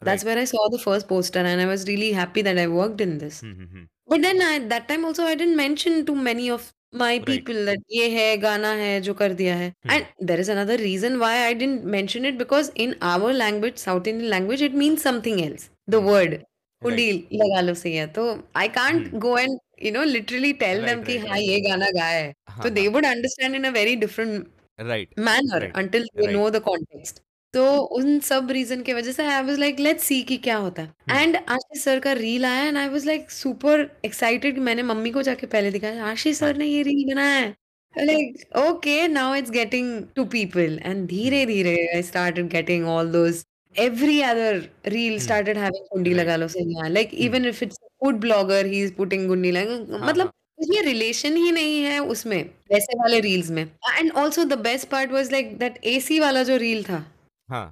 That's 0.00 0.24
where 0.24 0.38
I 0.38 0.44
saw 0.44 0.68
the 0.68 0.78
first 0.78 1.08
poster, 1.08 1.40
and 1.40 1.60
I 1.60 1.66
was 1.66 1.86
really 1.86 2.12
happy 2.12 2.42
that 2.42 2.58
I 2.58 2.66
worked 2.68 3.00
in 3.00 3.18
this. 3.18 3.42
Mm-hmm. 3.42 3.84
But 4.06 4.22
then 4.22 4.40
at 4.40 4.68
that 4.70 4.88
time 4.88 5.04
also 5.04 5.24
I 5.24 5.34
didn't 5.34 5.56
mention 5.56 6.06
to 6.06 6.14
many 6.14 6.50
of 6.50 6.72
my 6.92 7.16
Right. 7.16 7.26
people 7.26 7.64
that 7.66 7.78
ye 7.88 8.16
hai 8.16 8.36
gana 8.36 8.68
hai 8.82 9.00
jo 9.00 9.14
kar 9.14 9.28
diya 9.30 9.56
hai. 9.62 9.74
Hmm. 9.84 9.90
And 9.90 10.06
there 10.20 10.40
is 10.40 10.48
another 10.48 10.76
reason 10.78 11.18
why 11.18 11.46
I 11.46 11.52
didn't 11.52 11.84
mention 11.84 12.24
it 12.24 12.38
because 12.38 12.70
in 12.74 12.96
our 13.02 13.32
language, 13.32 13.76
South 13.76 14.06
Indian 14.06 14.30
language, 14.30 14.62
it 14.62 14.74
means 14.74 15.02
something 15.02 15.42
else. 15.44 15.68
The 15.86 16.00
hmm. 16.00 16.06
word 16.06 16.44
kundi 16.84 17.28
laga 17.42 17.66
lo 17.66 17.74
se 17.74 17.96
hai. 17.98 18.10
So 18.14 18.42
I 18.54 18.68
can't 18.68 19.18
go 19.18 19.36
and 19.36 19.58
you 19.76 19.92
know 19.92 20.04
literally 20.04 20.54
tell 20.54 20.78
Right. 20.78 20.86
them 20.86 21.04
ki 21.04 21.18
Right. 21.18 21.28
ha 21.28 21.36
ye 21.36 21.60
gana 21.68 21.92
gaya 21.92 22.32
hai. 22.46 22.62
So 22.62 22.70
they 22.70 22.88
would 22.88 23.04
understand 23.04 23.56
in 23.56 23.64
a 23.64 23.72
very 23.72 23.96
different 23.96 24.48
Right. 24.78 25.08
manner 25.16 25.60
Right. 25.60 25.72
until 25.74 26.06
they 26.14 26.26
Right. 26.26 26.36
know 26.36 26.50
the 26.50 26.60
context. 26.60 27.20
तो 27.54 27.64
उन 27.96 28.18
सब 28.20 28.50
reason 28.50 28.82
की 28.82 28.92
वजह 28.92 29.12
से 29.12 29.26
I 29.26 29.42
was 29.42 29.58
like 29.58 29.78
let's 29.80 30.04
see 30.04 30.20
कि 30.22 30.36
क्या 30.38 30.56
होता 30.56 30.82
है 30.82 30.88
Hmm. 30.88 31.20
एंड 31.20 31.36
आशीष 31.36 31.82
सर 31.84 32.00
का 32.00 32.12
रील 32.12 32.44
आया 32.44 32.64
and 32.64 32.76
I 32.78 32.88
was 32.88 33.06
like 33.06 33.30
super 33.30 33.88
excited 34.04 34.54
कि 34.54 34.60
मैंने 34.60 34.82
मम्मी 34.82 35.10
को 35.10 35.22
जाके 35.22 35.46
पहले 35.46 35.70
दिखाया 35.70 36.04
आशीष 36.06 36.42
हाँ. 36.42 36.50
सर 36.52 36.58
ने 36.58 36.66
ये 36.66 36.82
रील 36.82 37.04
बनाया 37.12 37.38
है 37.40 38.04
like 38.06 38.56
okay 38.58 39.06
now 39.08 39.34
it's 39.34 39.50
getting 39.50 40.02
to 40.16 40.24
people 40.36 40.78
and 40.84 41.06
धीरे 41.08 41.38
Hmm. 41.38 41.52
धीरे 41.52 41.76
I 41.94 42.02
started 42.02 42.48
getting 42.52 42.86
all 42.88 43.12
those 43.12 43.44
every 43.74 44.14
other 44.26 44.52
reel 44.92 45.14
Hmm. 45.14 45.24
started 45.24 45.58
having 45.58 45.82
gundi 45.88 46.04
Right. 46.04 46.16
लगा 46.16 46.36
लो 46.36 46.48
से 46.48 46.60
यहाँ 46.64 46.88
like 46.90 47.10
Hmm. 47.10 47.24
even 47.26 47.48
if 47.50 47.62
it's 47.62 47.80
a 47.80 47.90
food 48.00 48.20
blogger 48.22 48.62
he 48.66 48.78
is 48.84 48.94
putting 49.00 49.26
gundi 49.32 49.52
लगा 49.52 49.74
हाँ, 49.98 50.06
मतलब 50.08 50.32
ये 50.68 50.80
relation 50.82 51.36
ही 51.36 51.50
नहीं 51.52 51.82
है 51.82 51.98
उसमें 52.12 52.38
वैसे 52.72 52.96
वाले 52.98 53.20
रील्स 53.20 53.50
में 53.50 53.62
and 53.62 54.10
also 54.12 54.44
the 54.44 54.58
best 54.60 54.88
part 54.88 55.12
was 55.12 55.30
like 55.32 55.56
that 55.58 55.78
AC 55.86 56.18
वाला 56.20 56.42
जो 56.42 56.56
रील 56.56 56.82
था 56.84 57.04
हाँ 57.48 57.66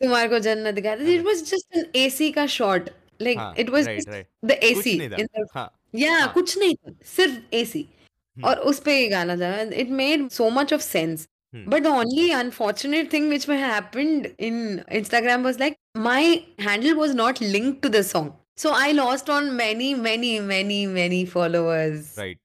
तुम्हारे 0.00 0.28
को 0.28 0.38
जन्नत 0.38 0.74
दिखा 0.74 0.92
it 0.92 1.24
was 1.26 1.42
just 1.50 1.76
an 1.76 1.86
AC 1.96 2.30
का 2.32 2.46
शॉट 2.54 2.90
लाइक 3.22 3.38
हाँ 3.38 3.54
it 3.58 3.70
was 3.70 3.86
right 3.86 4.08
right 4.08 4.26
the 4.44 4.58
AC 4.62 4.98
था 5.08 5.44
हाँ 5.54 5.70
या 5.94 6.18
हाँ 6.18 6.32
कुछ 6.32 6.56
नहीं 6.58 6.74
था 6.74 6.92
सिर्फ़ 7.06 7.54
एसी 7.56 7.86
हम्म, 8.36 8.46
और 8.48 8.58
उस 8.70 8.80
पे 8.80 9.06
गाना 9.08 9.36
था 9.36 9.60
it 9.80 9.90
made 10.00 10.28
so 10.30 10.50
much 10.50 10.72
of 10.72 10.80
sense 10.80 11.28
hmm, 11.52 11.70
But 11.70 11.84
the 11.84 11.90
only 11.90 12.30
unfortunate 12.32 13.10
thing 13.10 13.28
which 13.28 13.44
happened 13.46 14.24
in 14.38 14.56
Instagram 15.00 15.44
was 15.44 15.60
like 15.60 15.76
my 16.06 16.44
handle 16.58 16.96
was 16.96 17.14
not 17.14 17.40
linked 17.40 17.82
to 17.82 17.88
the 17.88 18.02
song. 18.02 18.32
So 18.56 18.72
I 18.72 18.90
lost 18.92 19.30
on 19.30 19.56
many, 19.56 19.94
many, 19.96 20.32
many, 20.40 20.80
many 20.88 21.20
followers. 21.26 22.10
Right 22.18 22.38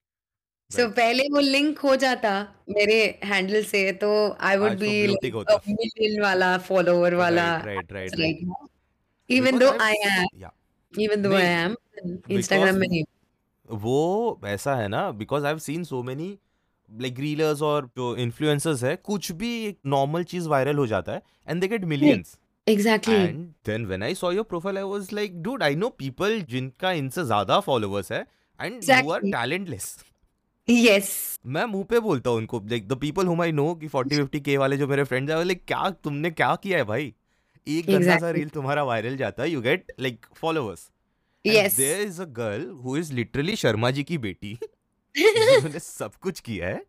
So 0.72 0.80
right 0.80 0.96
पहले 0.96 1.24
वो 1.24 1.40
link 1.40 1.80
हो 1.80 1.96
जाता 1.96 2.32
मेरे 2.70 3.20
handle 3.26 3.64
से 3.64 3.92
तो 3.92 4.10
I 4.28 4.56
would 4.58 4.72
आज 4.72 4.80
वो 4.80 4.86
be 4.86 4.92
blue 5.04 5.14
like 5.14 5.22
tick 5.22 5.34
a 5.34 5.38
होता 5.38 5.56
million 5.56 6.22
वाला 6.22 6.58
follower 6.68 7.14
वाला 7.14 7.46
right 7.58 7.92
right 7.92 7.92
right 7.94 8.12
right. 8.12 8.20
Right 8.20 8.40
now. 8.44 8.70
Even 9.30 9.60
because 9.60 9.82
I 9.82 9.94
though 11.22 11.32
I 11.32 11.42
नहीं 11.42 11.68
am, 11.68 11.76
Instagram 12.32 12.66
बिकॉज़ 12.66 12.80
में 12.80 12.88
नहीं. 12.88 13.04
वो 13.70 14.42
ऐसा 14.46 14.76
है 14.76 14.88
ना 14.88 15.12
because 15.12 15.46
I 15.46 15.50
have 15.52 15.60
seen 15.60 15.84
so 15.84 16.04
many 16.04 16.38
like 16.90 17.20
reelers 17.20 17.62
और 17.62 17.90
जो 17.98 18.16
इन्फ्लुएंसर्स 18.18 18.84
है 18.84 18.96
कुछ 18.96 19.32
भी 19.32 19.66
एक 19.66 19.78
नॉर्मल 19.86 20.24
चीज़ 20.24 20.48
वायरल 20.48 20.78
हो 20.78 20.88
जाता 20.88 21.12
है 21.12 21.22
and 21.48 21.62
they 21.62 21.68
get 21.68 21.86
millions 21.86 22.38
Exactly. 22.68 23.14
And 23.14 23.48
then 23.66 23.86
when 23.86 24.04
I 24.04 24.16
saw 24.16 24.32
your 24.32 24.44
profile 24.44 24.78
I 24.78 24.84
was 24.84 25.10
like 25.14 25.42
dude 25.44 25.64
I 25.64 25.76
know 25.76 25.90
people 25.90 26.42
जिनका 26.42 26.92
इनसे 26.92 27.24
ज़्यादा 27.24 27.60
फॉलोअर्स 27.60 28.12
है 28.12 28.26
and 28.60 28.84
you 28.84 29.10
are 29.12 29.22
talentless 29.22 29.96
Yes. 30.70 31.08
मैं 31.46 31.64
मुँह 31.66 31.84
पे 31.90 32.00
बोलता 32.00 32.30
हूँ 32.30 32.38
उनको 32.38 32.60
like 32.70 32.88
the 32.88 32.98
people 33.02 33.26
whom 33.28 33.42
I 33.42 33.52
know 33.52 33.74
कि 33.76 33.88
40 33.90 34.20
50 34.20 34.40
के 34.46 34.58
वाले 34.58 34.78
जो 34.78 34.88
मेरे 34.88 35.04
फ्रेंड्स 35.04 35.32
हैं 35.32 35.44
लाइक 35.46 35.64
क्या 35.68 35.90
तुमने 36.04 36.32
क्या 36.32 36.54
किया 36.64 36.78
है 36.78 36.84
भाई 36.84 37.14
एक 37.68 37.86
गंदा 37.88 38.18
सा 38.20 38.30
रील 38.32 38.50
तुम्हारा 38.50 38.84
वायरल 38.84 39.16
जाता 39.18 39.44
है 39.44 39.50
you 39.50 39.62
get 39.62 39.92
like 40.00 40.26
followers 40.42 40.90
Yes. 41.46 41.78
There 41.78 42.02
is 42.02 42.22
a 42.22 42.26
girl 42.38 42.70
who 42.84 42.96
is 42.98 43.14
literally 43.14 43.56
Sharma 43.56 43.92
ji 43.92 44.04
की 44.04 44.18
बेटी 44.18 44.54
जिन्होंने 45.18 45.80
सब 45.80 46.16
कुछ 46.22 46.40
किया 46.40 46.68
है 46.68 46.84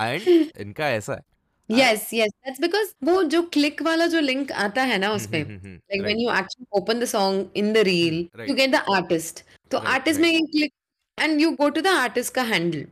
एंड 0.00 0.50
इनका 0.60 0.88
ऐसा 0.90 1.12
है 1.12 1.30
Yes, 1.70 2.00
yes. 2.12 2.32
That's 2.44 2.60
because 2.62 2.88
वो 3.04 3.22
जो 3.32 3.40
click 3.54 3.80
वाला 3.82 4.06
जो 4.06 4.20
link 4.20 4.50
आता 4.62 4.82
है 4.82 4.98
ना 4.98 5.12
like 5.14 5.34
when 5.34 6.04
right 6.04 6.18
you 6.18 6.30
actually 6.38 6.66
open 6.80 7.02
the 7.02 7.08
song 7.12 7.38
in 7.62 7.72
the 7.76 7.84
reel, 7.88 8.14
you 8.14 8.38
right 8.38 8.56
get 8.56 8.72
the 8.74 8.82
artist. 8.94 9.42
तो 9.70 9.78
राइट 9.78 10.08
में 10.18 10.30
you 10.30 10.68
and 11.18 11.40
you 11.40 11.56
go 11.56 11.70
to 11.70 11.82
the 11.82 11.90
artist 11.90 12.34
का 12.34 12.44
handle. 12.48 12.84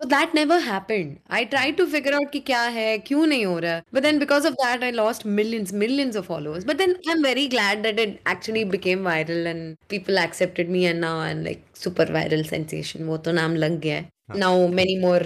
So 0.00 0.06
that 0.10 0.34
never 0.34 0.56
happened. 0.60 1.18
I 1.28 1.44
tried 1.44 1.76
to 1.78 1.84
figure 1.92 2.12
out 2.14 2.30
कि 2.32 2.40
क्या 2.46 2.62
है, 2.74 2.98
क्यों 3.06 3.26
नहीं 3.26 3.44
हो 3.46 3.58
रहा. 3.60 3.82
But 3.92 4.02
then 4.04 4.20
because 4.20 4.44
of 4.44 4.56
that, 4.62 4.84
I 4.84 4.90
lost 4.98 5.24
millions, 5.38 5.72
millions 5.72 6.16
of 6.20 6.26
followers. 6.26 6.64
But 6.64 6.78
then 6.78 6.94
I'm 7.08 7.22
very 7.22 7.48
glad 7.48 7.82
that 7.82 7.98
it 7.98 8.20
actually 8.34 8.62
became 8.64 9.02
viral 9.02 9.50
and 9.52 9.76
people 9.88 10.18
accepted 10.18 10.70
me 10.76 10.86
and 10.86 11.00
now 11.00 11.16
I'm 11.18 11.42
like 11.48 11.64
super 11.74 12.06
viral 12.18 12.46
sensation. 12.52 13.06
वो 13.08 13.16
तो 13.26 13.32
नाम 13.40 13.56
लग 13.56 13.80
गया 13.80 13.96
है. 13.96 14.08
हाँ 14.30 14.38
Now 14.38 14.52
many 14.80 14.96
more 15.06 15.22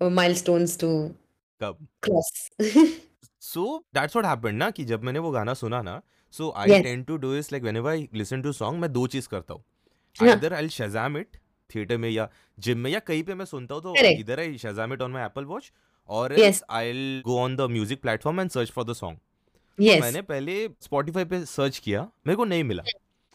uh, 0.00 0.10
milestones 0.20 0.76
to 0.84 0.92
कब 1.60 1.86
cross. 2.06 2.32
So 3.42 3.62
that's 3.94 4.16
what 4.16 4.26
happened 4.26 4.58
ना 4.58 4.70
कि 4.76 4.84
जब 4.84 5.02
मैंने 5.04 5.18
वो 5.18 5.30
गाना 5.30 5.54
सुना 5.54 5.80
ना 5.82 6.00
so 6.34 6.52
I 6.56 6.68
Yes. 6.68 6.82
Tend 6.82 7.04
to 7.06 7.16
do 7.24 7.34
is 7.36 7.48
like 7.52 7.62
whenever 7.62 7.90
I 7.90 8.08
listen 8.14 8.42
to 8.42 8.52
song 8.52 8.80
मैं 8.80 8.92
दो 8.92 9.06
चीज़ 9.14 9.28
करता 9.30 9.54
हूँ 9.54 9.62
हाँ. 10.16 10.28
Either 10.28 10.54
I 10.54 10.68
Shazam 10.76 11.18
it 11.18 11.36
theatre 11.70 11.96
में 11.98 12.08
या 12.10 12.28
जिम 12.58 12.78
में 12.78 12.90
या 12.90 12.98
कहीं 13.00 13.22
पे 13.22 13.34
मैं 13.34 13.44
सुनता 13.44 13.74
हूँ 13.74 13.82
तो 13.82 13.94
इधर 14.08 14.40
I 14.40 14.58
Shazam 14.58 14.92
it 14.92 15.02
on 15.02 15.10
my 15.10 15.24
Apple 15.24 15.44
Watch 15.44 15.70
और. 16.10 16.32
I 16.70 17.22
go 17.26 17.38
on 17.40 17.56
the 17.56 17.70
music 17.70 18.02
platform 18.02 18.40
and 18.40 18.50
search 18.50 18.70
for 18.70 18.84
the 18.84 18.92
song 18.94 19.18
Yes. 19.78 20.00
मैंने 20.00 20.20
पहले 20.22 20.52
स्पॉटिफाई 20.82 21.24
पे 21.24 21.38
सर्च 21.46 21.78
किया 21.84 22.00
मेरे 22.26 22.36
को 22.36 22.44
नहीं 22.44 22.64
मिला 22.64 22.82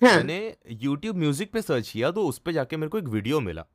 हाँ. 0.01 0.15
मैंने 0.15 0.55
यूट्यूब 0.83 1.15
म्यूज़िक 1.17 1.51
पे 1.53 1.61
सर्च 1.61 1.89
किया 1.89 2.11
तो 2.11 2.23
उस 2.27 2.37
पे 2.39 2.53
जाके 2.53 2.77
मेरे 2.77 2.89
को 2.89 2.97
एक 2.97 3.07
वीडियो 3.15 3.39
मिला 3.39 3.65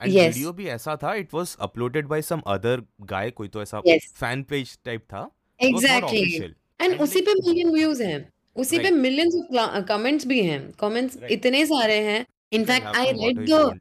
एंड 0.00 0.12
Yes. 0.12 0.26
वीडियो 0.26 0.52
भी 0.52 0.66
ऐसा 0.68 0.96
था 1.02 1.14
it 1.14 1.34
was 1.34 1.56
uploaded 1.60 2.06
by 2.06 2.22
some 2.22 2.40
other 2.54 2.82
guy 3.10 3.30
कोई 3.30 3.48
तो 3.48 3.62
ऐसा 3.62 3.80
फ़ैन 3.80 4.42
पेज 4.50 4.76
टाइप 4.84 5.02
था 5.12 5.22
official. 5.60 6.50
एंड 6.80 7.00
उसी 7.00 7.20
पे 7.20 7.34
मिलियन 7.34 7.70
व्यूज़ 7.74 8.02
हैं 8.02 8.18
उसी 8.56 8.78
पे. 8.78 8.90
मिलियंस 8.90 9.34
ऑफ़ 9.34 9.84
कमेंट्स 9.88 10.26
भी 10.26 10.40
हैं 10.42 10.60
कमेंट्स. 10.80 11.18
इतने 11.30 11.64
सारे 11.66 11.98
हैं 12.08 12.24
in fact 12.52 12.86
I 12.96 13.12
read 13.12 13.44
the. 13.50 13.78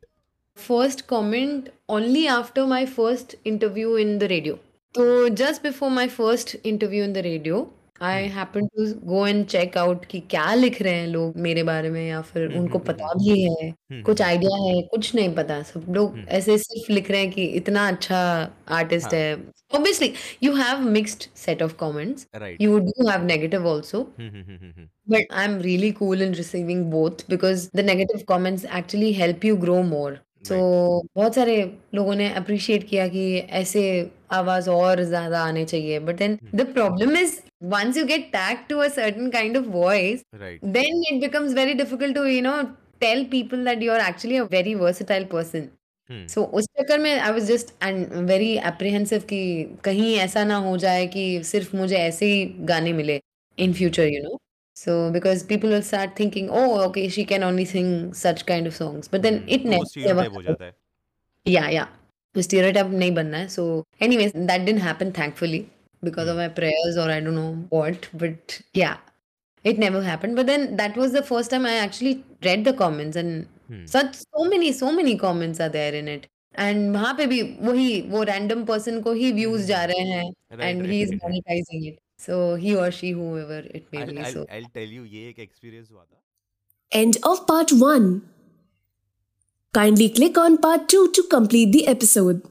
First 0.58 1.02
comment 1.08 1.70
only 1.90 2.26
after 2.28 2.66
my 2.66 2.86
first 2.86 3.36
interview 3.46 3.98
in 3.98 4.18
the 4.18 4.24
radio 4.24 4.56
तो 4.96 5.30
just 5.30 5.64
before 5.64 5.90
my 5.90 6.08
first 6.08 6.58
interview 6.66 7.04
in 7.04 7.14
the 7.14 7.18
radio 7.18 7.74
I 8.02 8.24
happen 8.28 8.66
to 8.68 8.86
go 9.04 9.26
and 9.28 9.46
check 9.46 9.78
out 9.78 10.06
कि 10.06 10.20
क्या 10.20 10.54
लिख 10.54 10.82
रहे 10.82 10.94
हैं 10.94 11.08
लोग 11.08 11.38
मेरे 11.38 11.64
बारे 11.64 11.90
में 11.90 12.08
या 12.10 12.22
फिर 12.22 12.48
hmm, 12.48 12.58
उनको 12.58 12.78
hmm, 12.78 12.88
पता 12.88 13.14
भी 13.14 13.48
hmm. 13.48 13.62
है 13.62 14.02
कुछ 14.02 14.22
आइडिया 14.22 14.58
है 14.64 14.82
कुछ 14.82 15.16
नहीं 15.16 15.34
पता। 15.36 15.62
सब 15.62 15.86
लोग 15.90 16.20
ऐसे 16.30 16.58
सिर्फ़ 16.58 16.92
लिख 16.92 17.12
रहे 17.12 17.22
हैं 17.22 17.32
कि 17.32 17.46
इतना 17.46 17.88
अच्छा 17.88 18.20
आर्टिस्ट 18.70 19.14
हाँ। 19.14 19.22
है। 19.22 19.36
Obviously 19.76 20.14
you 20.44 20.54
have 20.54 20.80
mixed 20.90 21.24
set 21.36 21.64
of 21.64 21.76
comments 21.76 22.28
you 22.62 22.80
do 22.80 23.10
have 23.10 23.26
negative 23.26 23.68
also 23.68 24.02
but 24.20 25.34
I 25.34 25.46
am 25.46 25.58
really 25.62 25.92
cool 25.92 26.22
in 26.22 26.34
receiving 26.34 26.86
both 26.92 27.30
because 27.30 27.70
the 27.76 27.80
negative 27.80 28.24
comments 28.28 28.66
actually 28.66 29.12
help 29.14 29.46
you 29.46 29.56
grow 29.58 29.82
more 29.84 30.20
तो 30.44 30.58
बहुत 31.16 31.36
सारे 31.36 31.56
लोगों 31.96 32.16
ने 32.16 32.30
अप्रिशिएट 32.34 32.88
किया 32.90 33.08
कि 33.08 33.38
ऐसे 33.60 33.84
आवाज़ 34.32 34.70
और 34.70 35.02
ज़्यादा 35.04 35.42
आने 35.44 35.66
चाहिए। 35.66 36.00
But 36.00 36.16
then 36.16 36.38
the 36.56 36.66
problem 36.74 37.16
is 37.18 37.40
once 37.66 37.98
you 37.98 38.06
get 38.06 38.26
tag 38.32 38.58
to 38.70 38.78
certain 38.80 39.30
kind 39.30 39.58
of 39.58 39.66
voice 39.70 40.24
then 40.36 41.04
it 41.08 41.22
becomes 41.22 41.54
very 41.54 41.74
difficult 41.74 42.16
to 42.16 42.24
you 42.26 42.42
know 42.42 42.62
tell 43.00 43.24
people 43.32 43.66
that 43.66 43.84
you 43.84 43.92
are 43.92 44.08
actually 44.10 44.38
a 44.38 44.44
very 44.52 44.76
versatile 44.76 45.26
person 45.32 45.68
so 46.30 46.44
उस 46.60 46.66
चक्कर 46.80 47.00
में 47.00 47.12
I 47.14 47.32
was 47.32 47.52
just 47.52 47.74
and 47.84 48.14
very 48.28 48.56
apprehensive 48.68 49.22
कि 49.30 49.42
कहीं 49.84 50.16
ऐसा 50.18 50.44
ना 50.44 50.56
हो 50.66 50.76
जाए 50.78 51.08
कि 51.08 51.44
सिर्फ़ 51.44 51.76
मुझे 51.78 51.96
ऐसे 51.98 52.26
ही 52.26 52.46
गाने 52.66 52.94
मिले 52.94 53.20
in 53.58 53.74
future 53.74 54.08
you 54.08 54.24
know 54.24 54.38
so 54.77 55.11
because 55.11 55.43
people 55.43 55.71
will 55.71 55.83
start 55.83 56.17
thinking 56.17 56.49
oh 56.51 56.81
okay 56.83 57.09
she 57.09 57.25
can 57.25 57.43
only 57.43 57.65
sing 57.65 58.13
such 58.15 58.47
kind 58.47 58.67
of 58.67 58.75
songs 58.75 59.09
but 59.09 59.23
then 59.23 59.45
it 59.47 59.65
तो 59.65 59.69
वो 59.69 59.85
never 59.85 59.87
stereotype 59.91 60.35
हो 60.35 60.43
जाता 60.43 60.65
है 60.65 60.75
yeah 61.47 61.69
yeah 61.69 61.87
तो 62.35 62.43
stereotype 62.43 62.91
नहीं 62.91 63.15
बनना 63.15 63.39
है 63.39 63.49
so 63.49 63.85
anyways 64.01 64.33
that 64.51 64.67
didn't 64.67 64.85
happen 64.89 65.13
thankfully 65.13 65.65
because 66.05 66.29
of 66.29 66.37
my 66.37 66.49
prayers 66.49 66.97
or 66.97 67.09
I 67.11 67.21
don't 67.21 67.39
know 67.41 67.55
what 67.71 68.09
but 68.25 68.61
yeah 68.75 68.97
it 69.65 69.79
never 69.79 70.03
happened 70.03 70.37
but 70.37 70.47
then 70.47 70.77
that 70.77 70.97
was 70.97 71.13
the 71.13 71.23
first 71.23 71.51
time 71.51 71.67
I 71.67 71.75
actually 71.77 72.25
read 72.43 72.65
the 72.65 72.73
comments 72.73 73.17
and 73.17 73.47
hmm 73.71 73.89
such 73.89 74.15
so 74.15 74.45
many 74.53 74.73
so 74.73 74.93
many 74.93 75.17
comments 75.17 75.61
are 75.61 75.69
there 75.69 75.95
in 75.95 76.09
it 76.15 76.27
and 76.55 76.95
वहाँ 76.97 77.15
पे 77.19 77.27
भी 77.27 77.43
वही 77.69 78.01
वो 78.11 78.25
random 78.25 78.65
person 78.71 79.03
को 79.03 79.13
ही 79.13 79.33
views 79.33 79.61
जा 79.61 79.85
रहे 79.85 80.01
हैं 80.01 80.25
right 80.31 80.65
and 80.69 80.81
right 80.81 80.91
he 80.91 81.03
is 81.03 82.01
So 82.20 82.56
he 82.56 82.76
or 82.76 82.92
she 82.92 83.12
whoever 83.12 83.60
it 83.80 83.92
may 83.92 84.00
I'll 84.00 84.12
be 84.12 84.20
I'll 84.20 84.34
so 84.34 84.46
I'll 84.50 84.72
tell 84.78 84.96
you 84.98 85.06
ये 85.16 85.28
एक 85.30 85.40
experience 85.40 85.92
हुआ 85.92 86.04
था 86.04 86.22
End 86.92 87.18
of 87.30 87.40
part 87.48 87.72
1. 87.74 88.06
Kindly 89.74 90.10
click 90.10 90.38
on 90.38 90.58
part 90.58 90.88
2 90.94 91.02
to 91.18 91.24
complete 91.34 91.74
the 91.74 91.86
episode. 91.94 92.42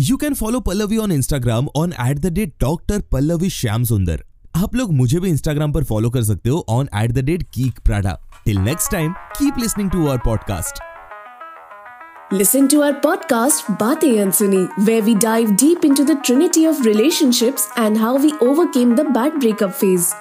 You 0.00 0.16
can 0.16 0.36
follow 0.40 0.60
Pallavi 0.60 1.00
on 1.02 1.10
Instagram 1.10 1.68
on 1.74 1.92
at 2.04 2.22
the 2.22 2.30
date 2.30 2.56
Dr. 2.60 3.00
Pallavi 3.14 3.50
Shyam 3.58 3.88
Sundar. 3.92 4.18
आप 4.56 4.74
लोग 4.74 4.92
मुझे 4.92 5.20
भी 5.20 5.28
Instagram 5.28 5.72
पर 5.72 5.84
follow 5.84 6.10
कर 6.10 6.22
सकते 6.24 6.50
हो 6.50 6.64
ऑन 6.68 6.88
एट 7.02 7.12
द 7.12 7.24
डेट 7.24 7.42
कीक 7.54 7.78
Prada 7.86 8.18
till 8.44 8.58
next 8.58 8.90
time 8.92 9.12
keep 9.38 9.58
listening 9.60 9.90
to 9.90 10.06
our 10.06 10.18
podcast 10.24 10.87
Listen 12.30 12.68
to 12.68 12.82
our 12.82 12.92
podcast 12.92 13.64
Baatein 13.78 14.16
Unsuni, 14.22 14.68
where 14.86 15.02
we 15.02 15.14
dive 15.14 15.56
deep 15.56 15.82
into 15.82 16.04
the 16.04 16.16
trinity 16.16 16.66
of 16.66 16.84
relationships 16.84 17.66
and 17.74 17.96
how 17.96 18.18
we 18.18 18.34
overcame 18.42 18.94
the 18.96 19.04
bad 19.04 19.40
breakup 19.40 19.72
phase. 19.72 20.14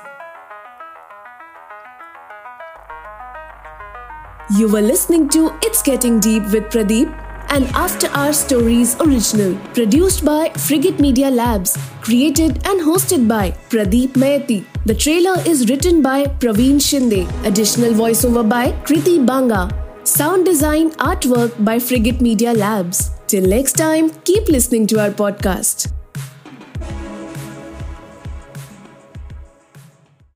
You 4.58 4.70
were 4.70 4.82
listening 4.82 5.28
to 5.36 5.52
It's 5.62 5.82
Getting 5.82 6.22
Deep 6.22 6.44
with 6.44 6.70
Pradeep, 6.76 7.12
an 7.50 7.66
After 7.76 8.08
Our 8.12 8.32
Stories 8.32 8.96
original, 9.02 9.58
produced 9.74 10.24
by 10.24 10.52
Frigate 10.52 11.02
Media 11.02 11.30
Labs, 11.30 11.78
created 12.00 12.66
and 12.66 12.80
hosted 12.80 13.28
by 13.28 13.52
Pradeep 13.68 14.14
Mayati. 14.14 14.64
The 14.86 14.96
trailer 14.96 15.36
is 15.46 15.68
written 15.68 16.02
by 16.02 16.24
Praveen 16.24 16.80
Shinde, 16.80 17.28
additional 17.46 17.92
voiceover 17.92 18.48
by 18.48 18.72
Kriti 18.86 19.26
Banga, 19.26 19.68
sound 20.08 20.46
design 20.46 20.92
artwork 20.92 21.54
by 21.64 21.80
Frigate 21.80 22.22
Media 22.22 22.54
Labs. 22.54 23.12
Till 23.28 23.46
next 23.46 23.74
time, 23.74 24.10
keep 24.24 24.48
listening 24.48 24.88
to 24.88 25.02
our 25.02 25.12
podcast. 25.12 25.97